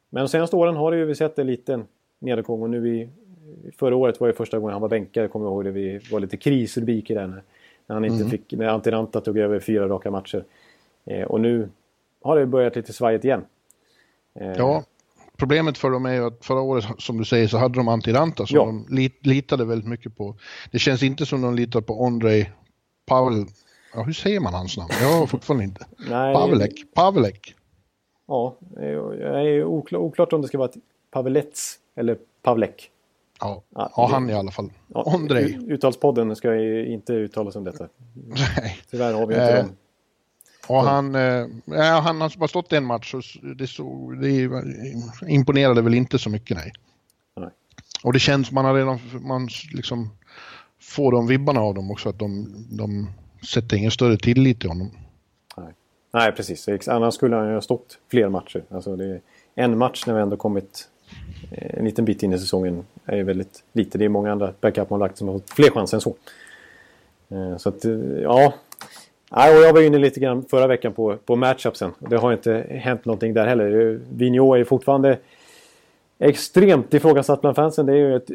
Men 0.09 0.23
de 0.23 0.27
senaste 0.27 0.55
åren 0.55 0.75
har 0.75 0.91
det 0.91 0.97
ju 0.97 1.05
vi 1.05 1.15
sett 1.15 1.39
en 1.39 1.47
liten 1.47 1.85
nedgång 2.19 2.61
och 2.61 2.69
nu 2.69 2.97
i 2.97 3.09
Förra 3.77 3.95
året 3.95 4.19
var 4.19 4.27
det 4.27 4.33
första 4.33 4.59
gången 4.59 4.73
han 4.73 4.81
var 4.81 4.89
bänkare, 4.89 5.27
kommer 5.27 5.45
jag 5.45 5.53
ihåg 5.53 5.63
det. 5.63 5.71
Vi 5.71 5.99
var 6.11 6.19
lite 6.19 6.37
krisrubriker 6.37 7.15
där 7.15 7.27
när, 7.27 7.43
när 7.87 7.93
han 7.95 8.05
inte 8.05 8.15
mm. 8.15 8.29
fick, 8.29 8.51
när 8.51 8.67
Antiranta 8.67 9.21
tog 9.21 9.37
över 9.37 9.59
fyra 9.59 9.87
raka 9.87 10.11
matcher. 10.11 10.45
Eh, 11.05 11.23
och 11.23 11.41
nu 11.41 11.69
har 12.21 12.39
det 12.39 12.45
börjat 12.45 12.75
lite 12.75 12.93
svajigt 12.93 13.25
igen. 13.25 13.45
Eh, 14.39 14.51
ja, 14.51 14.83
problemet 15.37 15.77
för 15.77 15.89
dem 15.89 16.05
är 16.05 16.13
ju 16.13 16.25
att 16.25 16.45
förra 16.45 16.61
året, 16.61 16.85
som 16.97 17.17
du 17.17 17.25
säger, 17.25 17.47
så 17.47 17.57
hade 17.57 17.79
de 17.79 17.87
Antiranta 17.87 18.45
som 18.45 18.55
ja. 18.55 18.65
de 18.65 18.85
lit, 18.89 19.25
litade 19.25 19.65
väldigt 19.65 19.89
mycket 19.89 20.17
på. 20.17 20.35
Det 20.71 20.79
känns 20.79 21.03
inte 21.03 21.25
som 21.25 21.41
de 21.41 21.55
litar 21.55 21.81
på 21.81 22.05
Andrei 22.05 22.49
Pavel 23.05 23.45
Ja, 23.93 24.03
hur 24.03 24.13
säger 24.13 24.39
man 24.39 24.53
hans 24.53 24.77
namn? 24.77 24.89
Jag 25.01 25.19
har 25.19 25.27
fortfarande 25.27 25.63
inte. 25.63 25.85
Nej, 26.09 26.33
Pavlek. 26.33 26.83
Pavlek. 26.93 27.55
Ja, 28.27 28.57
det 28.75 28.85
är 28.85 29.63
oklart 29.63 30.33
om 30.33 30.41
det 30.41 30.47
ska 30.47 30.57
vara 30.57 30.71
Pavelets 31.11 31.79
eller 31.95 32.17
Pavlek. 32.41 32.89
Ja, 33.39 33.63
ja, 33.75 33.91
ja 33.95 34.07
han 34.11 34.29
i 34.29 34.33
alla 34.33 34.51
fall. 34.51 34.71
Ja, 34.87 35.13
Andrei. 35.13 35.57
Uttalspodden 35.67 36.35
ska 36.35 36.55
inte 36.85 37.13
uttala 37.13 37.51
sig 37.51 37.59
om 37.59 37.65
detta. 37.65 37.87
Nej. 38.13 38.79
Tyvärr 38.91 39.13
har 39.13 39.27
vi 39.27 39.33
inte 39.33 39.57
eh, 39.57 39.65
dem. 39.65 39.75
Och 40.67 40.83
han, 40.83 41.15
eh, 41.15 41.47
han 42.01 42.21
har 42.21 42.37
bara 42.37 42.47
stått 42.47 42.73
en 42.73 42.85
match 42.85 43.13
och 43.13 43.23
det, 43.55 43.67
så, 43.67 44.11
det 44.21 44.49
imponerade 45.27 45.81
väl 45.81 45.93
inte 45.93 46.19
så 46.19 46.29
mycket 46.29 46.57
nej. 46.57 46.73
nej. 47.35 47.49
Och 48.03 48.13
det 48.13 48.19
känns, 48.19 48.51
man 48.51 48.65
har 48.65 48.73
redan, 48.73 48.99
man 49.21 49.49
liksom 49.73 50.09
får 50.81 51.11
de 51.11 51.27
vibbarna 51.27 51.61
av 51.61 51.73
dem 51.73 51.91
också 51.91 52.09
att 52.09 52.19
de, 52.19 52.47
de 52.77 53.09
sätter 53.45 53.77
ingen 53.77 53.91
större 53.91 54.17
tillit 54.17 54.59
till 54.59 54.69
honom. 54.69 54.91
Nej, 55.57 55.73
Nej 56.11 56.31
precis. 56.31 56.87
Annars 56.87 57.13
skulle 57.13 57.35
han 57.35 57.47
ju 57.47 57.53
ha 57.53 57.61
stått 57.61 57.97
fler 58.11 58.29
matcher. 58.29 58.63
Alltså 58.69 58.95
det 58.95 59.05
är 59.05 59.21
en 59.55 59.77
match 59.77 60.03
när 60.07 60.13
vi 60.13 60.21
ändå 60.21 60.37
kommit 60.37 60.87
eh, 61.51 61.79
en 61.79 61.85
liten 61.85 62.05
bit 62.05 62.23
in 62.23 62.33
i 62.33 62.39
säsongen 62.39 62.85
är 63.05 63.15
ju 63.17 63.23
väldigt 63.23 63.63
lite. 63.73 63.97
Det 63.97 64.05
är 64.05 64.09
många 64.09 64.31
andra 64.31 64.53
backup-målvakter 64.61 65.17
som 65.17 65.27
har 65.27 65.35
fått 65.39 65.49
fler 65.49 65.69
chanser 65.69 65.97
än 65.97 66.01
så. 66.01 66.15
Eh, 67.29 67.57
så 67.57 67.69
att, 67.69 67.85
eh, 67.85 67.91
ja. 68.21 68.53
Och 69.29 69.39
jag 69.39 69.73
var 69.73 69.81
inne 69.81 69.97
lite 69.97 70.19
grann 70.19 70.45
förra 70.49 70.67
veckan 70.67 70.93
på, 70.93 71.17
på 71.25 71.35
matchupsen. 71.35 71.91
Det 71.99 72.17
har 72.17 72.33
inte 72.33 72.65
hänt 72.69 73.05
någonting 73.05 73.33
där 73.33 73.47
heller. 73.47 73.99
Vigneault 74.09 74.59
är 74.59 74.63
fortfarande 74.63 75.17
extremt 76.19 76.93
ifrågasatt 76.93 77.41
bland 77.41 77.55
fansen. 77.55 77.85
Det 77.85 77.93
är 77.93 77.97
ju 77.97 78.15
ett 78.15 78.29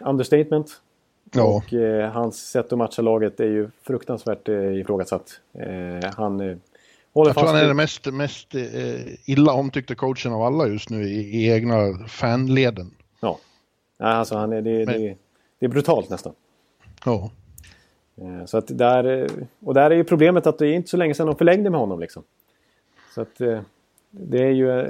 understatement. 0.00 0.80
Ja. 1.32 1.42
Och 1.42 1.72
eh, 1.72 2.10
hans 2.10 2.50
sätt 2.50 2.72
att 2.72 2.78
matcha 2.78 3.02
laget 3.02 3.40
är 3.40 3.44
ju 3.44 3.68
fruktansvärt 3.82 4.48
eh, 4.48 4.80
ifrågasatt. 4.80 5.40
Eh, 5.52 6.10
han 6.16 6.40
eh, 6.40 6.56
håller 7.12 7.28
Jag 7.28 7.34
fast 7.34 7.46
tror 7.46 7.46
han 7.46 7.56
är 7.56 7.66
den 7.66 7.76
mest, 7.76 8.06
mest 8.06 8.54
eh, 8.54 9.30
illa 9.30 9.52
omtyckta 9.52 9.94
coachen 9.94 10.32
av 10.32 10.42
alla 10.42 10.66
just 10.66 10.90
nu 10.90 11.02
i, 11.02 11.20
i 11.20 11.50
egna 11.52 11.98
fanleden. 12.08 12.90
Ja, 13.98 14.06
alltså 14.06 14.36
han 14.36 14.52
är, 14.52 14.62
det, 14.62 14.86
Men... 14.86 15.00
det, 15.00 15.16
det 15.58 15.66
är 15.66 15.70
brutalt 15.70 16.10
nästan. 16.10 16.32
Ja. 17.04 17.30
Eh, 18.16 18.44
så 18.44 18.58
att 18.58 18.78
där, 18.78 19.04
eh, 19.04 19.26
och 19.64 19.74
där 19.74 19.90
är 19.90 19.94
ju 19.94 20.04
problemet 20.04 20.46
att 20.46 20.58
det 20.58 20.66
är 20.66 20.72
inte 20.72 20.88
så 20.88 20.96
länge 20.96 21.14
sedan 21.14 21.26
de 21.26 21.36
förlängde 21.36 21.70
med 21.70 21.80
honom. 21.80 22.00
Liksom. 22.00 22.22
Så 23.14 23.20
att 23.20 23.40
eh, 23.40 23.60
det 24.10 24.42
är 24.42 24.50
ju 24.50 24.80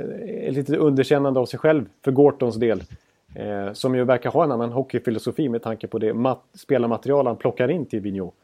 ett 0.49 0.55
litet 0.55 0.77
underkännande 0.77 1.41
av 1.41 1.47
sig 1.47 1.59
själv 1.59 1.85
för 2.05 2.13
Gortons 2.13 2.57
del. 2.57 2.85
Eh, 3.35 3.73
som 3.73 3.95
ju 3.95 4.05
verkar 4.05 4.31
ha 4.31 4.45
en 4.45 4.53
annan 4.53 4.73
hockeyfilosofi 4.73 5.49
med 5.49 5.63
tanke 5.63 5.87
på 5.87 5.99
det 5.99 6.15
mat- 6.15 6.45
spelarmaterial 6.55 7.27
han 7.27 7.37
plockar 7.37 7.69
in 7.71 7.87
till 7.87 8.01
Vigneault. 8.01 8.35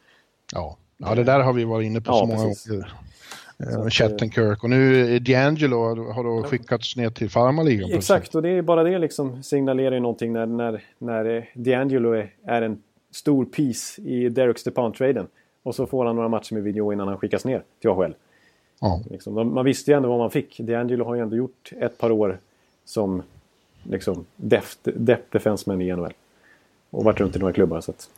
Ja. 0.54 0.76
ja, 0.98 1.14
det 1.14 1.24
där 1.24 1.40
har 1.40 1.52
vi 1.52 1.64
varit 1.64 1.86
inne 1.86 2.00
på 2.00 2.12
Ja, 2.12 2.18
så 2.18 2.26
många 2.26 2.38
precis. 2.48 2.68
gånger. 2.70 2.82
Så 2.82 2.96
Eh, 3.70 3.80
att, 3.80 3.92
Chattenkirk 3.92 4.64
och 4.64 4.70
nu 4.70 5.04
D'Angelo 5.18 6.12
har 6.12 6.24
då 6.24 6.42
skickats 6.42 6.96
ner 6.96 7.10
till 7.10 7.30
farmarligan. 7.30 7.90
Exakt, 7.92 8.34
och 8.34 8.42
det 8.42 8.48
är 8.48 8.62
bara 8.62 8.82
det 8.82 8.98
liksom 8.98 9.42
signalerar 9.42 9.94
ju 9.94 10.00
någonting 10.00 10.32
när, 10.32 10.46
när, 10.46 10.82
när 10.98 11.24
eh, 11.36 11.42
D'Angelo 11.54 12.12
är, 12.16 12.30
är 12.44 12.62
en 12.62 12.82
stor 13.10 13.44
piece 13.44 14.00
i 14.02 14.28
Derek 14.28 14.58
Stepan-traden. 14.58 15.26
Och 15.62 15.74
så 15.74 15.86
får 15.86 16.04
han 16.04 16.16
några 16.16 16.28
matcher 16.28 16.54
med 16.54 16.62
Vigneault 16.62 16.92
innan 16.92 17.08
han 17.08 17.18
skickas 17.18 17.44
ner 17.44 17.62
till 17.80 17.90
AHL. 17.90 18.14
Ja. 18.80 19.00
Liksom, 19.10 19.54
man 19.54 19.64
visste 19.64 19.90
ju 19.90 19.96
ändå 19.96 20.08
vad 20.08 20.18
man 20.18 20.30
fick. 20.30 20.60
D'Angelo 20.60 21.04
har 21.04 21.14
ju 21.14 21.20
ändå 21.20 21.36
gjort 21.36 21.72
ett 21.80 21.98
par 21.98 22.10
år 22.10 22.38
som 22.84 23.22
liksom 23.82 24.24
depth, 24.36 24.76
defenseman 25.30 25.80
i 25.82 25.92
NHL. 25.96 26.12
Och 26.90 27.04
varit 27.04 27.20
runt 27.20 27.36
i 27.36 27.38
några 27.38 27.52
klubbar. 27.52 27.80
Så 27.80 27.90
att, 27.90 28.08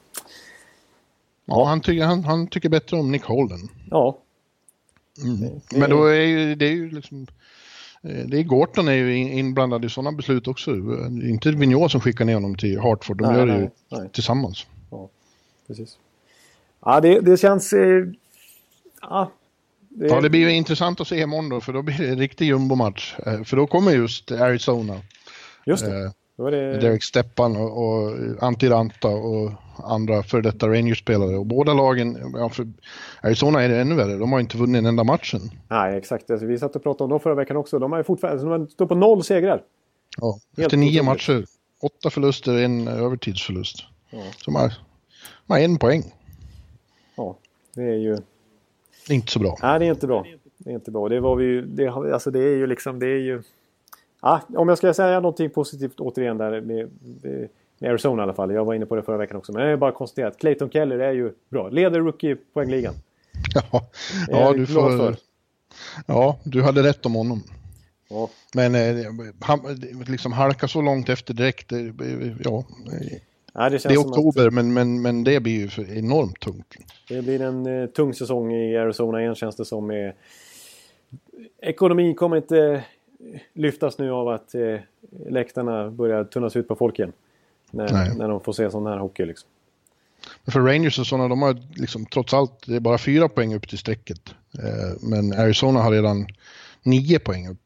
Ja, 1.46 1.64
han, 1.64 1.80
tycker, 1.80 2.04
han, 2.04 2.24
han 2.24 2.46
tycker 2.46 2.68
bättre 2.68 2.96
om 2.96 3.12
Nick 3.12 3.22
Holden. 3.24 3.58
ja, 3.90 4.18
Det- 5.70 5.76
Men 5.78 5.90
då 5.90 6.04
är 6.06 6.20
ju, 6.20 6.54
det 6.54 6.66
är 6.66 6.70
ju 6.72 6.90
liksom... 6.90 7.26
eh, 8.02 8.26
Det 8.26 8.38
är 8.38 8.42
Gorton 8.42 8.88
är 8.88 8.92
ju 8.92 9.16
in- 9.16 9.32
inblandad 9.32 9.84
i 9.84 9.88
sådana 9.88 10.12
beslut 10.12 10.48
också. 10.48 10.72
Det 10.74 11.26
är 11.26 11.30
inte 11.30 11.50
Vigneault 11.50 11.92
som 11.92 12.00
skickar 12.00 12.24
ner 12.24 12.34
honom 12.34 12.56
till 12.56 12.80
Hartford, 12.80 13.16
de 13.16 13.26
Nej, 13.28 13.36
gör 13.38 13.46
det 13.46 13.52
nej, 13.52 13.70
ju 13.90 13.98
nej. 13.98 14.08
tillsammans. 14.12 14.66
precis. 15.66 15.98
Ja, 16.84 17.00
det, 17.00 17.20
det 17.20 17.36
känns... 17.36 17.72
Eh, 17.72 18.04
ja, 19.00 19.30
det, 19.88 20.06
Ja, 20.06 20.20
det 20.20 20.30
blir 20.30 20.40
ju 20.40 20.50
intressant 20.52 21.00
att 21.00 21.08
se 21.08 21.20
imorgon 21.20 21.48
då, 21.48 21.60
för 21.60 21.72
då 21.72 21.82
blir 21.82 21.98
det 21.98 22.08
en 22.08 22.18
riktig 22.18 22.46
jumbomatch. 22.46 23.14
Eh, 23.26 23.42
För 23.42 23.56
då 23.56 23.66
kommer 23.66 23.90
just 23.92 24.30
Arizona. 24.32 25.00
Just 25.66 25.84
det. 25.84 26.04
Eh, 26.04 26.10
Då 26.36 26.46
är 26.46 26.50
det 26.50 26.80
Derek 26.80 27.02
Steppan 27.02 27.56
och, 27.56 27.84
och 27.84 28.16
Antti 28.40 28.68
Ranta 28.68 29.08
och 29.08 29.52
andra 29.84 30.22
för 30.22 30.42
detta 30.42 30.68
Rangers-spelare. 30.68 31.36
Och 31.36 31.46
båda 31.46 31.74
lagen, 31.74 32.32
ja, 32.34 32.48
för 32.48 32.66
Arizona 33.20 33.62
är 33.62 33.68
det 33.68 33.80
ännu 33.80 33.94
värre, 33.94 34.16
de 34.16 34.32
har 34.32 34.40
inte 34.40 34.56
vunnit 34.58 34.78
en 34.78 34.86
enda 34.86 35.04
matchen. 35.04 35.40
Nej, 35.68 35.98
exakt. 35.98 36.30
Alltså, 36.30 36.46
vi 36.46 36.58
satt 36.58 36.76
och 36.76 36.82
pratade 36.82 37.04
om 37.04 37.10
dem 37.10 37.20
förra 37.20 37.34
veckan 37.34 37.56
också. 37.56 37.78
De 37.78 37.92
har 37.92 37.98
ju 37.98 38.04
fortfarande... 38.04 38.44
De 38.44 38.68
står 38.68 38.86
på 38.86 38.94
noll 38.94 39.24
segrar. 39.24 39.62
Ja, 40.20 40.38
Helt 40.56 40.66
efter 40.66 40.76
nio 40.76 41.02
matcher, 41.02 41.44
åtta 41.82 42.10
förluster, 42.10 42.54
en 42.54 42.88
övertidsförlust. 42.88 43.84
Ja. 44.10 44.18
Så 44.36 44.50
har, 44.50 44.68
de 45.46 45.52
har 45.52 45.60
en 45.60 45.78
poäng. 45.78 46.14
Ja, 47.16 47.36
det 47.74 47.82
är 47.82 47.96
ju... 47.96 48.14
Det 49.06 49.12
är 49.12 49.14
inte 49.14 49.32
så 49.32 49.38
bra. 49.38 49.58
Nej, 49.62 49.78
det 49.78 49.86
är 49.86 49.90
inte 49.90 50.06
bra. 50.06 50.26
Det 50.58 50.70
är 50.70 50.74
inte 50.74 50.90
bra. 50.90 51.08
Det 51.08 51.20
var 51.20 51.36
vi 51.36 51.44
ju... 51.44 51.66
Det, 51.66 51.88
alltså, 51.88 52.30
det 52.30 52.38
är 52.38 52.56
ju 52.56 52.66
liksom... 52.66 52.98
Det 52.98 53.06
är 53.06 53.18
ju... 53.20 53.42
Ja, 54.24 54.40
om 54.56 54.68
jag 54.68 54.78
ska 54.78 54.94
säga 54.94 55.20
någonting 55.20 55.50
positivt 55.50 56.00
återigen 56.00 56.38
där 56.38 56.60
med, 56.60 56.90
med 57.78 57.90
Arizona 57.90 58.22
i 58.22 58.24
alla 58.24 58.34
fall. 58.34 58.52
Jag 58.52 58.64
var 58.64 58.74
inne 58.74 58.86
på 58.86 58.96
det 58.96 59.02
förra 59.02 59.16
veckan 59.16 59.36
också. 59.36 59.52
Men 59.52 59.62
jag 59.62 59.72
är 59.72 59.76
bara 59.76 59.92
konstaterat 59.92 60.32
att 60.32 60.38
Clayton 60.38 60.70
Keller 60.70 60.98
är 60.98 61.12
ju 61.12 61.32
bra. 61.48 61.68
Leder 61.68 62.00
rookie-poängligan. 62.00 62.94
Ja, 63.54 63.62
ja, 64.28 64.40
jag 64.40 64.56
du 64.56 64.66
får, 64.66 64.98
för. 64.98 65.16
ja, 66.06 66.38
du 66.44 66.62
hade 66.62 66.82
rätt 66.82 67.06
om 67.06 67.14
honom. 67.14 67.42
Ja, 68.08 68.30
Men 68.54 68.74
eh, 68.74 69.06
han 69.40 69.60
liksom 70.08 70.32
halka 70.32 70.68
så 70.68 70.82
långt 70.82 71.08
efter 71.08 71.34
direkt, 71.34 71.68
det, 71.68 71.94
ja, 72.44 72.64
Nej, 72.86 73.22
det 73.54 73.68
det 73.68 73.74
är 73.74 73.78
som 73.78 73.92
att 73.92 74.06
oktober 74.06 74.50
men, 74.50 74.72
men, 74.72 75.02
men 75.02 75.24
det 75.24 75.40
blir 75.40 75.76
ju 75.76 75.98
enormt 75.98 76.40
tungt. 76.40 76.74
det 77.08 77.22
blir 77.22 77.40
en 77.40 77.66
eh, 77.66 77.86
tung 77.86 78.14
säsong 78.14 78.52
i 78.52 78.76
Arizona 78.76 79.20
igen 79.20 79.34
känns 79.34 79.56
det 79.56 79.64
som. 79.64 79.90
Eh, 79.90 80.12
ekonomin 81.62 82.14
kommer 82.14 82.36
inte 82.36 82.58
eh, 82.58 82.80
lyftas 83.52 83.98
nu 83.98 84.10
av 84.10 84.28
att 84.28 84.54
eh, 84.54 84.76
läktarna 85.28 85.90
börjar 85.90 86.24
tunnas 86.24 86.56
ut 86.56 86.68
på 86.68 86.76
folk 86.76 86.98
igen. 86.98 87.12
När, 87.70 87.92
Nej. 87.92 88.16
när 88.18 88.28
de 88.28 88.40
får 88.40 88.52
se 88.52 88.70
sån 88.70 88.86
här 88.86 88.98
hockey 88.98 89.24
liksom. 89.24 89.48
Men 90.44 90.52
För 90.52 90.60
Rangers 90.60 90.98
och 90.98 91.06
sådana, 91.06 91.28
de 91.28 91.42
har 91.42 91.56
liksom 91.80 92.06
trots 92.06 92.34
allt, 92.34 92.66
det 92.66 92.76
är 92.76 92.80
bara 92.80 92.98
fyra 92.98 93.28
poäng 93.28 93.54
upp 93.54 93.68
till 93.68 93.78
strecket. 93.78 94.34
Eh, 94.58 95.08
Men 95.10 95.32
Arizona 95.32 95.82
har 95.82 95.90
redan 95.90 96.26
nio 96.82 97.18
poäng 97.18 97.48
upp. 97.48 97.58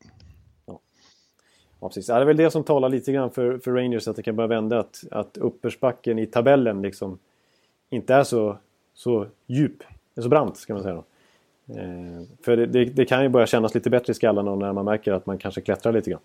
Ja, 1.81 1.89
precis. 1.89 2.09
Ja, 2.09 2.15
Det 2.15 2.21
är 2.21 2.27
väl 2.27 2.37
det 2.37 2.51
som 2.51 2.65
talar 2.65 2.89
lite 2.89 3.13
grann 3.13 3.31
för, 3.31 3.59
för 3.59 3.73
Rangers 3.73 4.09
att 4.09 4.17
det 4.17 4.23
kan 4.23 4.37
börja 4.37 4.49
vända. 4.49 4.79
Att, 4.79 5.05
att 5.11 5.37
uppförsbacken 5.37 6.19
i 6.19 6.27
tabellen 6.27 6.83
liksom 6.83 7.19
inte 7.91 8.15
är 8.15 8.25
så, 8.25 8.59
så 8.95 9.27
djup. 9.47 9.83
är 10.15 10.23
så 10.23 10.29
brant 10.29 10.57
ska 10.57 10.75
man 10.75 10.83
säga. 10.83 10.95
Då. 10.95 11.05
Eh, 11.69 12.23
för 12.45 12.57
det, 12.57 12.67
det, 12.67 12.85
det 12.85 13.05
kan 13.05 13.23
ju 13.23 13.29
börja 13.29 13.47
kännas 13.47 13.75
lite 13.75 13.91
bättre 13.91 14.11
i 14.11 14.15
skallarna 14.15 14.55
när 14.55 14.73
man 14.73 14.85
märker 14.85 15.13
att 15.13 15.27
man 15.27 15.39
kanske 15.39 15.61
klättrar 15.61 15.93
lite 15.93 16.11
grann. 16.11 16.21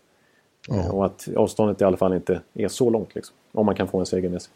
Eh, 0.72 0.96
och 0.96 1.06
att 1.06 1.28
avståndet 1.38 1.82
i 1.82 1.84
alla 1.84 1.98
fall 1.98 2.14
inte 2.14 2.42
är 2.54 2.68
så 2.68 2.90
långt. 2.90 3.16
Liksom, 3.16 3.36
om 3.52 3.66
man 3.66 3.76
kan 3.76 3.88
få 3.88 4.00
en 4.00 4.06
seger 4.06 4.30
med 4.30 4.42
sig. 4.42 4.54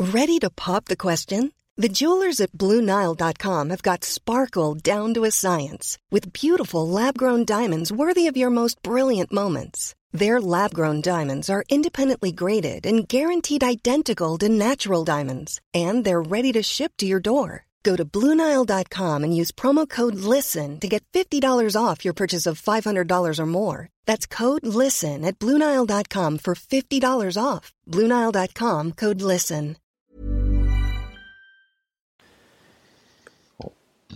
Ready 0.00 0.38
to 0.38 0.50
pop 0.50 0.84
the 0.84 0.96
question? 0.96 1.50
The 1.76 1.88
jewelers 1.88 2.40
at 2.40 2.52
BlueNile.com 2.52 3.70
have 3.70 3.82
got 3.82 4.04
sparkle 4.04 4.74
down 4.74 5.14
to 5.14 5.24
a 5.24 5.30
science 5.30 5.98
with 6.10 6.32
beautiful 6.32 6.88
lab 6.88 7.16
grown 7.16 7.44
diamonds 7.44 7.92
worthy 7.92 8.26
of 8.26 8.36
your 8.36 8.50
most 8.50 8.82
brilliant 8.82 9.32
moments. 9.32 9.94
Their 10.12 10.40
lab 10.40 10.72
grown 10.74 11.00
diamonds 11.00 11.50
are 11.50 11.64
independently 11.68 12.32
graded 12.32 12.86
and 12.86 13.06
guaranteed 13.08 13.62
identical 13.62 14.38
to 14.38 14.48
natural 14.48 15.04
diamonds, 15.04 15.60
and 15.74 16.04
they're 16.04 16.22
ready 16.22 16.52
to 16.52 16.62
ship 16.62 16.92
to 16.96 17.06
your 17.06 17.20
door. 17.20 17.67
Go 17.82 17.96
to 17.96 18.04
BlueNile.com 18.04 19.24
and 19.24 19.36
use 19.36 19.52
promo 19.52 19.88
code 19.88 20.14
LISTEN 20.14 20.80
to 20.80 20.88
get 20.88 21.04
$50 21.12 21.76
off 21.76 22.04
your 22.04 22.14
purchase 22.14 22.46
of 22.46 22.62
$500 22.62 23.38
or 23.38 23.46
more. 23.46 23.88
That's 24.06 24.26
code 24.26 24.66
LISTEN 24.66 25.24
at 25.24 25.38
BlueNile.com 25.38 26.38
for 26.38 26.54
$50 26.54 27.42
off. 27.42 27.72
BlueNile.com 27.86 28.92
code 28.92 29.22
LISTEN. 29.22 29.76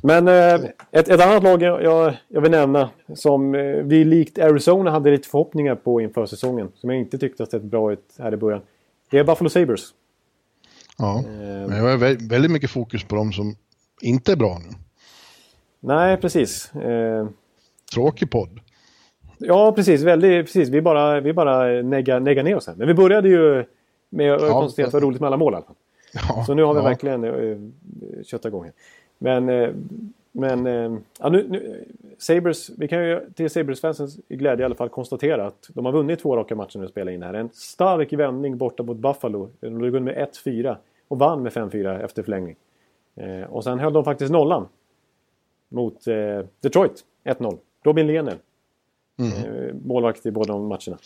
Men 0.05 0.29
eh, 0.29 0.55
ett, 0.91 1.09
ett 1.09 1.21
annat 1.21 1.43
lag 1.43 1.63
jag, 1.63 1.83
jag, 2.29 2.41
vill 2.41 2.51
nämna 2.51 2.91
som 3.15 3.55
eh, 3.55 3.61
vi 3.63 4.05
likt 4.05 4.39
Arizona 4.39 4.91
hade 4.91 5.11
lite 5.11 5.29
förhoppningar 5.29 5.75
på 5.75 6.01
inför 6.01 6.27
säsongen. 6.27 6.73
Som 6.75 6.91
jag 6.91 6.99
inte 6.99 7.19
tyckte 7.19 7.43
har 7.43 7.49
sett 7.49 7.63
bra 7.63 7.93
ut 7.93 8.15
här 8.19 8.35
i 8.35 8.37
början. 8.37 8.61
Det 9.11 9.19
är 9.19 9.25
Buffalo 9.25 9.51
Sabres. 9.51 9.95
Ja, 11.03 11.19
Eh, 11.19 11.25
men 11.69 11.71
det 11.71 11.83
var 11.83 11.97
vä- 11.97 12.29
väldigt 12.31 12.51
mycket 12.51 12.71
fokus 12.71 13.05
på 13.05 13.15
dem 13.17 13.33
som 13.33 13.55
inte 14.01 14.33
är 14.33 14.37
bra 14.37 14.59
nu. 14.59 14.77
Nej, 15.81 16.17
precis. 16.17 16.75
Eh, 16.75 17.27
Tråkig 17.95 18.31
podd. 18.31 18.61
ja, 19.39 19.73
precis. 19.73 20.03
Väldigt, 20.03 20.47
precis. 20.47 20.69
Vi 20.69 20.81
bara, 20.83 21.21
vi 21.21 21.33
bara 21.33 21.83
neggar, 21.83 22.21
neggar 22.21 22.43
ner 22.43 22.57
oss 22.57 22.67
här. 22.67 22.75
Men 22.75 22.89
vi 22.89 22.95
började 22.95 23.29
ju 23.29 23.65
med 24.11 24.33
att 24.35 24.43
Ja. 24.43 24.49
konstatera 24.61 24.87
att 24.87 24.93
det 24.93 24.97
var 25.01 25.07
roligt 25.07 25.21
med 25.21 25.27
alla 25.27 25.37
mål. 25.37 25.57
Ja, 26.15 26.45
Så 26.47 26.55
nu 26.55 26.63
har 26.63 26.75
vi 26.75 26.81
ja. 26.81 26.85
verkligen 26.85 27.25
eh, 27.25 27.59
köttat 28.25 28.45
igång 28.47 28.65
här. 28.65 28.73
Men, 29.19 29.49
eh, 29.49 29.71
men 30.33 30.67
eh, 30.67 30.99
ja, 31.21 31.29
nu, 31.29 31.47
nu, 31.49 31.85
Sabres, 32.19 32.71
vi 32.79 32.89
kan 32.89 33.05
ju 33.09 33.21
till 33.35 33.51
Sabres-fansens 33.51 34.19
glädje 34.29 34.63
i 34.63 34.65
alla 34.65 34.75
fall 34.75 34.89
konstatera 34.89 35.47
att 35.47 35.71
de 35.75 35.85
har 35.85 35.93
vunnit 35.93 36.21
två 36.23 36.37
raka 36.37 36.55
matcher 36.57 36.79
nu 36.79 36.85
att 36.85 36.91
spela 36.91 37.11
in 37.13 37.23
här. 37.23 37.35
En 37.35 37.49
stark 37.53 38.13
vändning 38.13 38.57
borta 38.57 38.83
mot 38.83 38.97
Buffalo. 38.97 39.51
De 39.61 39.79
låg 39.79 39.95
under 39.95 40.01
med 40.15 40.29
1-4 40.45 40.77
och 41.13 41.19
vann 41.19 41.43
med 41.43 41.53
5-4 41.53 42.05
efter 42.05 42.23
förlängning. 42.23 42.57
Eh, 43.17 43.43
och 43.43 43.65
sen 43.65 43.79
höll 43.79 43.93
de 43.93 44.05
faktiskt 44.05 44.33
nollan 44.33 44.69
mot 45.69 46.07
eh, 46.07 46.15
Detroit. 46.61 47.05
1-0. 47.25 47.59
Robin 47.85 48.07
Lehner. 48.07 48.37
Eh, 49.19 49.75
målvakt 49.85 50.27
i 50.27 50.31
båda 50.31 50.53
de 50.53 50.67
matcherna. 50.69 50.99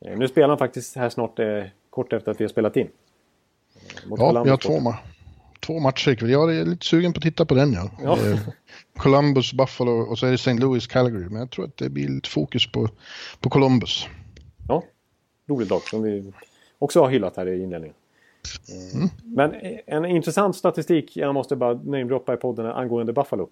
Eh, 0.00 0.18
nu 0.18 0.28
spelar 0.28 0.48
han 0.48 0.58
faktiskt 0.58 0.96
här 0.96 1.08
snart 1.08 1.38
eh, 1.38 1.62
kort 1.90 2.12
efter 2.12 2.30
att 2.30 2.40
vi 2.40 2.44
har 2.44 2.48
spelat 2.48 2.76
in. 2.76 2.86
Eh, 2.86 2.90
Ja, 4.18 4.42
vi 4.44 4.50
har 4.50 4.56
två, 4.56 4.72
ma- 4.72 4.94
två 5.60 5.78
matcher 5.80 6.10
ikväll. 6.10 6.30
Jag 6.30 6.56
är 6.56 6.64
lite 6.64 6.86
sugen 6.86 7.12
på 7.12 7.16
att 7.18 7.22
titta 7.22 7.44
på 7.46 7.54
den 7.54 7.72
ja. 7.72 7.90
Ja. 8.02 8.18
Columbus, 8.96 9.52
Buffalo 9.52 9.92
och 9.92 10.18
så 10.18 10.26
är 10.26 10.30
det 10.30 10.34
St. 10.34 10.52
Louis, 10.54 10.86
Calgary. 10.86 11.24
Men 11.28 11.36
jag 11.40 11.50
tror 11.50 11.64
att 11.64 11.76
det 11.76 11.88
blir 11.90 12.08
lite 12.08 12.28
fokus 12.28 12.72
på, 12.72 12.88
på 13.40 13.50
Columbus. 13.50 14.06
Ja, 14.68 14.82
roligt 15.48 15.70
lag 15.70 15.80
som 15.82 16.02
vi 16.02 16.32
också 16.78 17.00
har 17.00 17.10
hyllat 17.10 17.36
här 17.36 17.46
i 17.48 17.62
inledningen. 17.62 17.94
Eh, 18.68 19.10
Men 19.24 19.54
en 19.86 20.04
intressant 20.04 20.56
statistik 20.56 21.16
jag 21.16 21.34
måste 21.34 21.56
bara 21.56 21.74
namedroppa 21.74 22.34
i 22.34 22.36
podden 22.36 22.66
angående 22.66 23.12
Buffalo. 23.12 23.48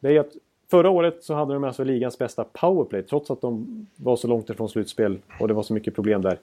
Det 0.00 0.16
är 0.16 0.20
att 0.20 0.32
förra 0.70 0.90
året 0.90 1.22
så 1.24 1.34
hade 1.34 1.54
de 1.54 1.64
alltså 1.64 1.84
ligans 1.84 2.18
bästa 2.18 2.44
powerplay 2.44 3.02
trots 3.02 3.30
att 3.30 3.40
de 3.40 3.86
var 3.96 4.16
så 4.16 4.28
långt 4.28 4.50
ifrån 4.50 4.68
slutspel 4.68 5.18
och 5.40 5.48
det 5.48 5.54
var 5.54 5.62
så 5.62 5.74
mycket 5.74 5.94
problem 5.94 6.22
där. 6.22 6.38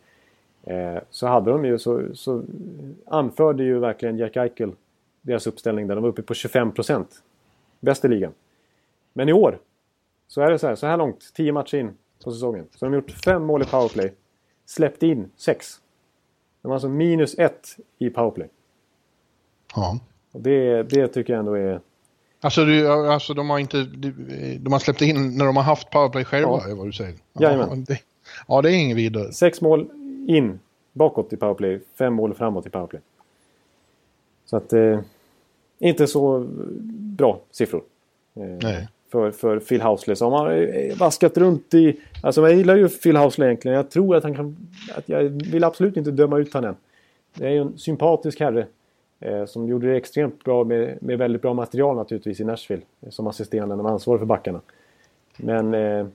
Eh, 0.63 1.01
så 1.09 1.27
hade 1.27 1.51
de 1.51 1.65
ju 1.65 1.79
så, 1.79 2.01
så 2.13 2.43
anförde 3.05 3.63
ju 3.63 3.79
verkligen 3.79 4.17
Jack 4.17 4.35
Eichel 4.35 4.71
deras 5.21 5.47
uppställning 5.47 5.87
där 5.87 5.95
de 5.95 6.01
var 6.01 6.09
uppe 6.09 6.21
på 6.21 6.33
25 6.33 6.71
procent. 6.71 7.23
Bäst 7.79 8.05
i 8.05 8.07
ligan. 8.07 8.31
Men 9.13 9.29
i 9.29 9.33
år 9.33 9.59
så 10.27 10.41
är 10.41 10.51
det 10.51 10.59
så 10.59 10.67
här, 10.67 10.75
så 10.75 10.87
här 10.87 10.97
långt, 10.97 11.33
10 11.33 11.51
matcher 11.51 11.77
in 11.77 11.91
på 12.23 12.31
säsongen. 12.31 12.65
Så 12.71 12.85
de 12.85 12.93
har 12.93 12.95
gjort 12.95 13.11
fem 13.11 13.43
mål 13.43 13.61
i 13.61 13.65
powerplay. 13.65 14.13
Släppt 14.65 15.03
in 15.03 15.31
sex. 15.35 15.81
De 16.65 16.69
har 16.69 16.75
alltså 16.75 16.89
minus 16.89 17.39
ett 17.39 17.77
i 17.97 18.09
powerplay. 18.09 18.47
Ja. 19.75 19.99
Och 20.31 20.41
det, 20.41 20.83
det 20.83 21.07
tycker 21.07 21.33
jag 21.33 21.39
ändå 21.39 21.53
är... 21.53 21.81
Alltså, 22.41 22.65
du, 22.65 22.87
alltså 22.89 23.33
de 23.33 23.49
har 23.49 23.59
inte... 23.59 23.83
De 24.59 24.71
har 24.73 24.79
släppt 24.79 25.01
in 25.01 25.37
när 25.37 25.45
de 25.45 25.55
har 25.57 25.63
haft 25.63 25.89
powerplay 25.89 26.25
själva, 26.25 26.49
Ja. 26.63 26.69
är 26.71 26.75
vad 26.75 26.87
du 26.87 26.91
säger. 26.91 27.15
Ja, 27.33 27.49
det, 27.87 27.99
ja, 28.47 28.61
det 28.61 28.71
är 28.71 28.75
inget 28.75 28.97
vidare. 28.97 29.31
Sex 29.33 29.61
mål 29.61 29.89
in 30.27 30.59
bakåt 30.93 31.33
i 31.33 31.37
powerplay, 31.37 31.81
fem 31.97 32.13
mål 32.13 32.33
framåt 32.33 32.65
i 32.65 32.69
powerplay. 32.69 33.01
Så 34.45 34.57
att... 34.57 34.73
Eh, 34.73 34.99
inte 35.79 36.07
så 36.07 36.45
bra 37.17 37.39
siffror. 37.51 37.83
Eh, 38.35 38.43
Nej. 38.43 38.87
För, 39.15 39.31
för 39.31 39.59
Phil 39.59 39.81
Housley 39.81 40.15
som 40.15 40.33
har 40.33 40.51
eh, 40.51 40.97
vaskat 40.97 41.37
runt 41.37 41.73
i... 41.73 41.99
Alltså 42.23 42.41
jag 42.41 42.53
gillar 42.57 42.75
ju 42.75 42.89
Phil 42.89 43.17
Housley 43.17 43.47
egentligen. 43.47 43.77
Jag 43.77 43.89
tror 43.89 44.15
att 44.15 44.23
han 44.23 44.35
kan... 44.35 44.57
Att 44.95 45.09
jag 45.09 45.23
vill 45.23 45.63
absolut 45.63 45.97
inte 45.97 46.11
döma 46.11 46.37
ut 46.37 46.53
honom 46.53 46.69
än. 46.69 46.75
Det 47.33 47.45
är 47.47 47.51
ju 47.51 47.61
en 47.61 47.77
sympatisk 47.77 48.39
herre. 48.39 48.67
Eh, 49.19 49.45
som 49.45 49.67
gjorde 49.67 49.87
det 49.87 49.95
extremt 49.97 50.43
bra 50.43 50.63
med, 50.63 50.97
med 51.01 51.17
väldigt 51.17 51.41
bra 51.41 51.53
material 51.53 51.95
naturligtvis 51.95 52.39
i 52.39 52.43
Nashville. 52.43 52.81
eh, 53.01 53.09
Som 53.09 53.27
assisterande 53.27 53.75
med 53.75 53.85
ansvar 53.85 54.17
för 54.17 54.25
backarna. 54.25 54.61
Men 55.37 55.73
eh, 55.73 56.07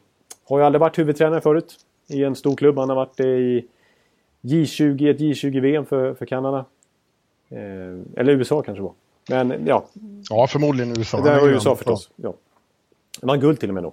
har 0.48 0.58
ju 0.58 0.64
aldrig 0.64 0.80
varit 0.80 0.98
huvudtränare 0.98 1.40
förut. 1.40 1.76
I 2.08 2.24
en 2.24 2.34
stor 2.36 2.56
klubb. 2.56 2.78
Han 2.78 2.88
har 2.88 2.96
varit 2.96 3.20
i 3.20 3.64
J20, 4.42 5.10
ett 5.10 5.20
J20-VM 5.20 5.84
för, 5.84 6.14
för 6.14 6.26
Kanada. 6.26 6.64
Eh, 7.50 7.58
eller 8.16 8.32
USA 8.32 8.62
kanske 8.62 8.80
det 8.80 8.84
var. 8.84 8.94
Men 9.30 9.66
ja, 9.66 9.84
Ja, 10.30 10.46
förmodligen 10.46 10.90
USA. 10.98 11.20
det 11.20 11.40
var 11.40 11.48
USA 11.48 11.76
förstås. 11.76 12.10
Ja. 12.16 12.34
Det 13.20 13.26
var 13.26 13.36
guld 13.36 13.60
till 13.60 13.68
och 13.68 13.74
med 13.74 13.82
då. 13.82 13.92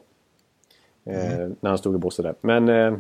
Eh, 1.06 1.50
När 1.60 1.70
han 1.70 1.78
stod 1.78 1.96
i 1.96 1.98
båset 1.98 2.26
där. 2.26 2.36
Men... 2.42 2.70
Eh, 2.70 3.00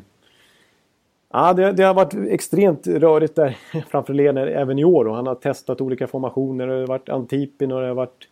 ja, 1.32 1.53
det, 1.53 1.71
det 1.71 1.84
har 1.84 1.93
varit 1.93 2.13
extremt 2.13 2.88
rörigt 2.88 3.36
där 3.36 3.57
framför 3.89 4.13
Lener 4.13 4.47
även 4.47 4.80
i 4.80 4.86
år. 4.86 5.07
Och 5.07 5.15
han 5.15 5.28
har 5.28 5.36
testat 5.36 5.82
olika 5.82 6.07
formationer. 6.07 6.67
Det 6.67 6.73
har 6.73 6.88
varit 6.88 7.09
Antipin 7.09 7.71
och 7.71 7.82
det 7.82 7.88
har 7.88 7.95
varit 7.95 8.28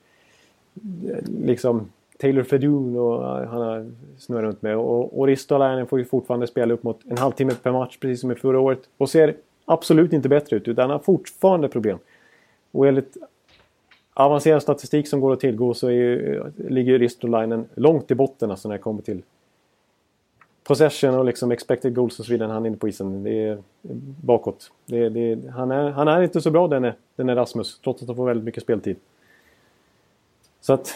eh, 1.10 1.46
liksom 1.46 1.90
Taylor 2.18 2.44
Fedun 2.44 2.98
och 2.98 3.24
han 3.24 3.62
har 3.62 3.92
snurrat 4.18 4.44
runt 4.44 4.62
med. 4.62 4.78
Och, 4.78 5.20
och 5.20 5.28
Ristolainen 5.28 5.88
får 5.88 6.00
ju 6.00 6.06
fortfarande 6.06 6.48
spela 6.48 6.74
upp 6.74 6.84
mot 6.84 7.00
en 7.06 7.18
halvtimme 7.18 7.54
per 7.64 7.72
match 7.72 7.98
precis 7.98 8.22
som 8.22 8.32
i 8.32 8.36
förra 8.36 8.60
året. 8.60 8.80
Och 8.98 9.10
ser 9.10 9.36
absolut 9.66 10.14
inte 10.14 10.30
bättre 10.30 10.56
ut 10.56 10.68
utan 10.68 10.82
han 10.82 10.90
har 10.90 11.00
fortfarande 11.00 11.70
problem. 11.70 11.98
Och 12.72 12.88
enligt 12.88 13.18
avancerad 14.24 14.62
statistik 14.62 15.08
som 15.08 15.20
går 15.20 15.34
att 15.34 15.40
tillgå 15.40 15.74
så 15.74 15.88
är, 15.88 15.92
ju- 15.92 16.52
ligger 16.58 17.00
Ristolainen 17.00 17.66
långt 17.76 18.12
i 18.12 18.16
botten 18.16 18.52
alltså 18.52 18.68
när 18.68 18.76
det 18.76 18.82
kommer 18.82 19.02
till 19.02 19.22
possession 20.64 21.16
och 21.16 21.26
liksom 21.26 21.52
expected 21.52 21.96
goals 21.96 22.20
och 22.20 22.26
så 22.26 22.32
vidare 22.32 22.52
han 22.52 22.64
är 22.66 22.68
inne 22.68 22.78
på 22.78 22.88
isen. 22.88 23.24
Det 23.24 23.44
är 23.44 23.58
bakåt. 24.22 24.72
Det, 24.86 25.10
det, 25.10 25.50
han, 25.50 25.72
är, 25.72 25.90
han 25.92 26.08
är 26.08 26.22
inte 26.22 26.42
så 26.42 26.52
bra 26.52 26.68
den, 26.68 26.92
den 27.16 27.30
är 27.30 27.36
Rasmus 27.36 27.80
trots 27.80 28.02
att 28.02 28.08
han 28.08 28.16
får 28.16 28.26
väldigt 28.26 28.46
mycket 28.46 28.64
speltid. 28.64 28.96
Så 30.62 30.74
att 30.74 30.94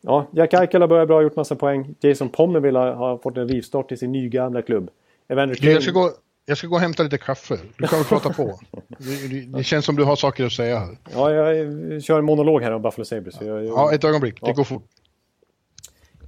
ja, 0.00 0.26
Jack 0.30 0.54
Eichel 0.54 0.80
har 0.80 0.88
börjat 0.88 1.08
bra, 1.08 1.22
gjort 1.22 1.36
massa 1.36 1.56
poäng. 1.56 1.94
Jason 2.00 2.28
Pommerville 2.28 2.78
har, 2.78 3.18
fått 3.18 3.36
en 3.36 3.48
rivstart 3.48 3.92
i 3.92 3.96
sin 3.96 4.12
nygamla 4.12 4.62
klubb. 4.62 4.90
Evander 5.28 5.54
King... 5.54 5.70
Jag 5.70 5.82
ska, 5.82 5.92
gå, 5.92 6.10
jag 6.46 6.58
ska 6.58 6.66
gå 6.66 6.74
och 6.74 6.80
hämta 6.80 7.02
lite 7.02 7.18
kaffe. 7.18 7.58
Du 7.78 7.86
kan 7.86 7.98
väl 7.98 8.06
prata 8.08 8.32
på. 8.32 8.58
Det, 8.98 9.28
det, 9.28 9.40
det 9.58 9.64
känns 9.64 9.84
som 9.84 9.96
du 9.96 10.04
har 10.04 10.16
saker 10.16 10.44
att 10.46 10.52
säga 10.52 10.78
här. 10.78 10.96
Ja, 11.12 11.32
jag 11.32 12.02
kör 12.02 12.18
en 12.18 12.24
monolog 12.24 12.62
här 12.62 12.72
om 12.72 12.82
Buffalo 12.82 13.04
Sabres. 13.04 13.40
Jag, 13.40 13.48
jag, 13.48 13.64
Ja, 13.64 13.92
ett 13.94 14.04
ögonblick. 14.04 14.40
Det 14.40 14.46
Ja. 14.46 14.52
går 14.52 14.64
fort. 14.64 14.84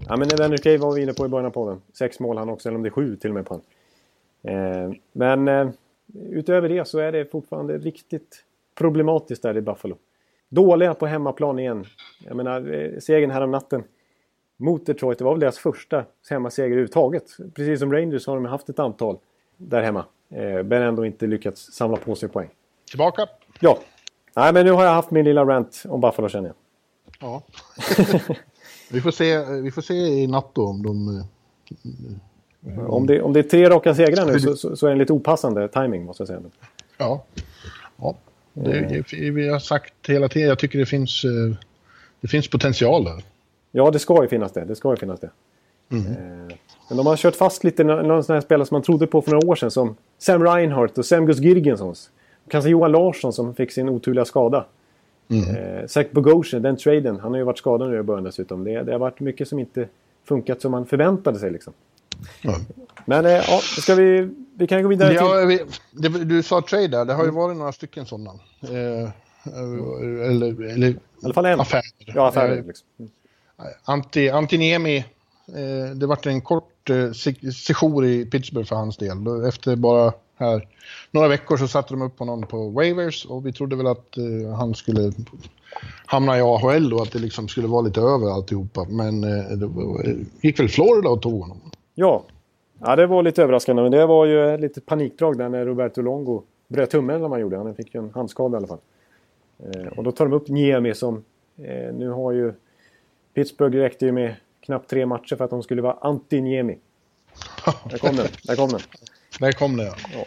Ja, 0.09 0.17
men 0.17 0.29
Evander 0.33 0.57
Kane 0.59 0.77
var 0.79 0.93
vi 0.95 1.03
inne 1.03 1.13
på 1.13 1.27
i 1.27 1.29
början 1.29 1.47
av 1.47 1.51
podden. 1.51 1.81
Sex 1.99 2.21
mål 2.21 2.39
han 2.39 2.49
också, 2.49 2.69
eller 2.69 2.77
om 2.77 2.83
det 2.83 2.89
är 2.89 2.91
sju 2.91 3.17
till 3.17 3.31
och 3.31 3.35
med 3.35 3.47
på 3.47 3.55
han. 3.55 3.63
Eh, 4.55 4.93
men 5.13 5.49
eh, 5.49 5.69
utöver 6.31 6.69
det 6.69 6.89
så 6.89 6.99
är 6.99 7.13
det 7.13 7.31
fortfarande 7.31 7.79
riktigt 7.79 8.45
problematiskt 8.75 9.43
där 9.43 9.57
i 9.57 9.61
Buffalo. 9.61 9.97
Dåliga 10.49 10.95
på 10.95 11.07
hemmaplan 11.07 11.59
igen. 11.59 11.85
Jag 12.25 12.37
menar, 12.37 12.73
eh, 12.75 12.99
segern 12.99 13.31
här 13.31 13.41
om 13.41 13.51
natten 13.51 13.85
mot 14.57 14.87
Detroit, 14.87 15.19
det 15.19 15.25
var 15.25 15.33
väl 15.33 15.41
deras 15.41 15.59
första 15.59 16.05
hemmaseger 16.31 16.67
överhuvudtaget. 16.69 17.25
Precis 17.55 17.81
som 17.81 17.93
Rangers 17.93 18.27
har 18.27 18.35
de 18.35 18.45
haft 18.45 18.69
ett 18.69 18.79
antal 18.79 19.19
där 19.59 19.83
hemma. 19.83 20.05
Eh, 20.31 20.63
men 20.65 20.73
ändå 20.83 21.07
inte 21.07 21.27
lyckats 21.27 21.73
samla 21.73 21.97
på 21.97 22.15
sig 22.15 22.29
poäng. 22.29 22.49
Tillbaka. 22.91 23.27
Ja, 23.61 23.79
nej 24.37 24.53
men 24.53 24.67
nu 24.67 24.73
har 24.73 24.85
jag 24.85 24.93
haft 24.93 25.11
min 25.11 25.25
lilla 25.25 25.45
rant 25.45 25.83
om 25.89 26.01
Buffalo 26.01 26.29
känner 26.29 26.49
jag. 26.49 26.57
Ja. 27.21 27.43
vi, 28.91 29.01
får 29.01 29.11
se, 29.11 29.45
vi 29.45 29.71
får 29.71 29.83
se 29.83 29.95
i 29.95 30.27
natt 30.27 30.51
då 30.53 30.67
om 30.67 30.83
de... 30.83 31.17
eh, 31.19 31.25
Om, 32.91 33.07
det, 33.07 33.23
om 33.23 33.33
det 33.33 33.39
är 33.39 33.43
tre 33.43 33.71
raka 33.71 33.95
segrar 33.95 34.27
nu 34.27 34.41
så, 34.41 34.57
så, 34.57 34.77
så 34.77 34.87
är 34.87 34.91
det 34.91 34.95
en 34.95 34.99
lite 34.99 35.13
opassande 35.13 35.69
timing 35.69 36.05
måste 36.05 36.21
jag 36.21 36.29
säga. 36.29 36.41
Ja. 36.99 37.25
ja. 37.97 38.15
Det, 38.53 39.05
vi 39.31 39.49
har 39.49 39.59
sagt 39.59 39.95
hela 40.09 40.29
tiden, 40.29 40.49
jag 40.49 40.59
tycker 40.59 40.79
det 40.79 40.87
finns, 40.87 41.25
eh, 41.25 41.57
det 42.21 42.29
finns 42.29 42.49
potential 42.51 43.05
där. 43.05 43.25
Ja, 43.71 43.91
det 43.91 43.99
ska 43.99 44.23
ju 44.23 44.29
finnas 44.29 44.53
det. 44.53 44.65
Det 44.65 44.77
ska 44.77 44.91
ju 44.91 44.97
finnas 44.97 45.21
det. 45.21 45.31
Eh, 45.91 46.57
Men 46.89 46.97
de 46.97 47.07
har 47.07 47.17
kört 47.17 47.37
fast 47.37 47.65
lite 47.65 47.85
nå- 47.85 48.03
någon 48.03 48.25
sån 48.25 48.35
här 48.35 48.41
spelare 48.41 48.67
som 48.67 48.75
man 48.75 48.83
trodde 48.83 49.07
på 49.07 49.23
för 49.23 49.31
några 49.31 49.47
år 49.49 49.55
sedan. 49.55 49.71
Som 49.71 49.97
Sam 50.19 50.45
Reinhardt 50.45 50.99
och 50.99 51.07
Semgus 51.07 51.39
Girgensons. 51.39 52.11
Kanske 52.51 52.71
Johan 52.71 52.93
Larsson 52.93 53.33
som 53.33 53.55
fick 53.55 53.73
sin 53.73 53.89
oturliga 53.89 54.25
skada. 54.25 54.65
Eh, 55.31 55.87
Zach 55.87 56.07
Bogosian, 56.11 56.63
den 56.63 56.77
traden. 56.77 57.21
Han 57.21 57.31
har 57.33 57.39
ju 57.39 57.45
varit 57.45 57.59
skadad 57.59 57.91
nu 57.91 57.99
i 57.99 58.03
början 58.03 58.25
dessutom. 58.25 58.65
Det, 58.65 58.83
det 58.83 58.93
har 58.93 58.99
varit 58.99 59.21
mycket 59.21 59.49
som 59.49 59.59
inte 59.59 59.89
funkat 60.25 60.61
som 60.61 60.71
man 60.73 60.87
förväntade 60.87 61.39
sig 61.39 61.51
liksom. 61.51 61.73
Ja. 62.43 62.55
Men 63.07 63.27
eh, 63.27 63.33
ja, 63.33 63.61
ska 63.63 63.95
vi... 63.95 64.31
Vi 64.55 64.67
kan 64.67 64.83
gå 64.83 64.89
vidare 64.89 65.09
till... 65.09 65.17
Ja, 65.17 65.45
vi, 65.47 65.61
det, 65.93 66.25
du 66.25 66.43
sa 66.43 66.63
trade 66.63 66.89
där, 66.89 67.05
det 67.05 67.13
har 67.13 67.25
ju 67.25 67.31
varit 67.31 67.57
några 67.57 67.73
stycken 67.73 68.07
sådana. 68.07 68.31
Eh, 68.63 69.11
eller, 70.31 70.63
eller 70.73 70.89
I 70.89 70.97
alla 71.23 71.35
fall 71.35 71.47
en. 71.47 71.61
affärer. 71.61 71.83
Ja, 72.15 72.29
affärer 72.29 72.57
Eh, 72.59 72.67
liksom. 72.67 72.87
Mm. 72.99 73.11
Anti, 73.85 74.29
Antiniemi, 74.31 74.97
eh, 74.97 75.05
Eh, 75.57 75.95
det 75.95 76.07
vart 76.07 76.27
en 76.27 76.41
kort 76.41 76.91
eh, 76.91 77.13
sejour 77.53 78.05
i 78.05 78.27
Pittsburgh 78.27 78.69
för 78.69 78.77
hans 78.77 78.97
del. 78.97 79.47
Efter 79.49 79.77
bara 79.77 80.13
här 80.39 80.69
några 81.11 81.29
veckor 81.29 81.57
så 81.57 81.69
satte 81.69 81.95
de 81.95 82.03
upp 82.03 82.19
honom 82.19 82.43
på 82.43 82.69
waivers 82.69 83.27
och 83.27 83.47
vi 83.47 83.53
trodde 83.53 83.77
väl 83.77 83.87
att 83.87 84.17
eh, 84.17 84.55
han 84.57 84.75
skulle 84.75 85.13
hamna 86.07 86.39
i 86.39 86.41
AHL 86.41 86.93
och 86.93 87.03
att 87.03 87.13
det 87.13 87.19
liksom 87.19 87.49
skulle 87.49 87.69
vara 87.69 87.83
lite 87.83 88.01
över 88.01 88.31
alltihopa. 88.31 88.87
Men 88.89 89.25
eh, 89.25 89.57
det 89.57 89.67
eh, 90.11 90.17
gick 90.41 90.61
väl 90.61 90.69
Florida 90.69 91.09
och 91.09 91.23
tog 91.23 91.41
honom. 91.41 91.61
Ja. 91.95 92.25
ja, 92.81 92.97
det 92.97 93.07
var 93.07 93.23
lite 93.23 93.43
överraskande. 93.43 93.83
Men 93.83 93.93
det 93.93 94.07
var 94.07 94.27
ju 94.27 94.57
lite 94.57 94.81
panikdrag 94.81 95.39
där 95.39 95.49
när 95.49 95.67
Roberto 95.67 96.03
Longo 96.03 96.43
bröt 96.69 96.91
tummen 96.91 97.17
eller 97.17 97.23
vad 97.23 97.31
han 97.31 97.41
gjorde. 97.41 97.57
Han 97.57 97.75
fick 97.75 97.95
ju 97.95 98.01
en 98.01 98.11
handskada 98.15 98.57
i 98.57 98.59
alla 98.59 98.67
fall. 98.67 98.79
Eh, 99.59 99.87
och 99.87 100.05
då 100.05 100.13
tar 100.13 100.25
de 100.25 100.35
upp 100.35 100.49
Niemi 100.49 100.95
som 100.95 101.25
eh, 101.57 101.95
nu 101.95 102.09
har 102.09 102.33
ju... 102.33 102.53
Pittsburgh 103.35 103.77
räckte 103.77 104.07
ju 104.07 104.13
med 104.13 104.35
knappt 104.69 104.91
tre 104.91 105.07
matcher 105.07 105.37
för 105.37 105.45
att 105.45 105.51
de 105.51 105.63
skulle 105.63 105.83
vara 105.83 105.97
anti-Niemi. 106.01 106.79
Där 107.91 107.99
kom 107.99 108.17
den. 108.17 108.27
Där 108.45 108.57
kom 108.57 108.69
den. 108.69 108.81
Där 109.41 109.53
kom 109.53 109.77
det 109.77 109.85
ja. 109.85 110.25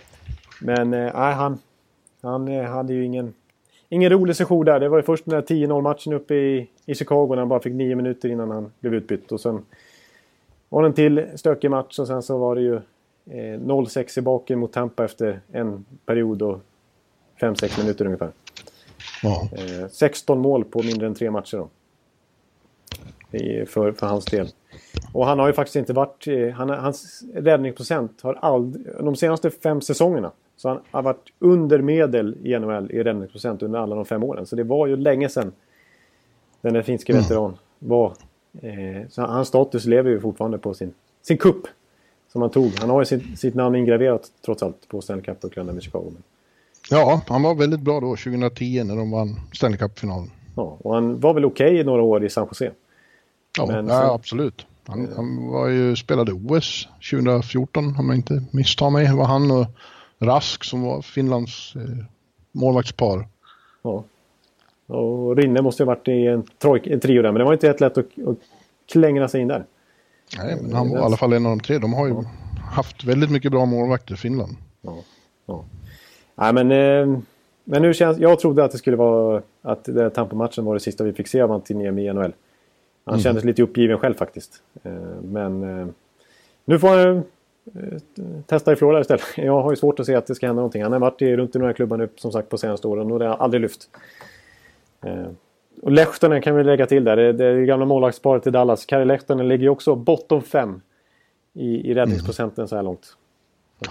Men 0.61 0.93
eh, 0.93 1.13
han, 1.13 1.59
han 2.21 2.47
eh, 2.47 2.63
hade 2.63 2.93
ju 2.93 3.05
ingen, 3.05 3.33
ingen 3.89 4.09
rolig 4.09 4.35
session 4.35 4.65
där. 4.65 4.79
Det 4.79 4.89
var 4.89 4.97
ju 4.97 5.03
först 5.03 5.25
den 5.25 5.35
där 5.35 5.55
10-0 5.55 5.81
matchen 5.81 6.13
uppe 6.13 6.35
i, 6.35 6.69
i 6.85 6.95
Chicago 6.95 7.27
när 7.29 7.37
han 7.37 7.49
bara 7.49 7.59
fick 7.59 7.73
nio 7.73 7.95
minuter 7.95 8.29
innan 8.29 8.51
han 8.51 8.71
blev 8.79 8.93
utbytt. 8.93 9.31
Och 9.31 9.41
sen 9.41 9.65
var 10.69 10.81
det 10.81 10.87
en 10.87 10.93
till 10.93 11.25
stökig 11.35 11.71
match 11.71 11.99
och 11.99 12.07
sen 12.07 12.23
så 12.23 12.37
var 12.37 12.55
det 12.55 12.61
ju 12.61 12.75
eh, 12.75 13.59
0-6 13.59 14.19
i 14.19 14.21
baken 14.21 14.59
mot 14.59 14.73
Tampa 14.73 15.05
efter 15.05 15.39
en 15.51 15.85
period 16.05 16.41
och 16.41 16.59
5-6 17.39 17.81
minuter 17.81 18.05
ungefär. 18.05 18.31
ja. 19.23 19.49
Eh, 19.51 19.87
16 19.87 20.39
mål 20.39 20.63
på 20.63 20.83
mindre 20.83 21.07
än 21.07 21.15
tre 21.15 21.31
matcher 21.31 21.57
då. 21.57 21.69
I, 23.32 23.65
för, 23.65 23.91
för 23.91 24.07
hans 24.07 24.25
del. 24.25 24.47
Och 25.13 25.25
han 25.25 25.39
har 25.39 25.47
ju 25.47 25.53
faktiskt 25.53 25.75
inte 25.75 25.93
varit... 25.93 26.27
Han, 26.55 26.69
hans 26.69 27.23
räddningsprocent 27.34 28.21
har 28.21 28.34
aldrig... 28.34 28.86
De 28.99 29.15
senaste 29.15 29.49
fem 29.49 29.82
säsongerna 29.82 30.32
så 30.57 30.69
han 30.69 30.79
har 30.91 31.01
varit 31.01 31.29
under 31.39 31.82
medel 31.82 32.38
i 32.43 32.59
NHL 32.59 32.91
i 32.91 33.03
räddningsprocent 33.03 33.63
under 33.63 33.79
alla 33.79 33.95
de 33.95 34.05
fem 34.05 34.23
åren. 34.23 34.45
Så 34.45 34.55
det 34.55 34.63
var 34.63 34.88
ju 34.88 34.95
länge 34.95 35.29
sedan 35.29 35.51
den 36.61 36.73
där 36.73 36.82
finske 36.82 37.13
veteran 37.13 37.57
var... 37.79 38.13
Eh, 38.61 39.07
så 39.09 39.21
hans 39.21 39.47
status 39.47 39.86
lever 39.86 40.09
ju 40.09 40.19
fortfarande 40.19 40.57
på 40.57 40.73
sin, 40.73 40.93
sin 41.21 41.38
kupp 41.38 41.67
som 42.32 42.41
han 42.41 42.51
tog. 42.51 42.71
Han 42.79 42.89
har 42.89 43.01
ju 43.01 43.05
sitt, 43.05 43.39
sitt 43.39 43.55
namn 43.55 43.75
ingraverat 43.75 44.32
trots 44.45 44.63
allt 44.63 44.88
på 44.88 45.01
Stanley 45.01 45.25
Cup-bucklan 45.25 45.65
med 45.65 45.84
Chicago. 45.84 46.11
Ja, 46.89 47.21
han 47.27 47.43
var 47.43 47.55
väldigt 47.55 47.79
bra 47.79 47.99
då 47.99 48.15
2010 48.15 48.84
när 48.84 48.95
de 48.95 49.11
vann 49.11 49.36
Stanley 49.53 49.77
Cup-finalen. 49.77 50.32
ja, 50.55 50.77
och 50.82 50.93
han 50.93 51.19
var 51.19 51.34
väl 51.34 51.45
okej 51.45 51.79
i 51.79 51.84
några 51.84 52.01
år 52.01 52.23
i 52.23 52.29
San 52.29 52.47
Jose. 52.47 52.71
Ja, 53.57 53.65
Men 53.65 53.87
ja 53.87 54.01
sen- 54.01 54.09
absolut. 54.09 54.65
Han, 54.87 55.09
han 55.15 55.47
var 55.47 55.67
ju, 55.67 55.95
spelade 55.95 56.31
OS 56.31 56.87
2014 57.11 57.95
om 57.99 58.07
jag 58.09 58.15
inte 58.15 58.43
misstar 58.51 58.89
mig. 58.89 59.07
Det 59.07 59.15
var 59.15 59.25
han 59.25 59.51
och 59.51 59.65
Rask 60.19 60.63
som 60.63 60.81
var 60.81 61.01
Finlands 61.01 61.75
eh, 61.75 62.05
målvaktspar. 62.51 63.27
Ja. 63.81 64.03
Och 64.87 65.37
Rinne 65.37 65.61
måste 65.61 65.83
ju 65.83 65.87
ha 65.87 65.95
varit 65.95 66.07
i 66.07 66.27
en, 66.27 66.43
trojk, 66.43 66.87
en 66.87 66.99
trio 66.99 67.21
där, 67.21 67.31
men 67.31 67.39
det 67.39 67.45
var 67.45 67.53
inte 67.53 67.67
helt 67.67 67.79
lätt 67.79 67.97
att, 67.97 68.05
att 68.27 68.37
klängra 68.91 69.27
sig 69.27 69.41
in 69.41 69.47
där. 69.47 69.65
Nej, 70.37 70.57
men 70.61 70.73
han 70.73 70.89
var 70.89 70.97
i 70.97 71.01
alla 71.01 71.17
fall 71.17 71.33
en 71.33 71.45
av 71.45 71.51
de 71.57 71.59
tre. 71.59 71.77
De 71.77 71.93
har 71.93 72.07
ju 72.07 72.15
haft 72.71 73.03
väldigt 73.03 73.31
mycket 73.31 73.51
bra 73.51 73.65
målvakter 73.65 74.13
i 74.13 74.17
Finland. 74.17 74.55
Ja. 74.81 74.97
Ja. 75.45 75.63
Nej, 76.35 76.53
men, 76.53 76.71
eh, 76.71 77.19
men 77.63 77.81
nu 77.81 77.93
känns, 77.93 78.17
jag 78.17 78.39
trodde 78.39 78.63
att 78.63 78.71
det 78.71 78.77
skulle 78.77 78.97
vara 78.97 79.41
att 79.61 80.13
Tampa-matchen 80.13 80.65
var 80.65 80.73
det 80.73 80.79
sista 80.79 81.03
vi 81.03 81.13
fick 81.13 81.27
se 81.27 81.41
av 81.41 81.51
Antiniemi 81.51 82.07
i 82.07 82.13
NHL. 82.13 82.33
Han 83.05 83.13
mm. 83.13 83.23
kändes 83.23 83.43
lite 83.43 83.63
uppgiven 83.63 83.97
själv 83.97 84.13
faktiskt. 84.13 84.63
Eh, 84.83 84.91
men 85.23 85.79
eh, 85.79 85.87
nu 86.65 86.79
får 86.79 86.87
han 86.87 87.17
eh, 87.75 87.99
testa 88.45 88.73
i 88.73 88.75
Florida 88.75 89.01
istället. 89.01 89.23
Jag 89.37 89.61
har 89.61 89.71
ju 89.71 89.75
svårt 89.75 89.99
att 89.99 90.05
se 90.05 90.15
att 90.15 90.27
det 90.27 90.35
ska 90.35 90.47
hända 90.47 90.59
någonting. 90.59 90.83
Han 90.83 90.91
har 90.91 90.99
varit 90.99 91.21
runt 91.21 91.55
i 91.55 91.59
några 91.59 91.73
klubbar 91.73 91.97
nu 91.97 92.09
som 92.15 92.31
sagt 92.31 92.49
på 92.49 92.57
senaste 92.57 92.87
åren 92.87 93.11
och 93.11 93.19
det 93.19 93.25
har 93.25 93.35
aldrig 93.35 93.61
lyft. 93.61 93.89
Och 95.81 95.91
Lehtonen 95.91 96.41
kan 96.41 96.55
vi 96.55 96.63
lägga 96.63 96.85
till 96.85 97.03
där. 97.03 97.17
Det, 97.17 97.33
det 97.33 97.65
gamla 97.65 97.85
målvaktsparet 97.85 98.47
i 98.47 98.49
Dallas. 98.49 98.85
Kari 98.85 99.05
Lehtonen 99.05 99.47
ligger 99.47 99.69
också 99.69 99.95
bottom 99.95 100.41
5 100.41 100.81
i, 101.53 101.91
i 101.91 101.93
räddningsprocenten 101.93 102.61
mm. 102.61 102.67
så 102.67 102.75
här 102.75 102.83
långt. 102.83 103.17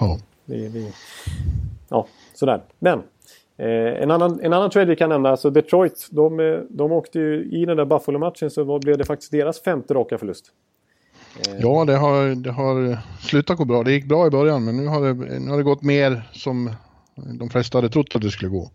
Ja. 0.01 0.19
Vi, 0.45 0.69
vi, 0.69 0.93
ja, 1.89 2.07
sådär. 2.35 2.61
Men 2.79 3.03
Eh, 3.61 4.03
en, 4.03 4.11
annan, 4.11 4.41
en 4.43 4.53
annan 4.53 4.71
trade 4.71 4.87
vi 4.87 4.97
kan 4.97 5.09
nämna, 5.09 5.31
alltså 5.31 5.51
Detroit, 5.51 6.09
de, 6.11 6.41
eh, 6.41 6.61
de 6.69 6.93
åkte 6.93 7.19
ju 7.19 7.45
i 7.45 7.65
den 7.65 7.77
där 7.77 7.85
Buffalo-matchen 7.85 8.51
så 8.51 8.79
blev 8.79 8.99
det 8.99 9.05
faktiskt 9.05 9.33
deras 9.33 9.63
femte 9.63 9.95
raka 9.95 10.19
förlust. 10.19 10.53
Eh. 11.49 11.61
Ja, 11.61 11.85
det 11.85 11.97
har, 11.97 12.35
det 12.35 12.51
har 12.51 12.99
slutat 13.21 13.59
gå 13.59 13.65
bra. 13.65 13.83
Det 13.83 13.93
gick 13.93 14.09
bra 14.09 14.27
i 14.27 14.31
början 14.31 14.65
men 14.65 14.77
nu 14.77 14.87
har 14.87 15.01
det, 15.01 15.41
nu 15.41 15.51
har 15.51 15.57
det 15.57 15.63
gått 15.63 15.83
mer 15.83 16.23
som 16.33 16.71
de 17.39 17.51
flesta 17.51 17.79
hade 17.79 17.89
trott 17.89 18.17
att 18.17 18.23
det 18.23 18.31
skulle 18.31 18.51
gå. 18.51 18.71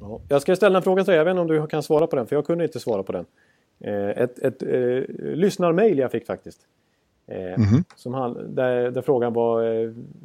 Ja, 0.00 0.20
jag 0.28 0.42
ska 0.42 0.56
ställa 0.56 0.78
en 0.78 0.82
fråga 0.82 1.04
till 1.04 1.10
dig, 1.10 1.18
jag 1.18 1.24
vet 1.24 1.30
inte 1.30 1.40
om 1.40 1.46
du 1.46 1.66
kan 1.66 1.82
svara 1.82 2.06
på 2.06 2.16
den 2.16 2.26
för 2.26 2.36
jag 2.36 2.46
kunde 2.46 2.64
inte 2.64 2.80
svara 2.80 3.02
på 3.02 3.12
den. 3.12 3.26
Eh, 3.80 4.22
ett 4.22 4.38
ett 4.38 4.62
eh, 4.62 5.14
lyssnarmail 5.36 5.98
jag 5.98 6.10
fick 6.10 6.26
faktiskt. 6.26 6.60
Mm 7.26 7.60
-hmm. 7.60 7.84
som 7.96 8.14
han, 8.14 8.54
där, 8.54 8.90
där 8.90 9.02
frågan 9.02 9.32
var 9.32 9.62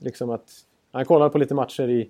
liksom 0.04 0.30
att 0.30 0.50
han 0.92 1.06
kollade 1.06 1.30
på 1.30 1.38
lite 1.38 1.54
matcher 1.54 1.90
i 1.90 2.10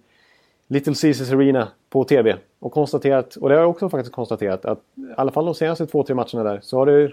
Little 0.68 0.94
Caesars 1.02 1.32
Arena 1.32 1.68
på 1.90 2.04
TV. 2.04 2.36
Och 2.60 2.72
konstaterat, 2.72 3.36
och 3.36 3.50
det 3.50 3.56
har 3.56 3.62
jag 3.62 3.70
också 3.70 3.90
faktiskt 3.90 4.16
konstaterat, 4.16 4.66
att 4.66 4.80
i 4.96 5.14
alla 5.18 5.32
fall 5.32 5.46
de 5.46 5.56
senaste 5.56 5.86
två, 5.86 6.04
tre 6.04 6.16
matcherna 6.16 6.44
där 6.44 6.60
så 6.64 6.78
har 6.78 6.86
det 6.86 7.12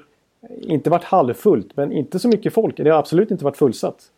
inte 0.61 0.91
varit 0.91 1.05
halvfullt, 1.05 1.77
men 1.77 1.93
inte 1.93 2.19
så 2.19 2.29
mycket 2.29 2.55
folk. 2.55 2.77
Det 2.77 2.91
har 2.91 2.99
absolut 2.99 3.31
inte 3.31 3.45
varit 3.45 3.57
fullsatt. 3.57 4.11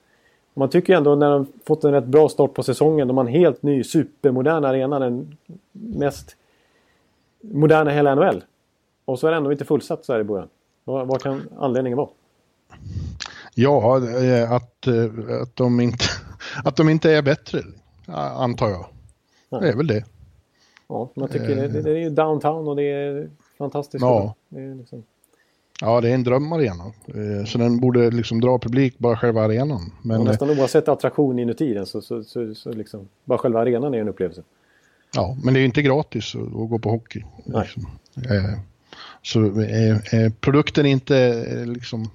Man 0.55 0.71
tycker 0.71 0.97
ändå 0.97 1.15
när 1.15 1.31
de 1.31 1.47
fått 1.67 1.85
en 1.85 1.93
rätt 1.93 2.05
bra 2.05 2.29
start 2.29 2.55
på 2.55 2.63
säsongen, 2.63 3.09
de 3.09 3.17
har 3.17 3.25
en 3.25 3.33
helt 3.33 3.63
ny 3.63 3.85
supermodern 3.85 4.65
arena, 4.65 4.99
den 4.99 5.37
mest 5.73 6.37
moderna 7.41 7.93
i 7.93 7.95
hela 7.95 8.15
NHL. 8.15 8.45
Och 9.05 9.19
så 9.19 9.27
är 9.27 9.31
det 9.31 9.37
ändå 9.37 9.53
inte 9.53 9.65
fullsatt 9.65 10.05
så 10.05 10.13
här 10.13 10.21
i 10.21 10.25
början. 10.25 10.49
Vad, 10.85 11.07
vad 11.07 11.23
kan 11.23 11.49
anledningen 11.59 11.97
vara? 11.97 12.09
Ja, 13.55 13.97
eh, 13.97 14.53
att, 14.53 14.87
eh, 14.87 15.43
att, 15.43 15.57
de 15.57 15.81
inte, 15.81 16.05
att 16.65 16.77
de 16.77 16.89
inte 16.89 17.11
är 17.11 17.23
bättre, 17.23 17.61
antar 18.37 18.69
jag. 18.69 18.87
Det 19.61 19.69
är 19.69 19.77
väl 19.77 19.87
det. 19.87 20.05
Ja, 20.89 21.11
man 21.15 21.29
tycker 21.29 21.57
det, 21.57 21.83
det, 21.83 21.99
är 21.99 22.11
downtown 22.11 22.69
och 22.69 22.77
det 22.77 22.83
är 22.83 23.31
fantastiskt. 23.59 24.03
Ja. 24.03 24.35
Det 24.49 24.61
är 24.61 24.75
liksom... 24.75 25.03
Ja, 25.81 26.01
det 26.01 26.11
är 26.11 26.15
en 26.15 26.25
drömarena. 26.25 26.85
Eh, 27.07 27.45
så 27.47 27.59
den 27.59 27.81
borde 27.81 28.11
liksom 28.11 28.41
dra 28.41 28.59
publik 28.59 28.99
bara 28.99 29.17
själva 29.17 29.43
arenan. 29.43 29.93
Men... 30.03 30.21
Och 30.21 30.25
nästan 30.27 30.51
oavsett 30.51 30.89
attraktion 30.89 31.39
inuti 31.39 31.75
den 31.75 31.87
så, 31.87 32.03
så, 32.03 32.25
så, 32.25 32.55
så 32.55 32.73
liksom, 32.73 33.09
bara 33.25 33.39
själva 33.39 33.61
arenan 33.61 33.95
är 33.95 33.99
en 33.99 34.09
upplevelse. 34.09 34.43
Ja, 35.15 35.37
men 35.45 35.55
det 35.55 35.59
är 35.59 35.61
ju 35.61 35.67
inte 35.67 35.83
gratis 35.83 36.35
att, 36.35 36.69
gå 36.71 36.79
på 36.79 36.91
hockey. 36.91 37.25
Liksom. 37.45 37.87
Eh, 38.17 38.59
så 39.23 39.41
är 39.41 40.31
produkten 40.31 40.87
inte 40.87 41.45
liksom 41.67 42.11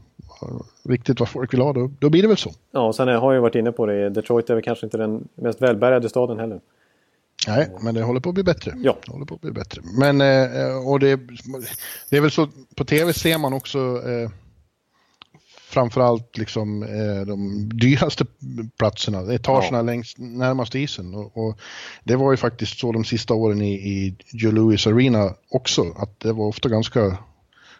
riktigt 0.83 1.19
vad 1.19 1.29
folk 1.29 1.53
vill 1.53 1.61
ha, 1.61 1.73
då, 1.73 1.91
då 1.99 2.09
blir 2.09 2.21
det 2.21 2.27
väl 2.27 2.37
så. 2.37 2.51
Ja, 2.71 2.87
och 2.87 2.95
sen 2.95 3.07
har 3.07 3.33
jag 3.33 3.41
varit 3.41 3.55
inne 3.55 3.71
på 3.71 3.85
det, 3.85 4.09
Detroit 4.09 4.49
är 4.49 4.53
väl 4.53 4.63
kanske 4.63 4.85
inte 4.85 4.97
den 4.97 5.27
mest 5.35 5.61
välbärgade 5.61 6.09
staden 6.09 6.39
heller. 6.39 6.59
Nej, 7.47 7.69
men 7.81 7.95
det 7.95 8.03
håller 8.03 8.19
på 8.19 8.29
att 8.29 8.35
bli 8.35 8.43
bättre. 8.43 8.73
Ja. 8.77 8.97
Det 9.05 9.11
håller 9.11 9.25
på 9.25 9.35
att 9.35 9.41
bli 9.41 9.51
bättre. 9.51 9.81
Men, 9.99 10.21
eh, 10.21 10.87
och 10.87 10.99
det, 10.99 11.19
det 12.09 12.17
är 12.17 12.21
väl 12.21 12.31
så, 12.31 12.47
på 12.75 12.85
tv 12.85 13.13
ser 13.13 13.37
man 13.37 13.53
också 13.53 13.79
eh, 14.05 14.29
framförallt 15.69 16.37
liksom 16.37 16.83
eh, 16.83 17.27
de 17.27 17.69
dyraste 17.69 18.25
platserna, 18.79 19.33
etagerna 19.33 19.77
ja. 19.77 19.81
längst 19.81 20.17
närmast 20.17 20.75
isen. 20.75 21.15
Och, 21.15 21.37
och, 21.37 21.59
det 22.03 22.15
var 22.15 22.31
ju 22.31 22.37
faktiskt 22.37 22.79
så 22.79 22.91
de 22.91 23.05
sista 23.05 23.33
åren 23.33 23.61
i, 23.61 23.73
i 23.73 24.15
Joe 24.31 24.51
Louis 24.51 24.87
Arena 24.87 25.33
också, 25.49 25.81
att 25.97 26.19
det 26.19 26.33
var 26.33 26.45
ofta 26.45 26.69
ganska 26.69 27.05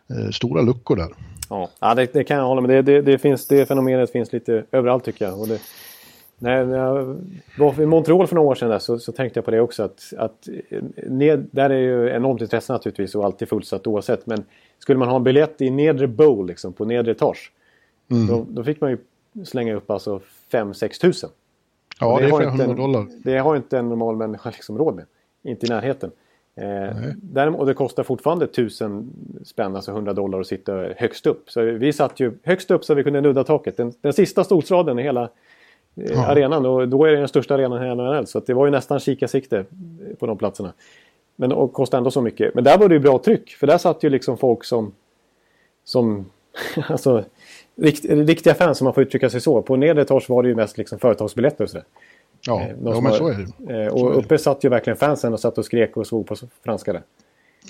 eh, 0.10 0.30
stora 0.32 0.62
luckor 0.62 0.96
där. 0.96 1.10
Ja, 1.50 1.70
ja 1.80 1.96
det, 1.96 2.14
det, 2.14 2.24
kan 2.24 2.38
jag 2.38 2.46
hålla 2.46 2.62
med 2.62 2.70
det, 2.70 2.82
det, 2.82 3.02
det, 3.02 3.18
finns, 3.18 3.48
det 3.48 3.66
fenomenet 3.66 4.12
finns 4.12 4.34
lite 4.34 4.66
överallt 4.72 5.04
tycker 5.04 5.26
jag. 5.26 5.40
Och 5.40 5.48
det, 5.48 5.60
när 6.40 6.78
jag 6.78 7.18
var 7.58 7.82
i 7.82 7.86
Montreal 7.86 8.28
för 8.28 8.36
några 8.36 8.50
år 8.50 8.56
sedan 8.56 8.70
där, 8.70 8.80
så, 8.80 9.00
så, 9.00 9.12
tänkte 9.12 9.38
jag 9.38 9.46
på 9.46 9.52
det 9.52 9.62
också. 9.62 9.84
Att, 9.84 10.14
att 10.18 10.48
ned, 11.08 11.48
där 11.52 11.70
är 11.70 11.80
ju 11.80 12.10
enormt 12.10 12.42
intresse 12.42 12.74
naturligtvis 12.74 13.16
och 13.16 13.26
alltid 13.26 13.50
fullsatt 13.50 13.88
oavsett. 13.88 14.26
Men 14.26 14.44
skulle 14.80 15.00
man 15.00 15.08
ha 15.08 15.16
en 15.16 15.24
biljett 15.24 15.62
i 15.62 15.70
nedre 15.70 16.08
bowl, 16.08 16.48
liksom, 16.48 16.74
på 16.74 16.86
nedre 16.86 17.12
etage. 17.12 17.52
Mm. 18.12 18.28
Då, 18.28 18.46
då, 18.50 18.64
fick 18.64 18.82
man 18.82 18.90
ju 18.90 18.98
slänga 19.46 19.76
upp 19.76 19.92
alltså 19.92 20.22
5-6 20.52 21.02
tusen. 21.02 21.30
Ja, 22.00 22.20
det, 22.20 22.26
det 22.26 22.32
är 22.32 22.40
500 22.40 22.74
dollar. 22.76 23.08
Det 23.24 23.38
har 23.38 23.56
inte 23.56 23.78
en 23.78 23.90
normal 23.90 24.16
människa 24.16 24.50
liksom 24.56 24.78
råd 24.78 24.96
med. 24.96 25.06
Inte 25.44 25.66
i 25.66 25.70
närheten. 25.70 26.12
Eh, 26.56 26.98
däremot, 27.16 27.60
och 27.60 27.66
det 27.66 27.74
kostar 27.74 28.04
fortfarande 28.04 28.46
1000 28.46 29.14
spänn, 29.46 29.76
alltså 29.76 29.92
100 29.92 30.14
dollar 30.14 30.40
att 30.40 30.48
sitta 30.48 30.74
högst 30.98 31.26
upp. 31.26 31.50
Så 31.50 31.62
vi 31.62 31.94
satt 31.94 32.20
ju 32.20 32.32
högst 32.44 32.72
upp 32.72 32.86
så 32.86 32.94
vi 32.94 33.04
kunde 33.04 33.22
nudda 33.22 33.44
taket. 33.44 33.78
Den, 33.78 33.94
den 34.02 34.14
sista 34.14 34.44
stolsraden 34.44 35.00
i 35.00 35.04
hela 35.04 35.22
Eh, 35.22 35.30
ja. 35.98 36.26
arenan. 36.26 36.66
Och 36.66 36.88
då 36.88 37.06
är 37.06 37.12
det 37.12 37.18
den 37.18 37.28
största 37.28 37.54
arenan 37.54 37.86
i 37.86 37.96
NHL. 37.96 38.28
Så 38.28 38.40
det 38.40 38.54
var 38.54 38.66
ju 38.66 38.72
nästan 38.72 39.00
kikarsikte 39.00 39.66
på 40.20 40.26
de 40.26 40.38
platserna. 40.38 40.74
Men 41.36 41.52
och 41.52 41.74
kostade 41.74 42.00
ändå 42.00 42.12
så 42.12 42.22
mycket. 42.22 42.56
Men 42.56 42.64
där 42.64 42.78
var 42.78 42.90
det 42.90 42.96
ju 42.96 43.00
bra 43.00 43.20
tryck. 43.20 43.50
För 43.50 43.68
där 43.68 43.78
satt 43.78 44.04
ju 44.04 44.10
liksom 44.10 44.38
folk 44.38 44.64
som... 44.64 44.94
Som... 45.84 46.26
alltså... 46.88 47.24
Rikt, 47.76 48.06
riktiga 48.06 48.54
fans, 48.54 48.82
om 48.82 48.86
man 48.86 48.94
får 48.94 49.04
uttrycka 49.04 49.30
sig 49.30 49.42
så. 49.42 49.62
På 49.62 49.76
nedre 49.76 50.02
etage 50.02 50.30
var 50.30 50.44
det 50.44 50.50
ju 50.50 50.56
mest 50.56 50.78
liksom 50.78 51.00
företagsbiljetter 51.00 51.64
och 51.64 51.70
sådär. 51.70 51.86
Ja, 52.46 52.62
eh, 52.62 52.68
ja 52.84 53.02
men 53.02 53.14
så 53.14 53.28
är 53.28 53.48
det. 53.58 53.84
Eh, 53.84 53.94
och 53.94 54.18
uppe 54.18 54.38
satt 54.38 54.64
ju 54.64 54.70
verkligen 54.70 54.98
fansen 54.98 55.34
och 55.34 55.40
satt 55.40 55.58
och 55.58 55.66
skrek 55.66 55.98
och 55.98 56.08
svor 56.08 56.24
på 56.24 56.36
franska 56.64 56.94
där. 56.94 57.02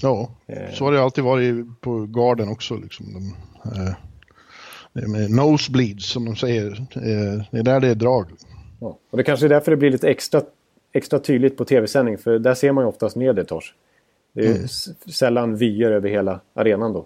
Ja, 0.02 0.30
så 0.74 0.86
har 0.86 0.92
det 0.92 1.02
alltid 1.02 1.24
varit 1.24 1.66
på 1.82 2.06
Garden 2.10 2.50
också. 2.50 2.76
Liksom. 2.76 3.06
De, 3.14 3.28
eh, 3.82 3.94
nosebleeds 5.30 6.06
som 6.06 6.26
de 6.26 6.36
säger. 6.36 6.72
Eh, 6.96 7.44
det 7.52 7.60
är 7.60 7.64
där 7.64 7.80
det 7.80 7.88
är 7.88 7.96
drag. 7.96 8.26
Ja. 8.80 8.98
Och 9.10 9.18
det 9.18 9.24
kanske 9.24 9.46
är 9.46 9.50
därför 9.50 9.72
det 9.72 9.78
blir 9.78 9.92
lite 9.92 10.10
extra, 10.10 10.42
extra 10.94 11.20
tydligt 11.20 11.58
på 11.58 11.66
tv-sändning. 11.66 12.18
För 12.18 12.40
där 12.40 12.54
ser 12.54 12.72
man 12.72 12.84
ju 12.84 12.88
oftast 12.88 13.16
nedre 13.16 13.42
etage. 13.42 13.76
Det 14.34 14.46
är 14.46 14.56
mm. 14.56 14.68
sällan 15.14 15.56
vyer 15.56 15.92
över 15.92 16.10
hela 16.10 16.40
arenan 16.54 16.94
då. 16.94 17.06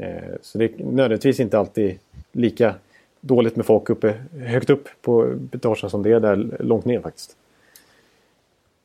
Eh, 0.00 0.34
så 0.42 0.58
det 0.58 0.64
är 0.64 0.70
nödvändigtvis 0.78 1.40
inte 1.40 1.58
alltid 1.58 1.98
lika 2.32 2.74
dåligt 3.20 3.56
med 3.56 3.66
folk 3.66 3.90
uppe, 3.90 4.14
högt 4.46 4.70
upp 4.70 4.88
på 5.02 5.34
etagen 5.52 5.90
som 5.90 6.02
det 6.02 6.12
är 6.12 6.20
där 6.20 6.56
långt 6.60 6.84
ner 6.84 7.00
faktiskt. 7.00 7.36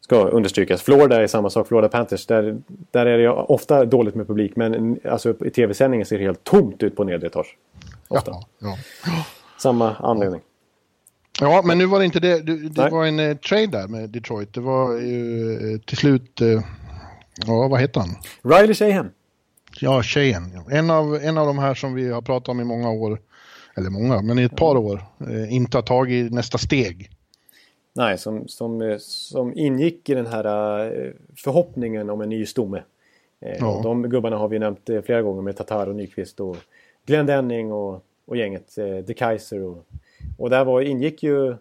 Ska 0.02 0.28
understrykas. 0.28 0.82
Florida 0.82 1.24
är 1.24 1.28
samma 1.28 1.50
sak. 1.50 1.68
Florida 1.68 1.90
Panthers. 1.90 2.26
Där, 2.26 2.58
där 2.92 3.06
är 3.06 3.18
det 3.18 3.30
ofta 3.30 3.86
dåligt 3.86 4.16
med 4.16 4.28
publik. 4.28 4.56
Men 4.56 5.00
alltså, 5.06 5.46
i 5.46 5.50
tv-sändningen 5.50 6.06
ser 6.06 6.18
det 6.18 6.24
helt 6.24 6.44
tomt 6.44 6.84
ut 6.84 6.96
på 6.96 7.04
nedre 7.04 7.28
etage. 7.28 7.58
Ofta. 8.12 8.32
Ja, 8.32 8.78
ja. 9.06 9.26
Samma 9.58 9.96
anledning. 9.96 10.42
Ja, 11.40 11.62
men 11.66 11.78
nu 11.78 11.86
var 11.86 12.00
det 12.00 12.06
inte 12.06 12.20
det. 12.20 12.42
Det, 12.42 12.70
det 12.70 12.90
var 12.90 13.06
en 13.06 13.20
eh, 13.20 13.38
trade 13.38 13.68
där 13.68 13.88
med 13.88 14.10
Detroit. 14.10 14.54
Det 14.54 14.62
var 14.62 14.98
ju 14.98 15.74
eh, 15.74 15.80
till 15.80 15.98
slut... 15.98 16.42
Eh, 16.42 16.62
ja, 17.46 17.68
vad 17.68 17.80
heter 17.80 18.00
han? 18.00 18.10
Riley 18.42 18.74
Sheehan. 18.74 19.12
Ja, 19.80 20.04
Sheehan. 20.04 20.64
En 20.72 20.90
av, 20.90 21.16
en 21.16 21.38
av 21.38 21.48
de 21.48 21.60
här 21.60 21.74
som 21.74 21.94
vi 21.94 22.12
har 22.12 22.22
pratat 22.22 22.50
om 22.50 22.60
i 22.60 22.64
många 22.64 22.92
år. 22.92 23.20
Eller 23.78 23.90
många, 23.90 24.22
men 24.22 24.40
i 24.40 24.44
ett 24.44 24.56
par 24.56 24.78
år. 24.78 25.04
Eh, 25.20 25.54
inte 25.54 25.78
har 25.78 25.82
tagit 25.82 26.34
nästa 26.34 26.58
steg. 26.58 27.10
Nej, 27.94 28.18
som, 28.18 28.48
som, 28.48 28.82
eh, 28.82 28.98
som 29.00 29.58
ingick 29.58 30.10
i 30.10 30.14
den 30.14 30.28
här 30.28 30.46
eh, 30.86 31.12
förhoppningen 31.38 32.10
om 32.10 32.22
en 32.22 32.30
ny 32.30 32.46
stomme. 32.46 32.84
Ja. 33.60 33.80
De 33.84 34.10
gubbarna 34.10 34.38
har 34.38 34.48
vi 34.48 34.60
nämnt 34.60 34.90
flera 35.06 35.22
gånger 35.22 35.42
med 35.42 35.58
Tatar 35.58 35.88
och 35.88 35.96
Nyqvist 35.96 36.40
och 36.40 36.58
Glenn 37.12 37.26
Denning 37.26 37.72
och, 37.72 38.06
och 38.26 38.38
gänget, 38.38 38.78
eh, 38.78 38.98
De 38.98 39.14
Kaiser. 39.14 39.64
Och, 39.64 39.86
och 40.38 40.50
där 40.50 40.66
var, 40.66 40.82
ingick 40.82 41.24
ju 41.24 41.56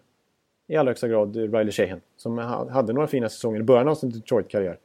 i 0.67 0.75
allra 0.75 0.89
högsta 0.89 1.07
grad 1.07 1.35
Riley 1.35 1.71
Sheehan 1.71 2.01
som 2.17 2.37
hade 2.71 2.93
några 2.93 3.07
fina 3.07 3.29
säsonger 3.29 3.59
i 3.59 3.63
början 3.63 3.87
av 3.87 3.95
sin 3.95 4.09
Detroit-karriär. 4.09 4.77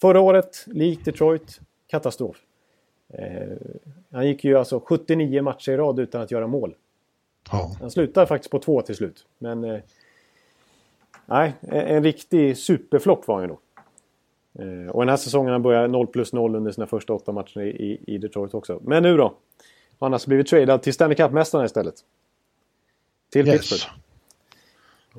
Förra 0.00 0.20
året, 0.20 0.64
likt 0.66 1.04
Detroit, 1.04 1.60
katastrof. 1.86 2.36
Eh, 3.08 3.56
han 4.10 4.26
gick 4.26 4.44
ju 4.44 4.58
alltså 4.58 4.80
79 4.80 5.42
matcher 5.42 5.72
i 5.72 5.76
rad 5.76 5.98
utan 5.98 6.22
att 6.22 6.30
göra 6.30 6.46
mål. 6.46 6.74
Ja. 7.50 7.76
Han 7.80 7.90
slutade 7.90 8.26
faktiskt 8.26 8.50
på 8.50 8.58
två 8.58 8.82
till 8.82 8.96
slut. 8.96 9.26
Men 9.38 9.64
eh, 9.64 9.80
nej, 11.26 11.52
en 11.70 12.02
riktig 12.02 12.58
superflopp 12.58 13.28
var 13.28 13.34
han 13.34 13.44
ju 13.44 13.48
då. 13.48 13.58
Eh, 14.64 14.90
och 14.90 15.02
den 15.02 15.08
här 15.08 15.16
säsongen 15.16 15.52
han 15.52 15.62
börjar 15.62 15.88
0 15.88 16.06
plus 16.06 16.32
0 16.32 16.56
under 16.56 16.72
sina 16.72 16.86
första 16.86 17.12
åtta 17.14 17.32
matcher 17.32 17.60
i, 17.60 18.00
i 18.06 18.18
Detroit 18.18 18.54
också. 18.54 18.80
Men 18.82 19.02
nu 19.02 19.16
då? 19.16 19.34
Han 19.98 20.12
har 20.12 20.14
alltså 20.14 20.28
blivit 20.28 20.46
tradad 20.46 20.82
till 20.82 20.94
Stanley 20.94 21.16
Cup-mästarna 21.16 21.64
istället. 21.64 21.94
Till 23.30 23.48
yes. 23.48 23.56
Pittsburgh. 23.56 23.96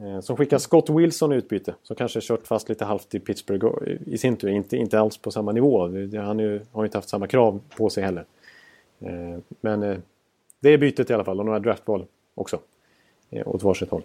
Eh, 0.02 0.20
som 0.22 0.38
skickar 0.38 0.58
Scott 0.58 0.90
Wilson 0.90 1.34
i 1.34 1.36
utbyte. 1.36 1.76
Som 1.84 1.96
kanske 1.96 2.22
kört 2.22 2.48
fast 2.48 2.70
lite 2.70 2.86
halvt 2.86 3.16
i 3.16 3.20
Pittsburgh 3.20 3.68
i 4.06 4.18
sin 4.18 4.38
tur. 4.38 4.50
Inte, 4.50 4.78
inte 4.78 5.00
alls 5.00 5.18
på 5.18 5.32
samma 5.32 5.52
nivå. 5.52 5.82
Han 6.22 6.40
ju, 6.40 6.62
har 6.72 6.84
ju 6.84 6.88
inte 6.88 6.98
haft 6.98 7.10
samma 7.10 7.28
krav 7.28 7.62
på 7.78 7.90
sig 7.90 8.04
heller. 8.04 8.26
Eh, 9.00 9.40
men 9.62 9.84
eh, 9.84 9.98
det 10.60 10.70
är 10.70 10.78
bytet 10.78 11.10
i 11.10 11.14
alla 11.14 11.24
fall 11.24 11.40
och 11.40 11.46
några 11.46 11.60
draftval 11.60 12.06
också. 12.36 12.60
Åt 13.46 13.64
varsitt 13.64 13.90
håll. 13.90 14.04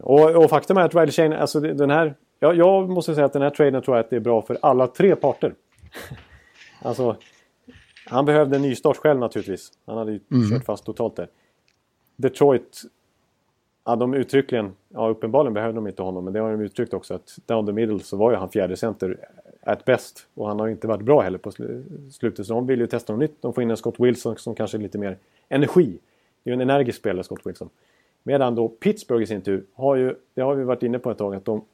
Och, 0.00 0.44
och 0.44 0.50
faktum 0.50 0.76
är 0.76 0.80
att 0.80 0.94
Riley 0.94 1.10
Shane, 1.10 1.38
alltså 1.38 1.60
den 1.60 1.90
här... 1.90 2.14
Ja, 2.40 2.54
jag 2.54 2.88
måste 2.88 3.14
säga 3.14 3.24
att 3.24 3.32
den 3.32 3.42
här 3.42 3.50
traden 3.50 3.82
tror 3.82 3.96
jag 3.96 4.04
att 4.04 4.10
det 4.10 4.16
är 4.16 4.20
bra 4.20 4.42
för 4.42 4.58
alla 4.62 4.86
tre 4.86 5.16
parter. 5.16 5.54
alltså, 6.82 7.16
han 8.06 8.24
behövde 8.24 8.56
en 8.56 8.62
nystart 8.62 8.96
själv 8.96 9.20
naturligtvis. 9.20 9.72
Han 9.86 9.98
hade 9.98 10.12
ju 10.12 10.20
mm. 10.30 10.50
kört 10.50 10.64
fast 10.64 10.84
totalt 10.84 11.16
där. 11.16 11.28
Detroit 12.16 12.82
Ja, 13.88 13.96
de 13.96 14.14
uttryckligen, 14.14 14.72
ja 14.88 15.08
uppenbarligen 15.08 15.54
behövde 15.54 15.74
de 15.74 15.86
inte 15.86 16.02
honom, 16.02 16.24
men 16.24 16.32
det 16.32 16.40
har 16.40 16.50
de 16.50 16.60
uttryckt 16.60 16.94
också 16.94 17.14
att 17.14 17.38
down 17.46 17.66
the 17.66 17.72
middle 17.72 18.00
så 18.00 18.16
var 18.16 18.30
ju 18.30 18.36
han 18.36 18.48
fjärde 18.48 18.76
center 18.76 19.18
at 19.62 19.84
best. 19.84 20.26
Och 20.34 20.48
han 20.48 20.60
har 20.60 20.68
inte 20.68 20.86
varit 20.86 21.02
bra 21.02 21.20
heller 21.20 21.38
på 21.38 21.50
slutet, 22.10 22.46
så 22.46 22.54
de 22.54 22.66
vill 22.66 22.80
ju 22.80 22.86
testa 22.86 23.12
något 23.12 23.20
nytt. 23.20 23.42
De 23.42 23.52
får 23.52 23.62
in 23.62 23.70
en 23.70 23.76
Scott 23.76 23.94
Wilson 23.98 24.36
som 24.36 24.54
kanske 24.54 24.76
är 24.76 24.80
lite 24.80 24.98
mer 24.98 25.18
energi. 25.48 25.98
Det 26.42 26.50
är 26.50 26.54
ju 26.54 26.62
en 26.62 26.70
energisk 26.70 26.98
spelare, 26.98 27.24
Scott 27.24 27.46
Wilson. 27.46 27.68
Medan 28.22 28.54
då 28.54 28.68
Pittsburgh 28.68 29.22
i 29.22 29.26
sin 29.26 29.40
tur 29.40 29.64
har 29.74 29.96
ju, 29.96 30.14
det 30.34 30.40
har 30.40 30.54
vi 30.54 30.64
varit 30.64 30.82
inne 30.82 30.98
på 30.98 31.10
ett 31.10 31.18
tag, 31.18 31.34
att 31.34 31.44
de 31.44 31.64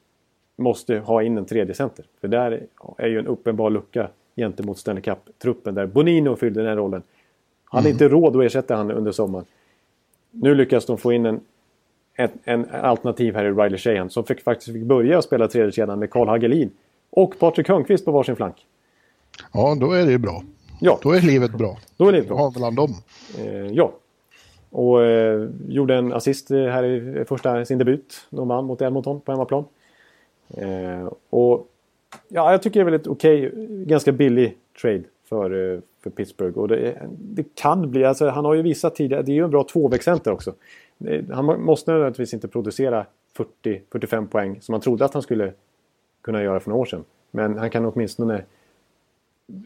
måste 0.57 0.99
ha 0.99 1.23
in 1.23 1.39
en 1.39 1.45
tredje 1.45 1.75
center. 1.75 2.05
För 2.21 2.29
där 2.29 2.67
är 2.99 3.09
ju 3.09 3.19
en 3.19 3.27
uppenbar 3.27 3.71
lucka 3.71 4.09
gentemot 4.37 4.79
Stanley 4.79 5.03
Cup-truppen 5.03 5.75
där 5.75 5.87
Bonino 5.87 6.37
fyllde 6.37 6.61
den 6.61 6.69
här 6.69 6.77
rollen. 6.77 7.03
Hade 7.65 7.89
mm. 7.89 7.93
inte 7.93 8.09
råd 8.09 8.37
att 8.37 8.43
ersätta 8.43 8.77
han 8.77 8.91
under 8.91 9.13
sommaren. 9.13 9.45
Nu 10.31 10.55
lyckas 10.55 10.87
de 10.87 10.99
få 10.99 11.13
in 11.13 11.27
en 11.27 11.41
ett, 12.17 12.33
en 12.45 12.67
alternativ 12.71 13.35
här 13.35 13.45
i 13.45 13.51
Riley 13.51 13.79
Sheehan 13.79 14.11
som 14.11 14.25
fick, 14.25 14.41
faktiskt 14.41 14.73
fick 14.73 14.83
börja 14.83 15.23
spela 15.23 15.49
tredje 15.49 15.73
kedjan 15.73 15.99
med 15.99 16.11
Karl 16.11 16.29
Hagelin 16.29 16.71
och 17.11 17.39
Patrik 17.39 17.69
Hörnqvist 17.69 18.05
på 18.05 18.13
varsin 18.13 18.37
flank. 18.37 18.67
Ja, 19.53 19.77
då 19.81 19.93
är 19.93 20.07
det 20.07 20.19
bra. 20.19 20.43
Ja. 20.81 20.99
Då 21.03 21.13
är 21.13 21.21
livet 21.21 21.53
bra. 21.53 21.79
Då 21.97 22.09
är 22.09 22.13
livet 22.13 22.29
bra. 22.29 22.39
Ja, 22.39 22.53
bland 22.57 22.77
dem. 22.77 22.95
Eh, 23.39 23.67
ja. 23.67 23.93
Och 24.71 25.03
eh, 25.03 25.49
gjorde 25.69 25.95
en 25.95 26.13
assist 26.13 26.51
här 26.51 26.85
i 26.85 27.25
första 27.25 27.65
sin 27.65 27.79
debut. 27.79 28.27
De 28.31 28.49
vann 28.49 28.65
mot 28.65 28.83
Edmonton 28.83 29.21
på 29.21 29.33
hemmaplan. 29.33 29.65
Eh, 30.57 31.13
och 31.31 31.69
ja, 32.29 32.51
jag 32.51 32.63
tycker 32.63 32.81
det 32.81 32.83
är 32.83 32.91
väl 32.91 33.01
ett 33.01 33.07
okej, 33.07 33.49
okay, 33.49 33.85
ganska 33.85 34.13
billig 34.13 34.57
trade 34.83 35.03
för, 35.25 35.75
eh, 35.75 35.81
för 36.01 36.11
Pittsburgh. 36.11 36.59
Och 36.59 36.69
det, 36.69 37.03
det, 37.19 37.55
kan 37.55 37.91
bli, 37.91 38.05
alltså 38.05 38.29
han 38.29 38.45
har 38.45 38.55
ju 38.55 38.63
visat 38.63 38.95
tidigare, 38.95 39.23
det 39.23 39.33
är 39.33 39.35
ju 39.35 39.45
en 39.45 39.51
bra 39.51 39.65
tvåvägscenter 39.65 40.33
också. 40.33 40.55
Eh, 41.05 41.25
han 41.31 41.63
måste 41.63 41.91
nödvändigtvis 41.91 42.35
inte 42.35 42.49
producera 42.49 43.07
40-45 43.63 44.27
poäng 44.27 44.61
som 44.61 44.73
han 44.73 44.81
trodde 44.81 45.05
att 45.05 45.15
han 45.15 45.23
skulle 45.23 45.53
kunna 46.23 46.43
göra 46.43 46.61
för 46.61 46.71
några 46.71 46.81
år 46.81 46.87
sedan. 46.87 47.05
Men 47.31 47.59
han 47.59 47.71
kan 47.71 47.85
åtminstone 47.85 48.45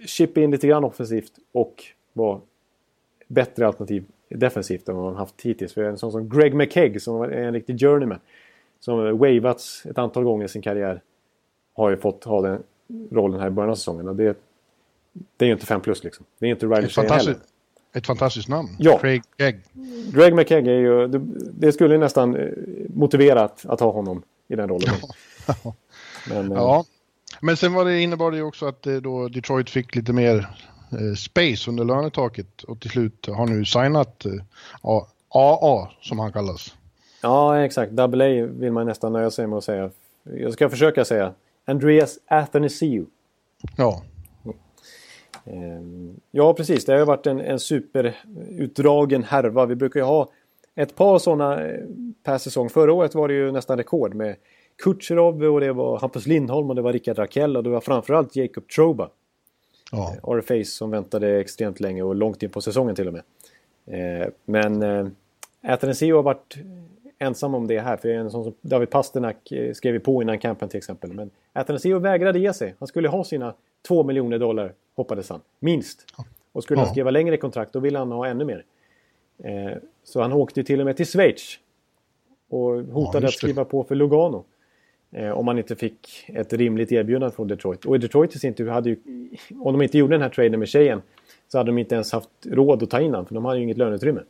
chippa 0.07 0.41
in 0.41 0.51
lite 0.51 0.67
grann 0.67 0.85
offensivt 0.85 1.33
och 1.53 1.85
vara 2.13 2.41
bättre 3.27 3.67
alternativ 3.67 4.05
defensivt 4.29 4.89
än 4.89 4.97
vad 4.97 5.05
han 5.05 5.17
haft 5.17 5.43
hittills. 5.43 5.73
För 5.73 5.83
en 5.83 5.99
sån 5.99 6.13
som 6.13 6.29
Greg 6.29 6.55
McKegg 6.55 7.03
som 7.03 7.23
är 7.23 7.31
en 7.31 7.53
riktig 7.53 7.81
journeyman. 7.81 8.19
Som 8.81 9.19
wavats 9.19 9.87
ett 9.87 9.99
antal 9.99 10.25
gånger 10.25 10.45
i 10.45 10.49
sin 10.49 10.63
karriär. 10.63 11.03
Har 11.77 11.91
ju 11.91 11.97
fått 11.97 12.25
ha 12.25 12.43
den 12.43 12.63
rollen 13.11 13.41
här 13.41 13.47
i 13.47 13.51
början 13.51 13.71
av 13.71 13.75
säsongen. 13.75 14.09
Och 14.09 14.17
det, 14.17 14.37
det 15.37 15.45
är 15.45 15.47
ju 15.47 15.53
inte 15.53 15.67
5 15.67 15.81
plus 15.81 16.05
liksom. 16.05 16.27
Det 16.39 16.47
är 16.47 16.51
inte 16.51 16.67
Riley 16.67 16.89
Shea 16.89 17.15
heller. 17.15 17.37
Ett 17.97 18.07
fantastiskt 18.07 18.49
namn. 18.49 18.69
Ja. 18.79 18.99
Craig 18.99 19.23
Egg. 19.39 19.61
Greg 20.13 20.35
McKegg 20.35 20.69
är 20.69 20.79
ju... 20.79 21.07
Det, 21.07 21.21
det 21.53 21.73
skulle 21.73 21.99
nästan 21.99 22.37
eh, 22.37 22.49
motivera 22.95 23.45
att, 23.45 23.67
att 23.67 23.81
ha 23.81 23.93
honom 23.93 24.23
i 24.49 24.57
den 24.57 24.69
rollen. 24.69 24.95
Ja. 25.47 25.55
Men, 26.29 26.53
eh, 26.53 26.59
ja. 26.59 26.85
Men 27.41 27.57
sen 27.57 27.75
var 27.75 27.85
det, 27.85 28.01
innebar 28.01 28.31
det 28.31 28.37
ju 28.37 28.43
också 28.43 28.67
att 28.67 28.87
eh, 28.87 28.95
då 28.95 29.29
Detroit 29.29 29.71
fick 29.71 29.95
lite 29.95 30.13
mer 30.13 30.49
space 31.17 31.71
under 31.71 31.85
lönetaket 31.85 32.63
och 32.63 32.81
till 32.81 32.91
slut 32.91 33.27
har 33.27 33.47
nu 33.47 33.65
signat 33.65 34.27
AA 35.29 35.89
som 36.01 36.19
han 36.19 36.33
kallas. 36.33 36.75
Ja, 37.23 37.65
exakt. 37.65 37.93
Double 37.93 38.25
A 38.25 38.49
vill 38.59 38.73
man 38.73 38.87
nästan 38.87 39.13
nöja 39.13 39.31
sig 39.31 39.47
med 39.47 39.59
att 39.59 39.65
säga. 39.65 39.91
Jag 40.23 40.53
ska 40.53 40.69
försöka 40.69 41.05
säga. 41.05 41.33
Andreas 41.67 42.19
Athanasiou. 42.27 43.07
Ja. 43.77 44.03
Ehm, 45.45 46.21
ja, 46.31 46.55
precis. 46.55 46.85
Det 46.85 46.93
har 46.93 47.07
varit 47.07 47.27
en, 47.27 47.41
en 47.41 47.61
superutdragen 47.61 49.25
härva. 49.25 49.67
Vi 49.67 49.75
brukar 49.75 50.01
ju 50.01 50.07
ha 50.07 50.29
ett 50.75 50.95
par 50.95 51.19
sådana 51.19 51.67
eh, 51.67 51.85
per 52.23 52.39
säsong. 52.39 52.69
Förra 52.69 52.93
året 52.93 53.15
var 53.15 53.29
det 53.29 53.35
ju 53.35 53.53
nästan 53.53 53.77
rekord 53.77 54.15
med 54.15 54.37
Kutjerov 54.85 55.43
och 55.43 55.61
det 55.61 55.73
var 55.73 55.99
Hampus 55.99 56.27
Lindholm 56.27 56.71
och 56.71 56.77
det 56.77 56.83
var 56.83 56.93
Rickard 56.93 57.19
Rakell 57.19 57.57
och 57.57 57.63
det 57.63 57.71
var 57.71 57.81
framförallt 57.81 58.37
Jacob 58.37 58.69
Troba. 58.69 59.11
Ja. 59.93 60.15
Eh, 60.23 60.31
RFAce 60.31 60.65
som 60.65 60.91
väntade 60.91 61.41
extremt 61.41 61.81
länge 61.81 62.03
och 62.03 62.15
långt 62.15 62.43
in 62.43 62.51
på 62.51 62.61
säsongen 62.61 62.95
till 62.95 63.09
och 63.09 63.13
med. 63.13 63.23
Ehm, 63.87 64.31
men 64.45 64.83
eh, 64.83 65.07
Atanasio 65.63 66.17
har 66.17 66.23
varit 66.23 66.57
ensam 67.19 67.55
om 67.55 67.67
det 67.67 67.81
här. 67.81 67.97
För 67.97 68.09
en 68.09 68.31
sån 68.31 68.45
som 68.45 68.55
David 68.61 68.91
Pasternak 68.91 69.53
skrev 69.75 69.95
ju 69.95 70.01
på 70.01 70.23
innan 70.23 70.39
campen 70.39 70.69
till 70.69 70.79
exempel. 70.79 71.13
Men 71.13 71.31
Atanasio 71.53 71.99
vägrade 71.99 72.39
ge 72.39 72.53
sig. 72.53 72.75
Han 72.79 72.89
skulle 72.89 73.09
ha 73.09 73.25
sina 73.25 73.55
2 73.89 74.05
miljoner 74.05 74.39
dollar 74.39 74.73
hoppades 74.97 75.31
han. 75.31 75.41
Minst. 75.59 76.05
Och 76.53 76.63
skulle 76.63 76.81
han 76.81 76.89
skriva 76.89 77.11
längre 77.11 77.37
kontrakt 77.37 77.73
då 77.73 77.81
ville 77.81 77.99
han 77.99 78.13
ha 78.13 78.27
ännu 78.27 78.45
mer. 78.45 78.65
Eh, 79.39 79.79
så 80.05 80.21
han 80.21 80.33
åkte 80.33 80.65
till 80.65 80.81
och 80.81 80.87
med 80.87 80.97
till 80.97 81.07
Schweiz. 81.07 81.59
Och 82.49 82.73
hotade 82.73 83.25
ja, 83.25 83.29
att 83.29 83.35
skriva 83.35 83.65
på 83.65 83.85
för 83.85 83.95
Lugano. 83.95 84.45
Eh, 85.11 85.31
om 85.31 85.49
han 85.49 85.59
inte 85.59 85.77
fick 85.77 86.25
ett 86.29 86.53
rimligt 86.53 86.93
erbjudande 86.93 87.37
från 87.37 87.49
Detroit. 87.49 87.85
Och 87.85 88.01
Detroit 88.01 88.35
i 88.35 88.39
sin 88.39 88.55
tur 88.55 88.69
hade 88.69 88.89
ju... 88.89 88.97
Om 89.61 89.73
de 89.73 89.83
inte 89.83 89.99
gjorde 89.99 90.15
den 90.15 90.23
här 90.23 90.29
traden 90.29 90.59
med 90.59 90.69
tjejen 90.69 91.03
så 91.49 91.59
hade 91.59 91.69
de 91.69 91.79
inte 91.79 91.95
ens 91.95 92.13
haft 92.13 92.31
råd 92.47 92.83
att 92.83 92.91
ta 92.91 93.01
in 93.01 93.11
honom. 93.11 93.27
För 93.27 93.35
de 93.35 93.45
hade 93.45 93.59
ju 93.59 93.63
inget 93.63 93.77
löneutrymme. 93.77 94.21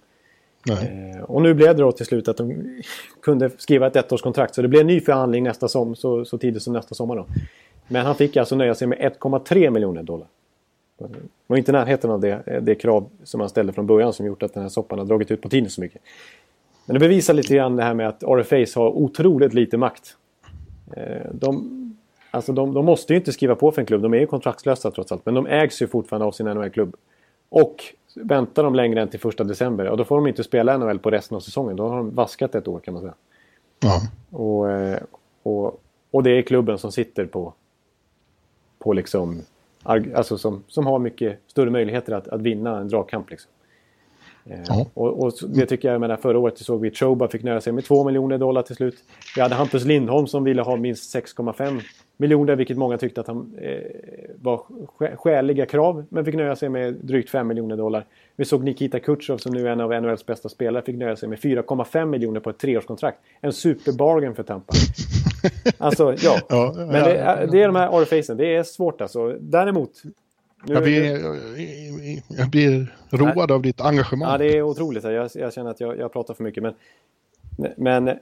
Eh, 0.70 1.22
och 1.22 1.42
nu 1.42 1.54
blev 1.54 1.76
det 1.76 1.82
då 1.82 1.92
till 1.92 2.06
slut 2.06 2.28
att 2.28 2.36
de 2.36 2.64
kunde 3.22 3.50
skriva 3.58 3.86
ett 3.86 3.96
ettårskontrakt. 3.96 4.54
Så 4.54 4.62
det 4.62 4.68
blev 4.68 4.80
en 4.80 4.86
ny 4.86 5.00
förhandling 5.00 5.44
nästa 5.44 5.68
som, 5.68 5.96
så, 5.96 6.24
så 6.24 6.38
tidigt 6.38 6.62
som 6.62 6.72
nästa 6.72 6.94
sommar. 6.94 7.16
Då. 7.16 7.26
Men 7.88 8.06
han 8.06 8.14
fick 8.14 8.36
alltså 8.36 8.56
nöja 8.56 8.74
sig 8.74 8.88
med 8.88 8.98
1,3 8.98 9.70
miljoner 9.70 10.02
dollar. 10.02 10.26
Det 10.98 11.08
var 11.46 11.56
inte 11.56 11.72
närheten 11.72 12.10
av 12.10 12.20
det, 12.20 12.42
eh, 12.46 12.62
det 12.62 12.74
krav 12.74 13.08
som 13.24 13.40
han 13.40 13.48
ställde 13.48 13.72
från 13.72 13.86
början 13.86 14.12
som 14.12 14.26
gjort 14.26 14.42
att 14.42 14.54
den 14.54 14.62
här 14.62 14.70
soppan 14.70 14.98
har 14.98 15.06
dragit 15.06 15.30
ut 15.30 15.42
på 15.42 15.48
tiden 15.48 15.70
så 15.70 15.80
mycket. 15.80 16.02
Men 16.86 16.94
det 16.94 17.00
bevisar 17.00 17.34
lite 17.34 17.54
grann 17.54 17.76
det 17.76 17.82
här 17.82 17.94
med 17.94 18.08
att 18.08 18.22
RFAs 18.22 18.74
har 18.74 18.88
otroligt 18.88 19.54
lite 19.54 19.76
makt. 19.76 20.16
Eh, 20.96 21.30
de, 21.32 21.96
alltså 22.30 22.52
de, 22.52 22.74
de 22.74 22.84
måste 22.84 23.12
ju 23.12 23.18
inte 23.18 23.32
skriva 23.32 23.54
på 23.54 23.72
för 23.72 23.82
en 23.82 23.86
klubb, 23.86 24.02
de 24.02 24.14
är 24.14 24.18
ju 24.18 24.26
kontraktslösa 24.26 24.90
trots 24.90 25.12
allt. 25.12 25.26
Men 25.26 25.34
de 25.34 25.46
ägs 25.46 25.82
ju 25.82 25.86
fortfarande 25.86 26.26
av 26.26 26.32
sin 26.32 26.46
NHL-klubb. 26.46 26.96
Och 27.48 27.84
väntar 28.16 28.62
de 28.62 28.74
längre 28.74 29.02
än 29.02 29.08
till 29.08 29.20
första 29.20 29.44
december, 29.44 29.88
och 29.88 29.96
då 29.96 30.04
får 30.04 30.16
de 30.16 30.26
inte 30.26 30.44
spela 30.44 30.78
NHL 30.78 30.98
på 30.98 31.10
resten 31.10 31.36
av 31.36 31.40
säsongen. 31.40 31.76
Då 31.76 31.88
har 31.88 31.96
de 31.96 32.14
vaskat 32.14 32.54
ett 32.54 32.68
år 32.68 32.80
kan 32.80 32.94
man 32.94 33.02
säga. 33.02 33.14
Ja. 33.80 34.00
Och, 34.30 34.70
eh, 34.70 34.98
och, 35.42 35.82
och 36.10 36.22
det 36.22 36.30
är 36.30 36.42
klubben 36.42 36.78
som 36.78 36.92
sitter 36.92 37.26
på, 37.26 37.52
på 38.78 38.92
liksom 38.92 39.42
alltså 39.86 40.38
som, 40.38 40.64
som 40.68 40.86
har 40.86 40.98
mycket 40.98 41.38
större 41.46 41.70
möjligheter 41.70 42.12
att, 42.12 42.28
att 42.28 42.40
vinna 42.40 42.78
en 42.78 42.88
dragkamp. 42.88 43.30
Liksom. 43.30 43.50
Eh, 44.44 44.60
ja. 44.68 44.86
Och, 44.94 45.24
och, 45.24 45.32
det 45.48 45.66
tycker 45.66 45.92
jag, 45.92 46.00
menar, 46.00 46.16
förra 46.16 46.38
året 46.38 46.58
såg 46.58 46.80
vi 46.80 46.90
Choba 46.90 47.28
fick 47.28 47.42
nöja 47.42 47.60
sig 47.60 47.72
med 47.72 47.84
2 47.84 48.04
miljoner 48.04 48.38
dollar 48.38 48.62
till 48.62 48.76
slut. 48.76 49.04
Vi 49.36 49.42
hade 49.42 49.54
Hampus 49.54 49.84
Lindholm 49.84 50.26
som 50.26 50.44
ville 50.44 50.62
ha 50.62 50.76
minst 50.76 51.14
6,5 51.14 51.80
miljoner, 52.16 52.56
vilket 52.56 52.76
många 52.76 52.98
tyckte 52.98 53.20
att 53.20 53.26
han 53.26 53.58
eh, 53.60 53.80
var 54.42 54.62
skäliga 55.16 55.66
krav, 55.66 56.04
men 56.08 56.24
fick 56.24 56.34
nöja 56.34 56.56
sig 56.56 56.68
med 56.68 56.94
drygt 56.94 57.30
5 57.30 57.46
miljoner 57.46 57.76
dollar. 57.76 58.04
Vi 58.36 58.44
såg 58.44 58.64
Nikita 58.64 59.00
Kutjov 59.00 59.38
som 59.38 59.52
nu 59.52 59.68
är 59.68 59.72
en 59.72 59.80
av 59.80 60.02
NHLs 60.02 60.26
bästa 60.26 60.48
spelare, 60.48 60.82
fick 60.82 60.96
nöja 60.96 61.16
sig 61.16 61.28
med 61.28 61.38
4,5 61.38 62.04
miljoner 62.04 62.40
på 62.40 62.50
ett 62.50 62.58
treårskontrakt. 62.58 63.18
En 63.40 63.52
superbargain 63.52 64.34
för 64.34 64.42
Tampa. 64.42 64.74
Alltså, 65.78 66.14
ja. 66.18 66.40
ja 66.48 66.72
men 66.76 66.88
det 66.88 67.16
är, 67.16 67.46
det 67.46 67.62
är 67.62 67.66
de 67.66 67.76
här 67.76 67.94
orifacen. 67.94 68.36
Det 68.36 68.56
är 68.56 68.62
svårt 68.62 69.00
alltså. 69.00 69.36
Däremot... 69.40 69.90
jag, 70.66 70.82
blir, 70.82 71.02
jag 72.28 72.50
blir 72.50 72.94
road 73.10 73.50
av 73.50 73.62
ditt 73.62 73.80
engagemang. 73.80 74.30
Ja, 74.30 74.38
det 74.38 74.56
är 74.56 74.62
otroligt. 74.62 75.04
Jag, 75.04 75.30
jag 75.34 75.52
känner 75.52 75.70
att 75.70 75.80
jag, 75.80 75.98
jag 75.98 76.12
pratar 76.12 76.34
för 76.34 76.44
mycket. 76.44 76.62
Men, 76.62 76.74
men 77.76 78.08
eh, 78.08 78.14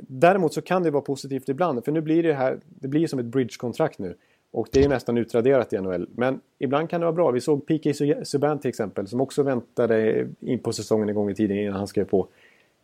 däremot 0.00 0.54
så 0.54 0.62
kan 0.62 0.82
det 0.82 0.90
vara 0.90 1.02
positivt 1.02 1.48
ibland. 1.48 1.84
För 1.84 1.92
nu 1.92 2.00
blir 2.00 2.22
det 2.22 2.34
här, 2.34 2.60
det 2.66 2.88
blir 2.88 3.06
som 3.06 3.18
ett 3.18 3.26
bridgekontrakt 3.26 3.98
nu. 3.98 4.14
Och 4.52 4.68
det 4.72 4.84
är 4.84 4.88
nästan 4.88 5.18
utraderat 5.18 5.72
i 5.72 5.80
NHL. 5.80 6.08
Men 6.14 6.40
ibland 6.58 6.90
kan 6.90 7.00
det 7.00 7.04
vara 7.04 7.14
bra. 7.14 7.30
Vi 7.30 7.40
såg 7.40 7.66
PK 7.66 7.92
Subban 8.24 8.58
till 8.58 8.68
exempel 8.68 9.06
som 9.06 9.20
också 9.20 9.42
väntade 9.42 10.28
in 10.40 10.58
på 10.58 10.72
säsongen 10.72 11.08
en 11.08 11.14
gång 11.14 11.30
i 11.30 11.34
tiden 11.34 11.58
innan 11.58 11.74
han 11.74 11.86
skrev 11.86 12.04
på. 12.04 12.28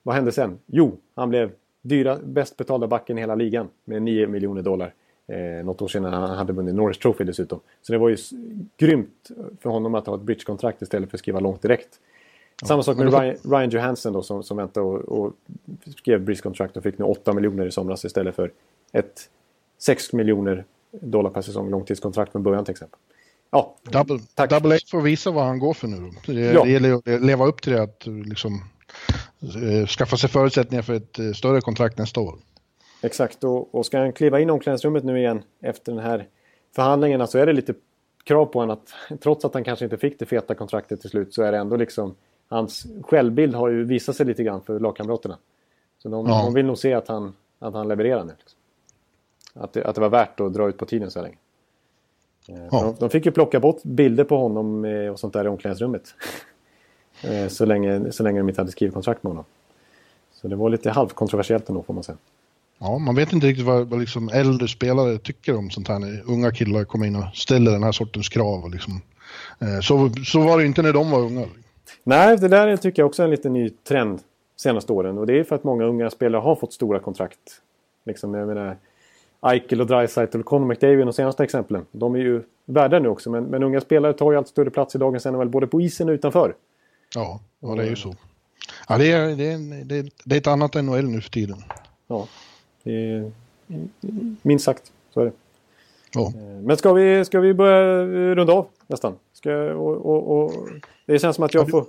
Vad 0.02 0.14
hände 0.14 0.32
sen? 0.32 0.58
Jo, 0.66 0.96
han 1.14 1.28
blev 1.28 1.50
dyra, 1.82 2.18
bäst 2.24 2.56
betalda 2.56 2.86
backen 2.86 3.18
i 3.18 3.20
hela 3.20 3.34
ligan 3.34 3.68
med 3.84 4.02
9 4.02 4.26
miljoner 4.26 4.62
dollar. 4.62 4.94
Eh, 5.26 5.64
något 5.64 5.82
år 5.82 5.88
senare 5.88 6.14
han 6.14 6.38
hade 6.38 6.52
vunnit 6.52 6.74
Norris 6.74 6.98
Trophy 6.98 7.24
dessutom. 7.24 7.60
Så 7.82 7.92
det 7.92 7.98
var 7.98 8.08
ju 8.08 8.16
grymt 8.76 9.30
för 9.60 9.70
honom 9.70 9.94
att 9.94 10.06
ha 10.06 10.14
ett 10.14 10.22
bridgekontrakt 10.22 10.82
istället 10.82 11.10
för 11.10 11.16
att 11.16 11.20
skriva 11.20 11.40
långt 11.40 11.62
direkt. 11.62 12.00
Samma 12.64 12.82
sak 12.82 12.96
med 12.96 13.12
Ryan, 13.12 13.36
Ryan 13.44 13.70
Johansson 13.70 14.12
då 14.12 14.22
som, 14.22 14.42
som 14.42 14.56
väntade 14.56 14.86
och, 14.86 14.98
och 14.98 15.32
skrev 15.96 16.20
bridge-kontrakt 16.20 16.76
och 16.76 16.82
fick 16.82 16.98
nu 16.98 17.04
8 17.04 17.32
miljoner 17.32 17.66
i 17.66 17.70
somras 17.70 18.04
istället 18.04 18.36
för 18.36 18.52
ett 18.92 19.20
6 19.78 20.12
miljoner 20.12 20.64
dollar 20.92 21.30
per 21.30 21.42
säsong 21.42 21.70
långtidskontrakt 21.70 22.32
från 22.32 22.42
början 22.42 22.64
till 22.64 22.72
exempel. 22.72 22.98
Ja, 23.50 23.76
Double, 23.82 24.18
tack. 24.34 24.50
Double 24.50 24.76
A 24.76 24.78
får 24.90 25.00
visa 25.00 25.30
vad 25.30 25.44
han 25.44 25.58
går 25.58 25.74
för 25.74 25.88
nu. 25.88 26.10
Det, 26.26 26.32
Ja. 26.32 26.64
det 26.64 26.70
gäller 26.70 26.92
att 26.94 27.22
leva 27.22 27.46
upp 27.46 27.62
till 27.62 27.72
det, 27.72 27.82
att 27.82 28.06
liksom, 28.06 28.64
eh, 29.42 29.86
skaffa 29.86 30.16
sig 30.16 30.30
förutsättningar 30.30 30.82
för 30.82 30.94
ett 30.94 31.18
eh, 31.18 31.32
större 31.32 31.60
kontrakt 31.60 31.98
nästa 31.98 32.20
år. 32.20 32.38
Exakt, 33.02 33.44
och, 33.44 33.74
och 33.74 33.86
ska 33.86 33.98
han 33.98 34.12
kliva 34.12 34.40
in 34.40 34.48
i 34.48 34.52
omklädningsrummet 34.52 35.04
nu 35.04 35.18
igen 35.18 35.42
efter 35.60 35.92
den 35.92 36.00
här 36.04 36.26
förhandlingen 36.74 37.28
så 37.28 37.38
är 37.38 37.46
det 37.46 37.52
lite 37.52 37.74
krav 38.24 38.46
på 38.46 38.58
honom 38.58 38.76
att 38.76 39.20
trots 39.20 39.44
att 39.44 39.54
han 39.54 39.64
kanske 39.64 39.84
inte 39.84 39.98
fick 39.98 40.18
det 40.18 40.26
feta 40.26 40.54
kontraktet 40.54 41.00
till 41.00 41.10
slut 41.10 41.34
så 41.34 41.42
är 41.42 41.52
det 41.52 41.58
ändå 41.58 41.76
liksom 41.76 42.14
hans 42.50 42.86
självbild 43.02 43.54
har 43.54 43.68
ju 43.68 43.84
visat 43.84 44.16
sig 44.16 44.26
lite 44.26 44.42
grann 44.42 44.62
för 44.62 44.80
lagkamraterna. 44.80 45.38
Så 46.02 46.08
de, 46.08 46.26
Ja. 46.26 46.42
de 46.44 46.54
vill 46.54 46.66
nog 46.66 46.78
se 46.78 46.94
att 46.94 47.08
han, 47.08 47.32
att 47.58 47.74
han 47.74 47.88
levererar 47.88 48.24
nu. 48.24 48.32
Liksom. 48.38 48.58
Att, 49.54 49.72
det, 49.72 49.84
att 49.84 49.94
det 49.94 50.00
var 50.00 50.08
värt 50.08 50.40
att 50.40 50.52
dra 50.52 50.68
ut 50.68 50.76
på 50.78 50.86
tiden 50.86 51.10
så 51.10 51.22
länge. 51.22 51.36
Eh, 52.48 52.54
Ja. 52.70 52.82
De, 52.82 52.94
de 52.98 53.10
fick 53.10 53.26
ju 53.26 53.32
plocka 53.32 53.60
bort 53.60 53.82
bilder 53.82 54.24
på 54.24 54.36
honom 54.38 54.84
eh, 54.84 55.08
och 55.12 55.20
sånt 55.20 55.32
där 55.32 55.44
i 55.44 55.48
omklädningsrummet. 55.48 56.14
Eh, 57.22 57.48
så, 57.48 57.64
länge, 57.64 58.12
så 58.12 58.22
länge 58.22 58.40
de 58.40 58.48
inte 58.48 58.60
hade 58.60 58.70
skrivit 58.70 58.94
kontrakt 58.94 59.22
med 59.22 59.30
honom. 59.30 59.44
Så 60.32 60.48
det 60.48 60.56
var 60.56 60.70
lite 60.70 60.90
halvkontroversiellt 60.90 61.68
ändå 61.68 61.82
får 61.82 61.94
man 61.94 62.02
säga. 62.02 62.18
Ja, 62.78 62.98
man 62.98 63.14
vet 63.14 63.32
inte 63.32 63.46
riktigt 63.46 63.66
vad, 63.66 63.88
vad 63.88 64.00
liksom 64.00 64.28
äldre 64.28 64.68
spelare 64.68 65.18
tycker 65.18 65.56
om 65.56 65.70
sånt 65.70 65.88
här 65.88 65.98
när 65.98 66.22
unga 66.26 66.50
killar 66.50 66.84
kommer 66.84 67.06
in 67.06 67.16
och 67.16 67.24
ställer 67.34 67.72
den 67.72 67.82
här 67.82 67.92
sortens 67.92 68.28
krav. 68.28 68.64
Och 68.64 68.70
liksom, 68.70 69.00
så, 69.82 70.10
så 70.26 70.40
var 70.40 70.58
det 70.58 70.66
inte 70.66 70.82
när 70.82 70.92
de 70.92 71.10
var 71.10 71.18
unga. 71.20 71.46
Nej, 72.02 72.36
det 72.36 72.48
där 72.48 72.76
tycker 72.76 73.02
jag 73.02 73.08
också 73.08 73.22
är 73.22 73.24
en 73.24 73.30
liten 73.30 73.52
ny 73.52 73.70
trend 73.70 74.20
senaste 74.56 74.92
åren. 74.92 75.18
Och 75.18 75.26
det 75.26 75.38
är 75.38 75.44
för 75.44 75.56
att 75.56 75.64
många 75.64 75.84
unga 75.84 76.10
spelare 76.10 76.40
har 76.40 76.54
fått 76.54 76.72
stora 76.72 76.98
kontrakt. 76.98 77.38
Liksom, 78.04 78.34
jag 78.34 78.48
menar, 78.48 78.76
Eichel 79.40 79.80
och 79.80 79.86
Dreisaitl 79.86 80.40
och 80.40 80.44
Conor 80.46 80.66
McDavid 80.66 81.06
de 81.06 81.12
senaste 81.12 81.44
exemplen. 81.44 81.86
De 81.92 82.14
är 82.14 82.18
ju 82.18 82.42
värda 82.64 82.98
nu 82.98 83.08
också. 83.08 83.30
Men, 83.30 83.44
men 83.44 83.62
unga 83.62 83.80
spelare 83.80 84.12
tar 84.12 84.32
ju 84.32 84.38
allt 84.38 84.48
större 84.48 84.70
plats 84.70 84.94
i 84.94 84.98
dagens 84.98 85.24
NHL 85.24 85.48
både 85.48 85.66
på 85.66 85.80
isen 85.80 86.08
och 86.08 86.12
utanför. 86.12 86.54
Ja, 87.14 87.40
ja 87.60 87.74
det 87.74 87.82
är 87.82 87.86
ju 87.90 87.96
så. 87.96 88.14
Ja, 88.88 88.98
det, 88.98 89.12
är, 89.12 89.36
det, 89.36 89.52
är, 89.52 89.84
det, 89.84 89.96
är, 89.96 90.10
det 90.24 90.34
är 90.34 90.38
ett 90.38 90.46
annat 90.46 90.74
NHL 90.74 91.04
nu 91.04 91.20
för 91.20 91.30
tiden. 91.30 91.56
Ja, 92.06 92.28
det 92.82 92.92
är, 92.92 93.32
minst 94.42 94.64
sagt 94.64 94.92
så 95.14 95.20
är 95.20 95.24
det. 95.24 95.32
Ja, 96.14 96.32
Eh, 96.36 96.62
Men 96.62 96.76
ska 96.76 96.92
vi, 96.92 97.24
ska 97.24 97.40
vi 97.40 97.54
börja 97.54 98.04
runda 98.34 98.52
av 98.52 98.66
nästan? 98.90 99.18
Ska, 99.32 99.74
och, 99.74 100.06
och, 100.06 100.38
och, 100.38 100.68
det 101.06 101.18
känns 101.18 101.36
som 101.36 101.44
att 101.44 101.54
jag 101.54 101.70
får... 101.70 101.86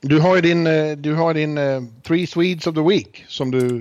Du 0.00 0.20
har 0.20 0.36
ju 0.36 0.42
din, 0.42 0.66
eh, 0.66 0.96
du 0.96 1.14
har 1.14 1.34
din 1.34 1.58
eh, 1.58 1.82
Three 2.02 2.26
Swedes 2.26 2.66
of 2.66 2.74
the 2.74 2.80
Week 2.80 3.24
som 3.28 3.50
du, 3.50 3.78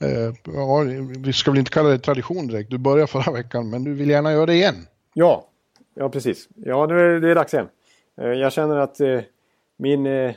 eh, 0.00 0.34
ja, 0.44 0.84
vi 1.18 1.32
ska 1.32 1.50
väl 1.50 1.58
inte 1.58 1.70
kalla 1.70 1.88
det 1.88 1.98
tradition 1.98 2.46
direkt, 2.46 2.70
du 2.70 2.78
började 2.78 3.06
förra 3.06 3.32
veckan 3.32 3.70
men 3.70 3.84
du 3.84 3.94
vill 3.94 4.10
gärna 4.10 4.32
göra 4.32 4.46
det 4.46 4.54
igen. 4.54 4.74
Ja, 5.14 5.44
ja 5.94 6.08
precis. 6.08 6.48
Ja, 6.56 6.86
nu 6.86 7.16
är 7.16 7.20
det 7.20 7.34
dags 7.34 7.54
igen. 7.54 7.68
Eh, 8.20 8.26
Jag 8.28 8.52
känner 8.52 8.76
att 8.76 9.00
eh, 9.00 9.20
min... 9.76 10.32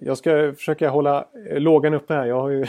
Jag 0.00 0.18
ska 0.18 0.54
försöka 0.56 0.88
hålla 0.88 1.26
lågan 1.50 1.94
uppe 1.94 2.14
här. 2.14 2.26
Jag 2.26 2.40
har 2.40 2.50
ju 2.50 2.66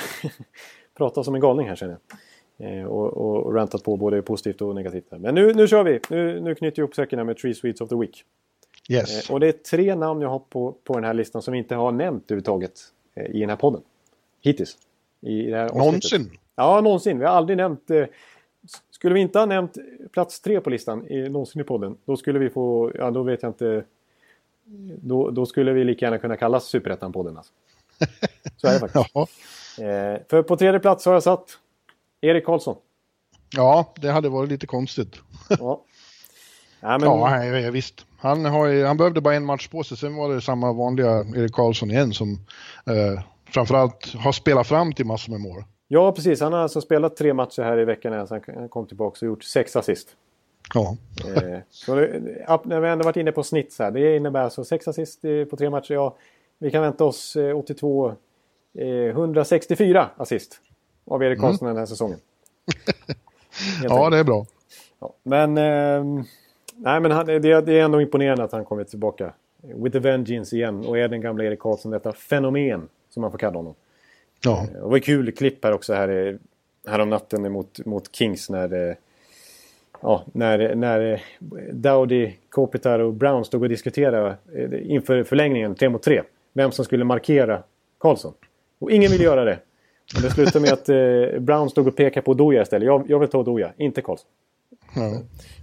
pratat 0.97 1.25
som 1.25 1.36
en 1.36 1.41
galning 1.41 1.67
här 1.67 1.75
känner 1.75 1.91
jag. 2.09 2.19
Eh, 2.58 2.84
Och, 2.86 3.14
och, 3.14 3.45
och 3.45 3.53
rantat 3.56 3.84
på 3.84 3.97
både 3.97 4.22
positivt 4.22 4.62
och 4.62 4.76
negativt. 4.76 5.06
Men 5.10 5.36
nu, 5.36 5.53
nu 5.53 5.68
kör 5.68 5.84
vi! 5.84 5.99
Nu, 6.10 6.39
nu 6.41 6.56
knyter 6.56 6.82
jag 6.82 6.88
upp 6.88 6.95
säcken 6.95 7.20
här 7.20 7.24
med 7.24 7.38
Three 7.38 7.53
Sweets 7.53 7.82
of 7.82 7.89
the 7.89 7.95
Week. 7.95 8.24
Yes. 8.89 9.30
Eh, 9.30 9.34
Och 9.34 9.39
det 9.39 9.47
är 9.47 9.51
tre 9.51 9.95
namn 9.95 10.22
jag 10.22 10.30
har 10.30 10.39
på, 10.39 10.76
på 10.84 10.93
den 10.93 11.03
här 11.03 11.14
listan 11.14 11.41
som 11.41 11.51
vi 11.51 11.58
inte 11.58 11.76
har 11.76 11.91
nämnt 11.91 12.24
överhuvudtaget 12.32 12.80
eh, 13.16 13.26
i 13.36 13.39
den 13.39 13.49
här 13.49 13.56
podden. 13.58 13.82
Hittills. 14.41 14.78
I 15.22 15.41
det 15.41 15.58
här 15.58 15.64
avsnittet. 15.64 15.86
Någonsin. 15.86 16.32
Ja, 16.56 16.82
någonsin. 16.82 17.20
Vi 17.20 17.26
har 17.26 17.32
aldrig 17.32 17.58
nämnt... 17.58 17.89
Eh, 17.89 18.06
skulle 18.91 19.14
vi 19.14 19.20
inte 19.22 19.39
ha 19.39 19.45
nämnt 19.45 19.78
plats 20.12 20.39
tre 20.41 20.62
på 20.62 20.70
listan 20.70 21.08
i, 21.08 21.30
någonsin 21.30 21.62
i 21.62 21.64
podden, 21.64 21.97
då 22.06 22.18
skulle 22.18 22.39
vi 22.39 22.49
få... 22.49 22.91
Ja, 22.95 23.12
då 23.12 23.24
vet 23.24 23.43
jag 23.43 23.49
inte... 23.49 23.84
Då, 25.01 25.30
då 25.30 25.45
skulle 25.45 25.74
vi 25.74 25.84
lika 25.84 26.06
gärna 26.06 26.18
kunna 26.18 26.38
kallas 26.38 26.74
Superettan-podden. 26.74 27.38
Alltså. 27.38 27.53
Så 28.58 28.68
är 28.68 28.74
det 28.74 28.80
faktiskt. 28.80 29.16
Eh, 29.80 30.28
för 30.30 30.41
på 30.41 30.58
tredje 30.58 30.80
plats 30.80 31.06
har 31.06 31.14
jag 31.14 31.24
satt 31.24 31.60
Erik 32.26 32.45
Karlsson. 32.45 32.76
ja, 33.55 33.93
det 34.01 34.11
hade 34.11 34.30
varit 34.30 34.49
lite 34.49 34.67
konstigt. 34.67 35.15
Ja. 35.59 35.84
Ja, 36.80 36.97
men, 36.97 37.09
Ja, 37.09 37.45
ja, 37.45 37.71
visst. 37.71 38.05
Han, 38.17 38.45
har 38.45 38.67
ju, 38.67 38.86
han 38.86 38.97
behövde 38.97 39.21
bara 39.21 39.34
en 39.34 39.45
match 39.45 39.67
på 39.67 39.84
sig, 39.84 39.97
sen 39.97 40.15
var 40.15 40.34
det 40.34 40.41
samma 40.41 40.73
vanliga 40.73 41.19
Erik 41.36 41.53
Karlsson 41.53 41.91
igen 41.91 42.13
som 42.13 42.39
eh, 42.86 43.21
framförallt 43.49 44.13
har 44.15 44.32
spelat 44.32 44.67
fram 44.67 44.93
till 44.93 45.05
massor 45.05 45.32
med 45.32 45.41
mål. 45.41 45.63
ja, 45.88 46.11
precis. 46.11 46.41
Han 46.41 46.53
har 46.53 46.59
alltså 46.59 46.82
spelat 46.82 47.15
tre 47.15 47.34
matcher 47.34 47.61
här 47.61 47.80
i 47.80 47.86
veckan 47.86 48.28
så 48.28 48.39
han 48.47 48.69
kom 48.69 48.88
tillbaka 48.88 49.26
och 49.26 49.28
gjort 49.28 49.43
sex 49.43 49.76
assist. 49.76 50.07
Ja, 50.73 50.97
Eh, 51.26 51.59
så 51.69 51.95
det, 51.95 52.19
när 52.63 52.80
vi 52.80 52.89
ändå 52.89 53.03
varit 53.03 53.17
inne 53.17 53.32
på 53.32 53.43
snitt 53.43 53.73
så 53.73 53.84
här. 53.84 53.91
Det 53.91 54.15
innebär 54.15 54.41
alltså 54.41 54.63
sex 54.63 54.88
assist 54.88 55.26
eh, 55.26 55.45
på 55.45 55.57
tre 55.57 55.69
matcher. 55.69 55.93
Ja, 55.93 56.15
vi 56.59 56.71
kan 56.71 56.82
vänta 56.82 57.03
oss 57.03 57.36
eh, 57.36 57.57
82, 57.57 58.13
eh, 58.78 58.88
164 58.88 60.09
assist 60.17 60.61
av 61.08 61.24
Erik 61.24 61.39
Karlsson 61.39 61.68
den 61.68 61.78
här 61.78 61.86
säsongen. 61.86 62.20
Ja 63.84 64.10
det 64.10 64.18
är 64.18 64.24
bra. 64.24 64.45
Ja, 64.99 65.14
men 65.24 65.58
ehm, 65.58 66.24
nej, 66.76 66.99
men 66.99 67.12
han, 67.12 67.26
det, 67.26 67.39
det 67.39 67.80
är 67.80 67.84
ändå 67.84 68.01
imponerande 68.01 68.43
att 68.43 68.51
han 68.51 68.66
kommer 68.66 68.84
tillbaka. 68.84 69.34
With 69.62 69.93
the 69.93 69.99
vengeance 69.99 70.56
igen 70.56 70.86
och 70.86 70.97
är 70.97 71.08
den 71.08 71.22
gamla 71.22 71.43
Erik 71.43 71.60
Karlsson 71.60 71.91
detta 71.91 72.14
fenomen 72.14 72.88
som 73.10 73.22
man 73.22 73.32
får 73.32 73.38
kalla 73.38 73.58
honom. 73.58 73.76
Ja, 74.43 74.66
Det 74.74 74.82
var 74.82 74.97
ett 74.97 75.03
kul 75.03 75.32
klipp 75.32 75.64
här 75.64 75.72
också 75.72 75.93
här, 75.93 76.10
eh, 76.28 76.36
här 76.91 76.99
om 76.99 77.10
natten 77.10 77.51
mot, 77.51 77.86
mot 77.86 78.16
Kings 78.16 78.49
när, 78.49 78.89
eh, 78.89 78.95
ja, 80.01 80.24
när, 80.34 80.76
när 80.76 81.12
eh, 81.14 81.20
Dowdy, 81.74 82.32
Kopitar 82.49 82.99
och 82.99 83.14
Brown 83.14 83.45
stod 83.45 83.64
och 83.64 83.70
diskuterade 83.70 84.38
eh, 84.56 84.91
inför 84.91 85.24
förlängningen 85.24 85.76
3 85.76 85.89
mot 85.89 86.03
3. 86.03 86.22
Vem 86.53 86.72
som 86.72 86.86
skulle 86.86 87.03
markera 87.03 87.64
Karlsson. 87.97 88.34
Och 88.80 88.91
ingen 88.91 89.12
ville 89.12 89.24
göra 89.24 89.43
det. 89.43 89.60
Och 90.16 90.22
det 90.22 90.32
slutade 90.32 90.60
med 90.60 90.74
att 90.74 90.89
eh, 90.89 91.39
Brown 91.39 91.70
stod 91.70 91.88
och 91.88 91.95
pekade 91.95 92.26
på 92.26 92.34
Doja 92.34 92.62
istället. 92.62 92.86
Jag, 92.86 93.10
jag 93.10 93.20
vill 93.20 93.30
ta 93.30 93.43
Doja, 93.43 93.74
inte 93.78 94.01
Karlsson. 94.01 94.28
ja. 94.95 95.22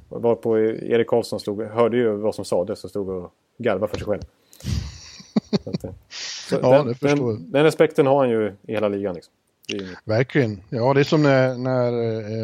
Var 0.08 0.34
på 0.34 0.58
Erik 0.58 1.06
Karlsson 1.06 1.40
stod, 1.40 1.62
hörde 1.62 1.96
ju 1.96 2.10
vad 2.10 2.34
som 2.34 2.44
sades 2.44 2.84
och 2.84 2.90
stod 2.90 3.08
och 3.08 3.32
garvade 3.58 3.90
för 3.90 3.96
sig 3.96 4.06
själv. 4.06 4.22
Så 5.64 5.70
att, 5.70 5.84
eh, 5.84 5.90
så 6.48 6.58
Ja, 6.62 6.72
den, 6.72 6.86
det 6.86 6.94
förstår 6.94 7.32
den, 7.32 7.52
den 7.52 7.64
respekten 7.64 8.06
har 8.06 8.18
han 8.18 8.30
ju 8.30 8.52
i 8.62 8.72
hela 8.72 8.88
ligan. 8.88 9.14
Liksom. 9.14 9.32
Verkligen. 10.04 10.62
Ja, 10.68 10.94
det 10.94 11.00
är 11.00 11.04
som 11.04 11.22
när, 11.22 11.54
när 11.54 11.92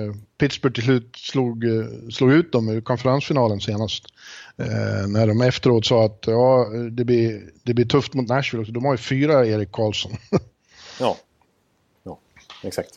eh, 0.06 0.14
Pittsburgh 0.38 0.74
till 0.74 0.82
slut 0.84 1.16
slog, 1.16 1.64
eh, 1.64 1.86
slog 2.10 2.32
ut 2.32 2.52
dem 2.52 2.78
i 2.78 2.80
konferensfinalen 2.80 3.60
senast. 3.60 4.04
Eh, 4.56 5.08
när 5.08 5.26
de 5.26 5.40
efteråt 5.40 5.86
sa 5.86 6.04
att 6.04 6.24
ja, 6.26 6.66
det 6.90 7.04
blir, 7.04 7.42
det 7.62 7.74
blir 7.74 7.84
tufft 7.84 8.14
mot 8.14 8.28
Nashville. 8.28 8.72
De 8.72 8.84
har 8.84 8.92
ju 8.92 8.98
fyra 8.98 9.46
Erik 9.46 9.72
Karlsson. 9.72 10.12
Ja. 11.00 11.16
exakt. 12.62 12.92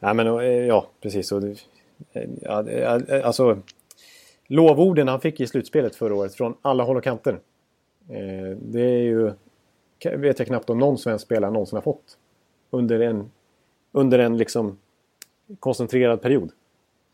Ja, 0.00 0.14
men, 0.14 0.26
eh, 0.26 0.44
ja 0.44 0.86
precis. 1.00 1.32
Och 1.32 1.42
eh, 1.42 2.28
ja, 2.42 2.68
eh, 2.68 3.26
alltså, 3.26 3.58
lovorden 4.46 5.08
han 5.08 5.20
fick 5.20 5.40
i 5.40 5.46
slutspelet 5.46 5.96
förra 5.96 6.14
året 6.14 6.34
från 6.34 6.54
alla 6.62 6.84
håll 6.84 6.96
och 6.96 7.04
kanter. 7.04 7.40
Det 8.56 8.80
är 8.80 9.02
ju, 9.02 9.32
vet 10.16 10.38
jag 10.38 10.48
knappt 10.48 10.70
om 10.70 10.78
någon 10.78 10.98
svensk 10.98 11.24
spelare 11.24 11.50
någonsin 11.50 11.76
har 11.76 11.82
fått. 11.82 12.18
Under 12.70 13.00
en, 13.00 13.30
under 13.92 14.18
en 14.18 14.36
liksom 14.36 14.78
koncentrerad 15.58 16.22
period. 16.22 16.52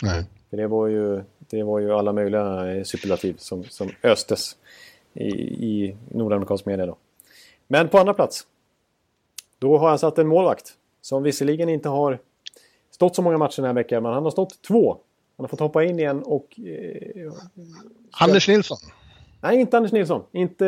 Nej. 0.03 0.25
Det 0.51 0.67
var 0.67 0.87
ju, 0.87 1.23
det 1.39 1.63
var 1.63 1.79
ju 1.79 1.93
alla 1.93 2.13
möjliga 2.13 2.85
superlativ 2.85 3.35
som, 3.39 3.65
som 3.65 3.91
östes 4.03 4.57
i, 5.15 5.29
i 5.29 5.97
nordamerikansk 6.09 6.67
media. 6.67 6.87
Då. 6.87 6.97
Men 7.69 7.89
på 7.89 7.99
andra 7.99 8.15
plats. 8.15 8.47
Då 9.59 9.79
har 9.79 9.91
jag 9.91 10.01
satt 10.01 10.19
en 10.19 10.27
målvakt. 10.27 10.77
Som 11.01 11.23
visserligen 11.23 11.69
inte 11.69 11.89
har 11.89 12.19
stått 12.91 13.17
så 13.17 13.23
många 13.23 13.39
matcher 13.39 13.57
den 13.57 13.65
här 13.65 13.73
veckan. 13.75 14.03
Men 14.03 14.13
han 14.13 14.23
har 14.23 14.31
stått 14.31 14.63
två. 14.63 14.97
Han 15.37 15.45
har 15.45 15.49
fått 15.49 15.61
hoppa 15.61 15.85
in 15.85 15.99
igen 15.99 16.23
och... 16.23 16.61
Eh, 16.61 17.33
Anders 18.11 18.49
Nilsson. 18.49 18.79
nej, 19.41 19.61
inte 19.61 19.77
Anders 19.77 19.93
Nilsson. 19.93 20.23
Inte, 20.33 20.65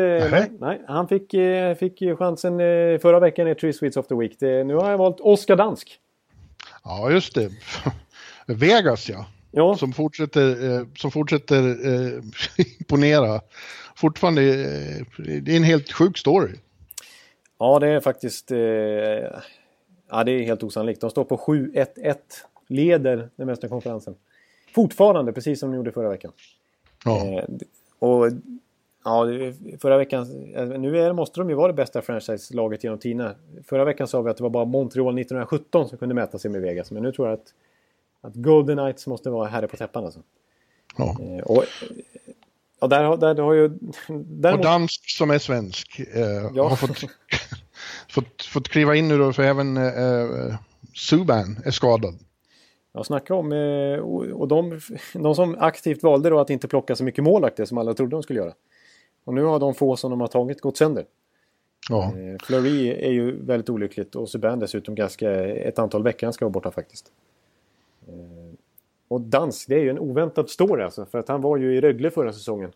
Nej. 0.59 0.81
han 0.87 1.07
fick, 1.07 1.33
eh, 1.33 1.75
fick 1.75 1.99
chansen 2.17 2.53
eh, 2.53 2.99
förra 2.99 3.19
veckan 3.19 3.47
i 3.47 3.55
Three 3.55 3.73
Sweets 3.73 3.97
of 3.97 4.07
the 4.07 4.15
Week. 4.15 4.35
Det, 4.39 4.63
nu 4.63 4.75
har 4.75 4.91
jag 4.91 4.97
valt 4.97 5.19
Oskar 5.19 5.55
Dansk. 5.55 5.99
Ja, 6.83 7.11
just 7.11 7.35
det. 7.35 7.49
Vegas, 8.45 9.09
ja. 9.09 9.25
Ja, 9.55 9.77
Som 9.77 9.93
fortsätter, 9.93 10.77
eh, 10.79 10.85
som 10.95 11.11
fortsätter 11.11 11.63
eh, 11.85 12.23
imponera. 12.79 13.41
Fortfarande, 13.95 14.41
eh, 14.41 15.05
det 15.17 15.51
är 15.51 15.57
en 15.57 15.63
helt 15.63 15.91
sjuk 15.91 16.17
story. 16.17 16.53
Ja, 17.59 17.79
det 17.79 17.87
är 17.87 17.99
faktiskt... 17.99 18.51
Eh, 18.51 18.57
ja, 20.13 20.23
det 20.23 20.31
är 20.31 20.43
helt 20.43 20.63
osannolikt. 20.63 21.01
De 21.01 21.09
står 21.09 21.23
på 21.23 21.37
7-1-1. 21.37 22.15
Leder 22.67 23.29
den 23.35 23.47
mesta 23.47 23.67
konferensen. 23.67 24.15
Fortfarande, 24.75 25.33
precis 25.33 25.59
som 25.59 25.71
de 25.71 25.77
gjorde 25.77 25.91
förra 25.91 26.09
veckan. 26.09 26.31
Ja. 27.05 27.25
Eh, 27.25 27.45
och 27.99 28.31
Ja, 29.05 29.25
förra 29.79 29.97
veckan... 29.97 30.27
Nu 30.81 30.99
är, 30.99 31.13
måste 31.13 31.39
de 31.39 31.49
ju 31.49 31.55
vara 31.55 31.67
det 31.67 31.73
bästa 31.73 32.01
franchise-laget 32.01 32.83
genom 32.83 32.99
tiderna. 32.99 33.35
Förra 33.67 33.85
veckan 33.85 34.07
sa 34.07 34.21
vi 34.21 34.29
att 34.29 34.37
det 34.37 34.43
var 34.43 34.49
bara 34.49 34.65
Montreal 34.65 35.19
1917 35.19 35.89
som 35.89 35.97
kunde 35.97 36.15
mäta 36.15 36.39
sig 36.39 36.51
med 36.51 36.61
Vegas. 36.61 36.91
Men 36.91 37.03
nu 37.03 37.11
tror 37.11 37.27
jag 37.27 37.33
att, 37.33 37.53
att 38.21 38.35
Golden 38.35 38.77
Knights 38.77 39.07
måste 39.07 39.29
vara 39.29 39.47
herre 39.47 39.67
på 39.67 39.77
täppan 39.77 40.05
alltså. 40.05 40.19
Ja. 40.97 41.17
Eh, 41.21 41.43
och, 41.43 41.63
ja, 42.79 42.87
där, 42.87 43.17
där 43.17 43.43
har 43.43 43.53
ju... 43.53 43.65
Och 44.07 44.19
Däremot, 44.25 44.63
dansk 44.63 45.09
som 45.09 45.31
är 45.31 45.39
svensk 45.39 45.99
eh, 45.99 46.21
Ja. 46.53 46.67
har 46.67 46.75
fått, 46.75 46.97
fått, 48.09 48.41
fått 48.45 48.69
kliva 48.69 48.95
in 48.95 49.07
nu 49.07 49.17
då 49.17 49.33
för 49.33 49.43
även 49.43 49.77
eh, 49.77 49.83
eh, 49.87 50.55
Subban 50.95 51.59
är 51.65 51.71
skadad. 51.71 52.13
ja, 52.93 53.03
snacka 53.03 53.35
om... 53.35 53.51
eh, 53.51 53.99
Och, 54.33 54.47
de, 54.47 54.79
de 55.13 55.35
som 55.35 55.55
aktivt 55.59 56.03
valde 56.03 56.29
då 56.29 56.39
att 56.39 56.49
inte 56.49 56.67
plocka 56.67 56.95
så 56.95 57.03
mycket 57.03 57.23
målvakter 57.23 57.65
som 57.65 57.77
alla 57.77 57.93
trodde 57.93 58.15
de 58.15 58.23
skulle 58.23 58.39
göra. 58.39 58.53
Och 59.25 59.33
nu 59.33 59.43
har 59.43 59.59
de 59.59 59.73
få 59.73 59.95
som 59.95 60.11
de 60.11 60.21
har 60.21 60.27
tagit 60.27 60.61
gått 60.61 60.77
sönder. 60.77 61.05
Ja. 61.89 62.03
Eh, 62.03 62.37
Fleury 62.43 62.89
är 62.89 63.11
ju 63.11 63.45
väldigt 63.45 63.69
olyckligt 63.69 64.15
och 64.15 64.29
Subban 64.29 64.59
dessutom 64.59 64.95
ganska 64.95 65.31
ett 65.45 65.79
antal 65.79 66.03
veckor 66.03 66.27
han 66.27 66.33
ska 66.33 66.45
vara 66.45 66.51
borta 66.53 66.71
faktiskt. 66.71 67.11
Och 69.07 69.21
Dansk, 69.21 69.67
det 69.67 69.75
är 69.75 69.79
ju 69.79 69.89
en 69.89 69.99
oväntad 69.99 70.49
story 70.49 70.83
alltså. 70.83 71.05
För 71.05 71.19
att 71.19 71.27
han 71.27 71.41
var 71.41 71.57
ju 71.57 71.75
i 71.75 71.81
Rögle 71.81 72.11
förra 72.11 72.33
säsongen. 72.33 72.71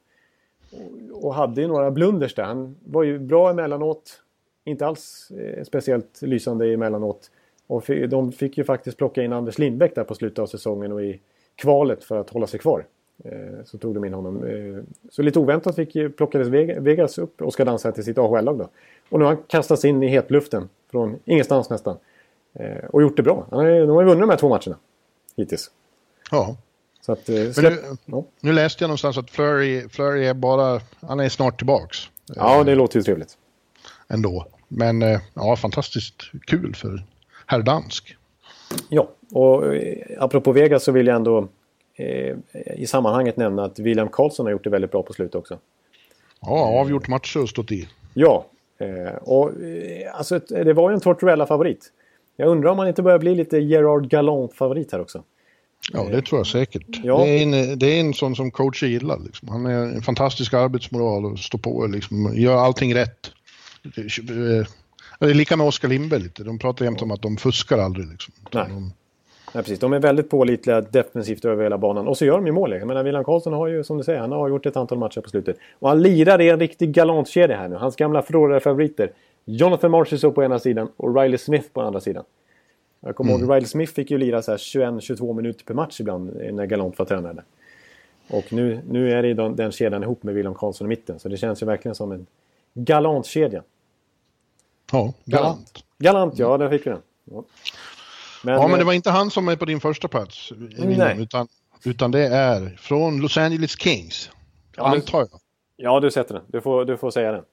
Och, 1.12 1.26
och 1.26 1.34
hade 1.34 1.62
ju 1.62 1.68
några 1.68 1.92
blunders 1.92 2.36
där. 2.36 2.44
Han 2.44 2.76
var 2.86 3.04
ju 3.04 3.20
bra 3.20 3.50
emellanåt. 3.50 4.22
Inte 4.68 4.86
alls 4.86 5.32
eh, 5.32 5.64
speciellt 5.64 6.22
lysande 6.22 6.74
emellanåt. 6.74 7.32
Och 7.68 7.84
de 8.10 8.32
fick 8.32 8.58
ju 8.58 8.64
faktiskt 8.64 8.98
plocka 8.98 9.24
in 9.24 9.34
Anders 9.34 9.58
Lindbäck 9.60 9.96
där 9.96 10.04
på 10.04 10.16
slutet 10.16 10.40
av 10.40 10.48
säsongen 10.48 10.92
och 10.92 11.02
i 11.04 11.20
kvalet 11.56 12.04
för 12.04 12.18
att 12.18 12.30
hålla 12.30 12.48
sig 12.48 12.60
kvar. 12.60 12.86
Eh, 13.24 13.32
Så 13.66 13.78
tog 13.78 13.94
de 13.94 14.06
in 14.06 14.14
honom. 14.14 14.44
Eh, 14.44 14.84
Så 15.12 15.22
lite 15.22 15.40
oväntat 15.40 15.76
fick, 15.76 15.96
ju- 15.96 16.10
plockades 16.10 16.48
Veg- 16.48 16.80
Vegas 16.82 17.18
upp 17.18 17.42
och 17.42 17.54
ska 17.54 17.66
dansa 17.66 17.92
till 17.92 18.04
sitt 18.04 18.18
AHL-lag 18.18 18.58
då. 18.58 18.70
Och 19.10 19.20
nu 19.20 19.26
har 19.26 19.34
han 19.34 19.44
kastats 19.48 19.86
in 19.86 20.04
i 20.04 20.08
hetluften 20.08 20.70
från 20.92 21.20
ingenstans 21.26 21.70
nästan. 21.70 21.98
Och 22.90 23.02
gjort 23.02 23.18
det 23.18 23.24
bra. 23.24 23.48
De 23.50 23.56
har 23.56 23.66
ju 23.66 23.86
vunnit 23.86 24.20
de 24.22 24.30
här 24.30 24.38
två 24.38 24.50
matcherna 24.50 24.78
hittills. 25.36 25.72
ja. 26.32 26.56
Så 27.02 27.12
att, 27.12 27.24
släpp... 27.54 27.74
nu, 27.74 27.98
ja. 28.06 28.24
nu 28.40 28.54
läste 28.54 28.84
jag 28.84 28.88
någonstans 28.88 29.18
att 29.18 29.30
Flurry, 29.30 29.90
Flurry 29.90 30.26
är 30.26 30.34
bara, 30.34 30.82
han 31.00 31.20
är 31.20 31.30
snart 31.30 31.58
tillbaks 31.58 31.98
ja, 32.36 32.64
det 32.64 32.76
låter 32.76 32.98
ju 33.00 33.04
trevligt. 33.04 33.38
ändå. 34.08 34.46
Men 34.68 35.02
eh, 35.02 35.20
ja, 35.34 35.56
fantastiskt 35.56 36.32
kul 36.46 36.76
för 36.76 37.04
herr 37.46 37.62
Dansk. 37.62 38.16
Ja, 38.90 39.10
och 39.32 39.76
eh, 39.76 39.98
apropå 40.20 40.52
Vegas 40.52 40.84
så 40.84 40.92
vill 40.92 41.08
jag 41.08 41.16
ändå 41.16 41.48
eh, 41.96 42.36
i 42.76 42.88
sammanhanget 42.88 43.38
nämna 43.38 43.64
att 43.64 43.80
William 43.80 44.10
Karlsson 44.10 44.46
har 44.46 44.52
gjort 44.52 44.64
det 44.64 44.70
väldigt 44.70 44.92
bra 44.92 45.04
på 45.04 45.14
slutet 45.14 45.36
också. 45.36 45.60
Ja, 46.42 46.80
avgjort 46.82 47.08
matcher 47.08 47.42
och 47.42 47.50
stått 47.50 47.72
i. 47.72 47.88
Ja, 48.14 48.46
eh, 48.78 49.16
och 49.22 49.62
eh, 49.62 50.18
alltså 50.18 50.40
det 50.40 50.74
var 50.74 50.90
ju 50.90 50.94
en 50.94 51.00
Tortorella-favorit. 51.02 51.92
Jag 52.36 52.50
undrar 52.50 52.72
om 52.72 52.80
han 52.80 52.88
inte 52.88 53.02
börjar 53.02 53.20
bli 53.20 53.36
lite 53.36 53.58
Gerard 53.58 54.10
Gallant-favorit 54.10 54.92
här 54.92 55.02
också. 55.02 55.24
Ja, 55.94 56.04
det 56.12 56.22
tror 56.22 56.40
jag 56.40 56.48
säkert. 56.48 57.00
Ja. 57.04 57.18
Det, 57.18 57.30
är 57.30 57.44
en, 57.44 57.80
det 57.80 57.86
är 57.86 58.00
en 58.00 58.14
sån 58.14 58.36
som 58.36 58.52
coacher 58.52 58.88
gillar. 58.88 59.20
Liksom. 59.20 59.48
Han 59.50 59.66
är 59.66 59.72
en 59.72 60.02
fantastisk 60.02 60.54
arbetsmoral 60.54 61.26
och 61.26 61.40
står 61.40 61.60
på 61.60 61.72
och 61.72 61.90
liksom, 61.90 62.34
gör 62.36 62.56
allting 62.56 62.96
rätt. 62.96 63.32
Det 63.96 64.02
är- 64.02 64.68
Det 65.20 65.26
är 65.30 65.34
lika 65.34 65.58
med 65.58 65.68
Oskar 65.68 65.88
Lindberg 65.88 66.22
lite. 66.22 66.44
De 66.44 66.60
pratar 66.60 66.86
jämt 66.86 67.02
om 67.02 67.12
att 67.12 67.22
de 67.22 67.38
fuskar 67.38 67.78
aldrig. 67.78 68.08
Liksom. 68.12 68.34
Nej. 68.54 68.66
De, 68.70 68.94
Nej, 69.54 69.64
precis. 69.64 69.80
De 69.80 69.94
är 69.94 70.00
väldigt 70.00 70.30
pålitliga 70.30 70.82
defensivt 70.82 71.46
över 71.46 71.64
hela 71.64 71.78
banan. 71.78 72.08
Och 72.08 72.18
så 72.18 72.26
gör 72.26 72.36
de 72.36 72.46
ju 72.48 72.52
mål. 72.54 72.72
Jag 72.72 72.88
menar, 72.88 73.04
William 73.04 73.24
Karlsson 73.24 73.54
har 73.54 73.68
ju, 73.68 73.84
som 73.84 73.98
du 73.98 74.04
säger, 74.04 74.20
han 74.20 74.32
har 74.32 74.50
gjort 74.50 74.66
ett 74.66 74.78
antal 74.78 74.98
matcher 74.98 75.22
på 75.22 75.30
slutet. 75.30 75.58
Och 75.80 75.90
han 75.90 76.02
lirar 76.02 76.42
i 76.42 76.50
en 76.50 76.60
riktig 76.60 76.92
galantkedja 76.92 77.58
här 77.58 77.68
nu. 77.68 77.76
Hans 77.76 77.96
gamla 77.96 78.22
förlorare-favoriter. 78.22 79.12
Jonathan 79.46 79.92
Marchessault 79.92 80.36
på 80.36 80.44
ena 80.44 80.60
sidan 80.60 80.90
och 80.98 81.16
Riley 81.22 81.38
Smith 81.38 81.70
på 81.74 81.82
andra 81.82 82.00
sidan. 82.00 82.24
Jag 83.00 83.16
kommer 83.16 83.32
ihåg 83.32 83.42
Riley 83.56 83.66
Smith 83.66 83.94
fick 83.94 84.12
ju 84.12 84.18
lira 84.18 84.42
så 84.42 84.52
här 84.52 84.58
21-22 84.58 85.34
minuter 85.34 85.66
per 85.66 85.74
match 85.74 86.00
ibland 86.00 86.42
eh, 86.42 86.54
när 86.54 86.66
Galant 86.66 87.00
var 87.00 87.06
tränare. 87.06 87.44
Och 88.30 88.54
nu, 88.54 88.80
nu 88.90 89.12
är 89.12 89.24
det 89.24 89.34
den, 89.34 89.56
den 89.56 89.72
kedjan 89.72 90.04
ihop 90.04 90.24
med 90.24 90.36
William 90.36 90.56
Karlsson 90.56 90.88
i 90.88 90.90
mitten. 90.90 91.20
Så 91.20 91.30
det 91.30 91.38
känns 91.38 91.62
ju 91.62 91.66
verkligen 91.66 91.96
som 91.96 92.12
en 92.12 92.26
galantkedja. 92.74 93.64
Ja, 94.92 95.14
galant. 95.26 95.84
Galant, 96.00 96.40
ja, 96.40 96.58
där 96.58 96.70
fick 96.70 96.86
vi 96.86 96.90
den. 96.92 97.02
Ja. 97.32 97.44
Men, 98.44 98.54
Ja, 98.54 98.68
men 98.68 98.72
det 98.72 98.82
eh, 98.82 98.86
var 98.86 98.94
inte 98.94 99.12
han 99.12 99.32
som 99.32 99.48
är 99.48 99.56
på 99.56 99.66
din 99.66 99.80
första 99.80 100.08
plats. 100.08 100.52
namn, 100.78 101.20
Utan, 101.20 101.48
utan 101.84 102.12
det 102.12 102.28
är 102.28 102.78
från 102.80 103.22
Los 103.22 103.38
Angeles 103.38 103.80
Kings. 103.80 104.30
Ja, 104.76 104.88
antar 104.88 105.20
jag. 105.20 105.30
Ja, 105.76 106.00
du 106.00 106.12
sätter 106.12 106.34
den. 106.34 106.44
Du 106.48 106.62
får, 106.62 106.86
du 106.86 106.98
får 106.98 107.12
säga 107.12 107.32
den. 107.32 107.44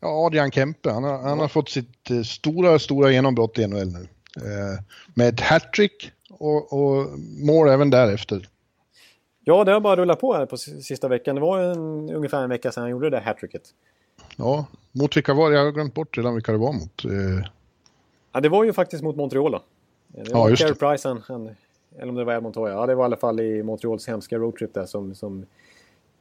Ja, 0.00 0.26
Adrian 0.26 0.50
Kempe. 0.50 0.90
Han 0.90 1.04
har, 1.04 1.18
han 1.18 1.38
har 1.38 1.48
fått 1.48 1.68
sitt 1.70 2.10
eh, 2.10 2.22
stora, 2.22 2.78
stora 2.78 3.10
genombrott 3.10 3.58
i 3.58 3.66
NHL 3.66 3.86
nu. 3.86 4.08
Eh, 4.36 4.80
med 5.14 5.28
ett 5.28 5.40
hattrick 5.40 6.10
och, 6.30 6.72
och 6.72 7.18
mål 7.18 7.68
även 7.68 7.90
därefter. 7.90 8.48
Ja, 9.44 9.64
det 9.64 9.72
har 9.72 9.80
bara 9.80 9.96
rullat 9.96 10.20
på 10.20 10.34
här 10.34 10.46
på 10.46 10.56
sista 10.56 11.08
veckan. 11.08 11.34
Det 11.34 11.40
var 11.40 11.58
en, 11.58 12.10
ungefär 12.10 12.42
en 12.42 12.50
vecka 12.50 12.72
sedan 12.72 12.82
han 12.82 12.90
gjorde 12.90 13.10
det 13.10 13.16
där 13.16 13.24
hattricket. 13.24 13.62
Ja, 14.36 14.66
mot 14.92 15.16
vilka 15.16 15.34
var 15.34 15.50
det? 15.50 15.56
Jag 15.56 15.64
har 15.64 15.72
glömt 15.72 15.94
bort 15.94 16.16
redan 16.18 16.34
vilka 16.34 16.52
det 16.52 16.58
var 16.58 16.72
mot. 16.72 17.04
Eh, 17.04 17.48
Ja, 18.34 18.40
det 18.40 18.48
var 18.48 18.64
ju 18.64 18.72
faktiskt 18.72 19.02
mot 19.02 19.16
Montreal 19.16 19.52
då. 19.52 19.62
Det 20.08 20.30
Ja, 20.30 20.38
var 20.38 20.50
just 20.50 20.62
Carey 20.62 20.72
det. 20.74 20.78
Price, 20.78 21.08
han, 21.08 21.22
han, 21.28 21.50
eller 21.98 22.08
om 22.08 22.14
det 22.14 22.24
var 22.24 22.34
Edmonton. 22.34 22.70
Ja, 22.70 22.86
det 22.86 22.94
var 22.94 23.04
i 23.04 23.06
alla 23.06 23.16
fall 23.16 23.40
i 23.40 23.62
Montreals 23.62 24.08
hemska 24.08 24.38
roadtrip 24.38 24.74
där 24.74 24.86
som, 24.86 25.14
som 25.14 25.46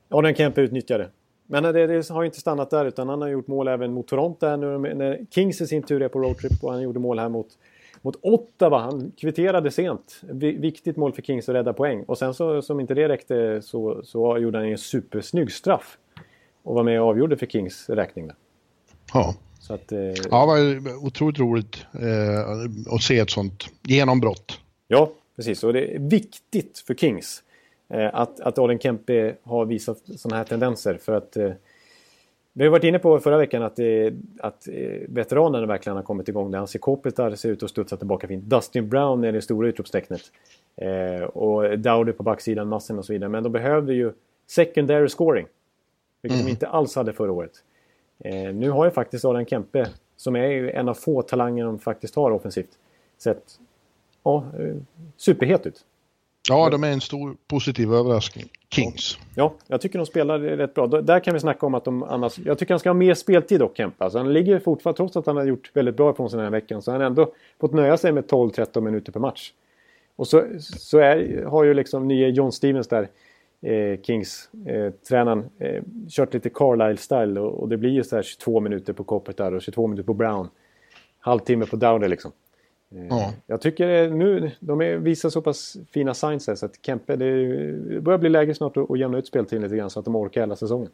Adrian 0.09 0.36
Kempe 0.36 0.61
utnyttjade. 0.61 1.09
Men 1.47 1.63
det, 1.63 1.88
det 1.88 2.09
har 2.09 2.22
ju 2.22 2.26
inte 2.26 2.39
stannat 2.39 2.69
där 2.69 2.86
utan 2.86 3.09
han 3.09 3.22
har 3.22 3.28
gjort 3.28 3.47
mål 3.47 3.67
även 3.67 3.93
mot 3.93 4.07
Toronto 4.07 4.45
här 4.47 4.57
nu 4.57 4.78
när 4.78 5.26
Kings 5.32 5.61
i 5.61 5.67
sin 5.67 5.84
tur 5.84 6.01
är 6.01 6.07
på 6.07 6.19
roadtrip 6.19 6.63
och 6.63 6.72
han 6.72 6.82
gjorde 6.82 6.99
mål 6.99 7.19
här 7.19 7.30
mot, 7.30 7.47
mot 8.01 8.15
Ottawa. 8.22 8.78
Han 8.80 9.11
kvitterade 9.17 9.72
sent. 9.72 10.22
Vi- 10.22 10.57
Viktigt 10.57 10.97
mål 10.97 11.13
för 11.13 11.22
Kings 11.22 11.49
att 11.49 11.55
rädda 11.55 11.74
poäng. 11.74 12.03
Och 12.03 12.17
sen 12.17 12.34
så, 12.34 12.61
som 12.61 12.80
inte 12.80 12.93
det 12.93 13.07
räckte 13.09 13.61
så, 13.61 14.01
så 14.03 14.38
gjorde 14.38 14.57
han 14.57 14.67
en 14.67 14.78
supersnygg 14.78 15.51
straff. 15.51 15.97
Och 16.63 16.76
var 16.76 16.84
med 16.84 17.01
och 17.01 17.07
avgjorde 17.07 17.38
för 17.38 17.45
Kings 17.45 17.89
räkning. 17.89 18.28
Där. 18.28 18.36
Ja. 19.14 19.36
Så 19.59 19.74
att, 19.74 19.91
eh, 19.91 19.99
ja, 19.99 20.55
det 20.55 20.80
var 20.80 21.05
otroligt 21.05 21.39
roligt 21.39 21.86
eh, 21.93 22.93
att 22.93 23.01
se 23.01 23.20
ett 23.20 23.30
sånt 23.30 23.64
genombrott. 23.82 24.59
Ja, 24.88 25.12
precis. 25.36 25.64
Och 25.64 25.74
det 25.74 25.95
är 25.95 25.99
viktigt 25.99 26.84
för 26.88 26.93
Kings 26.93 27.43
eh, 27.89 28.09
att, 28.14 28.39
att 28.39 28.57
Adrian 28.57 28.80
Kempe 28.80 29.36
har 29.43 29.66
visat 29.66 29.97
sådana 30.18 30.38
här 30.38 30.43
tendenser. 30.43 30.97
För 31.01 31.14
att 31.14 31.38
eh, 31.38 31.51
vi 32.53 32.64
har 32.64 32.72
varit 32.72 32.84
inne 32.84 32.99
på 32.99 33.20
förra 33.20 33.38
veckan 33.38 33.64
att, 33.64 33.80
eh, 33.80 33.86
att 34.39 34.68
eh, 34.68 34.74
veteranerna 35.07 35.66
verkligen 35.66 35.95
har 35.95 36.03
kommit 36.03 36.30
igång. 36.30 36.51
Där 36.51 36.59
Anse 36.59 36.78
Kopitar 36.78 37.36
ser 37.36 37.49
ut 37.49 37.64
att 37.64 37.70
studsa 37.70 37.97
tillbaka 37.97 38.28
fint. 38.28 38.43
Dustin 38.43 38.89
Brown 38.89 39.24
är 39.24 39.32
det 39.32 39.41
stora 39.41 39.68
utropstecknet. 39.68 40.22
Eh, 40.76 41.24
och 41.24 41.80
Dowdy 41.80 42.12
på 42.12 42.24
backsidan, 42.24 42.68
Massen 42.68 42.99
och 42.99 43.05
så 43.05 43.14
vidare. 43.14 43.30
Men 43.30 43.43
de 43.43 43.51
behövde 43.51 43.93
ju 43.93 44.12
secondary 44.47 45.09
scoring. 45.09 45.45
Vilket 46.22 46.45
de 46.45 46.51
inte 46.51 46.68
alls 46.68 46.95
hade 46.95 47.14
förra 47.14 47.32
året. 47.32 47.51
Eh, 48.24 48.53
nu 48.53 48.69
har 48.69 48.86
ju 48.86 48.91
faktiskt 48.91 49.26
Adrian 49.26 49.45
Kempe, 49.45 49.88
som 50.17 50.36
är 50.36 50.47
ju 50.47 50.72
en 50.72 50.89
av 50.89 50.93
få 50.93 51.22
talanger 51.22 51.65
de 51.65 51.80
faktiskt 51.80 52.15
har 52.15 52.32
offensivt, 52.32 52.69
sett 53.17 53.59
ja, 54.24 54.45
eh, 54.59 54.76
superhet 55.17 55.65
ut. 55.65 55.86
Ja, 56.49 56.69
de 56.69 56.84
är 56.84 56.91
en 56.91 57.01
stor 57.01 57.36
positiv 57.47 57.93
överraskning. 57.93 58.45
Kings. 58.69 59.17
Ja, 59.36 59.53
jag 59.67 59.82
tycker 59.82 59.99
de 59.99 60.05
spelar 60.05 60.39
rätt 60.39 60.74
bra. 60.74 60.88
Där 60.88 61.19
kan 61.19 61.34
vi 61.34 61.39
snacka 61.39 61.65
om 61.65 61.76
att 61.76 61.86
de 61.86 62.03
annars... 62.03 62.39
Jag 62.39 62.57
tycker 62.57 62.74
han 62.74 62.80
ska 62.80 62.89
ha 62.89 62.93
mer 62.93 63.13
speltid 63.13 63.59
dock, 63.59 63.78
Kempe. 63.78 64.03
Alltså, 64.03 64.19
han 64.19 64.34
ligger 64.34 64.59
fortfarande, 64.59 64.97
trots 64.97 65.17
att 65.17 65.26
han 65.26 65.38
har 65.38 65.45
gjort 65.45 65.72
väldigt 65.74 65.97
bra 65.97 66.11
ifrån 66.11 66.30
sig 66.30 66.38
den 66.38 66.45
här 66.45 66.51
veckan, 66.51 66.82
så 66.82 66.91
har 66.91 66.99
han 66.99 67.07
ändå 67.07 67.34
fått 67.59 67.74
nöja 67.74 67.97
sig 67.97 68.11
med 68.11 68.24
12-13 68.24 68.82
minuter 68.82 69.11
per 69.11 69.19
match. 69.19 69.51
Och 70.15 70.28
så, 70.28 70.45
så 70.59 70.97
är, 70.97 71.43
har 71.45 71.63
ju 71.63 71.74
liksom 71.74 72.07
nye 72.07 72.30
John 72.30 72.51
Stevens 72.51 72.88
där, 72.88 73.07
eh, 73.62 74.01
Kings, 74.01 74.49
eh, 74.66 75.20
eh, 75.59 75.84
kört 76.09 76.34
lite 76.34 76.49
Carlisle-style 76.49 77.39
och, 77.39 77.70
det 77.70 77.78
blir 77.78 77.89
ju 77.89 78.03
så 78.03 78.16
här 78.16 78.24
22 78.24 78.59
minuter 78.59 78.93
på 78.93 79.03
Koppet 79.03 79.38
där 79.38 79.53
och 79.53 79.62
22 79.62 79.88
minuter 79.88 80.05
på 80.05 80.14
Brown. 80.14 80.49
Halvtimme 81.20 81.66
på 81.66 81.76
Dowder 81.76 82.07
liksom. 82.07 82.32
Ja. 83.09 83.34
Jag 83.47 83.62
tycker 83.62 84.09
nu, 84.09 84.51
de 84.59 84.82
är, 84.82 84.97
visar 84.97 85.30
så 85.30 85.41
pass 85.41 85.78
fina 85.91 86.14
signs 86.14 86.47
här 86.47 86.55
så 86.55 86.66
att 86.66 86.86
Kempe, 86.86 87.16
det, 87.16 88.01
börjar 88.01 88.18
bli 88.18 88.30
läge 88.30 88.55
snart 88.55 88.78
att, 88.78 88.99
jämna 88.99 89.18
ut 89.18 89.28
speltiden 89.28 89.64
lite 89.64 89.76
grann 89.76 89.89
så 89.89 89.99
att 89.99 90.05
de 90.05 90.16
orkar 90.16 90.41
hela 90.41 90.55
säsongen. 90.55 90.89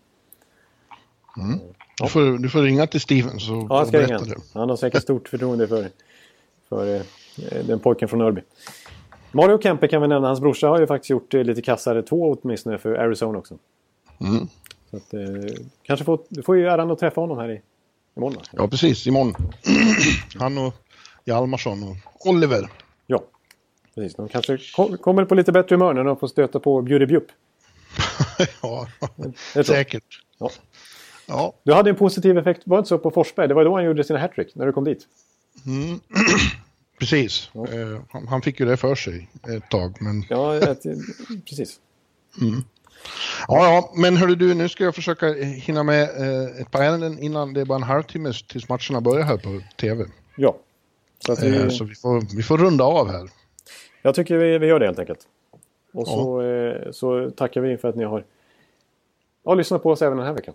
Du, 2.01 2.07
får, 2.07 2.37
du 2.37 2.49
får 2.49 2.61
ringa 2.61 2.87
till 2.87 3.01
Stevens 3.01 3.49
och, 3.49 3.55
Ja, 3.69 3.77
jag 3.77 3.87
ska 3.87 4.01
ringa. 4.01 4.19
Han 4.53 4.69
har 4.69 4.75
säkert 4.75 5.01
stort 5.01 5.29
förtroende 5.29 5.67
för, 5.67 5.87
för 6.69 7.01
den 7.67 7.79
pojken 7.79 8.07
från 8.07 8.21
Örby. 8.21 8.41
Mario 9.31 9.61
Kempe 9.61 9.87
kan 9.87 10.01
vi 10.01 10.07
nämna, 10.07 10.27
hans 10.27 10.39
brorsa 10.39 10.67
har 10.67 10.79
ju 10.79 10.87
faktiskt 10.87 11.09
gjort 11.09 11.33
eh, 11.33 11.43
lite 11.43 11.61
kassare 11.61 12.03
två 12.03 12.37
åtminstone 12.41 12.77
för 12.77 12.95
Arizona 12.95 13.37
också. 13.37 13.57
Mm. 14.21 14.47
Så 14.91 14.97
att, 14.97 15.13
eh, 15.13 15.19
kanske 15.83 16.05
får, 16.05 16.19
du 16.29 16.43
får 16.43 16.57
ju 16.57 16.67
äran 16.67 16.91
att 16.91 16.99
träffa 16.99 17.21
honom 17.21 17.37
här 17.37 17.51
i, 17.51 17.61
imorgon. 18.17 18.35
va? 18.35 18.41
Ja, 18.51 18.67
precis. 18.67 19.07
Imorgon. 19.07 19.35
Han 20.39 20.57
och 20.57 20.73
Hjalmarsson 21.25 21.83
och 21.83 22.27
Oliver. 22.27 22.69
Ja, 23.07 23.23
precis. 23.95 24.15
De 24.15 24.27
kanske 24.27 24.57
kom, 24.75 24.97
kommer 24.97 25.25
på 25.25 25.35
lite 25.35 25.51
bättre 25.51 25.75
humör 25.75 25.93
när 25.93 26.03
de 26.03 26.17
får 26.17 26.27
stöta 26.27 26.59
på 26.59 26.81
Bjude 26.81 27.07
Bjupp. 27.07 27.27
ja, 28.61 28.87
säkert. 29.63 30.21
Ja. 30.37 30.49
Ja, 31.27 31.53
Du 31.63 31.73
hade 31.73 31.89
en 31.89 31.95
positiv 31.95 32.37
effekt, 32.37 32.61
var 32.65 32.77
det 32.77 32.79
inte 32.79 32.89
så 32.89 32.97
på 32.97 33.11
Forsberg? 33.11 33.47
Det 33.47 33.53
var 33.53 33.65
då 33.65 33.75
han 33.75 33.85
gjorde 33.85 34.03
sina 34.03 34.19
hattrick, 34.19 34.55
när 34.55 34.65
du 34.65 34.71
kom 34.71 34.83
dit. 34.83 35.07
precis. 36.99 37.49
Eh, 37.55 38.01
han, 38.09 38.27
han 38.27 38.41
fick 38.41 38.59
ju 38.59 38.65
det 38.65 38.77
för 38.77 38.95
sig 38.95 39.29
ett 39.47 39.69
tag. 39.69 39.97
Men, 39.99 40.23
Ja, 40.29 40.55
ett, 40.55 40.83
precis. 41.49 41.79
ja, 43.47 43.65
ja, 43.65 43.93
men 43.95 44.17
hörru 44.17 44.35
du, 44.35 44.53
nu 44.53 44.69
ska 44.69 44.83
jag 44.83 44.95
försöka 44.95 45.33
hinna 45.33 45.83
med 45.83 46.03
eh, 46.03 46.61
ett 46.61 46.71
par 46.71 46.83
ärenden 46.83 47.19
innan 47.19 47.53
det 47.53 47.61
är 47.61 47.65
bara 47.65 47.75
en 47.75 47.83
halvtimme 47.83 48.33
tills 48.47 48.69
matcherna 48.69 49.01
börjar 49.01 49.25
här 49.25 49.37
på 49.37 49.61
tv. 49.75 50.05
Ja. 50.35 50.57
Så 51.25 51.31
att 51.31 51.43
Eh, 51.43 51.51
vi, 51.51 51.71
så 51.71 51.83
vi 51.83 51.95
får, 51.95 52.35
vi 52.35 52.43
får 52.43 52.57
runda 52.57 52.83
av 52.83 53.07
här. 53.11 53.29
jag 54.01 54.15
tycker 54.15 54.37
vi, 54.37 54.57
vi 54.57 54.67
gör 54.67 54.79
det 54.79 54.85
helt 54.85 54.99
enkelt. 54.99 55.19
Och 55.93 56.07
så, 56.07 56.41
eh, 56.41 56.91
så 56.91 57.31
tackar 57.31 57.61
vi 57.61 57.77
för 57.77 57.87
att 57.89 57.95
ni 57.95 58.03
har 58.03 58.25
ja, 59.45 59.53
lyssnat 59.53 59.83
på 59.83 59.91
oss 59.91 60.01
även 60.01 60.17
den 60.17 60.25
här 60.27 60.33
veckan. 60.33 60.53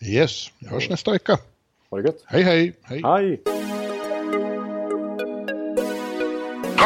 Yes, 0.00 0.46
vi 0.58 0.66
hörs 0.68 0.90
nästa 0.90 1.10
vecka. 1.10 1.38
Ha 1.90 1.98
det 1.98 2.04
gött! 2.04 2.22
Hej, 2.26 2.42
hej, 2.42 2.72
hej. 2.82 3.02
Hej! 3.04 3.42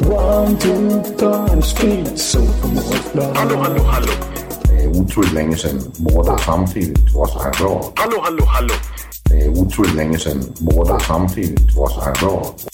One, 0.00 0.58
two, 0.58 1.02
time, 1.16 1.62
speed, 1.62 2.18
so 2.18 2.40
Hallå, 3.34 3.56
hallå, 3.56 3.82
hallå. 3.82 4.12
Det 4.62 4.84
er 4.84 4.88
utroligt 4.88 5.34
længe 5.34 5.56
siden 5.56 5.94
mor, 5.98 6.22
der 6.22 6.36
samtidig 6.36 7.12
trods 7.12 7.32
har 7.32 7.52
råd. 7.64 7.92
Hallå, 7.98 8.20
hallå, 8.24 8.44
hallå. 8.44 8.74
Det 9.28 9.46
er 9.46 9.50
utroligt 9.60 9.96
længe 9.96 10.18
siden 10.18 10.56
mor, 10.60 10.84
der 10.84 10.98
samtidig 10.98 11.74
trods 11.74 11.94
har 11.94 12.14
råd. 12.22 12.71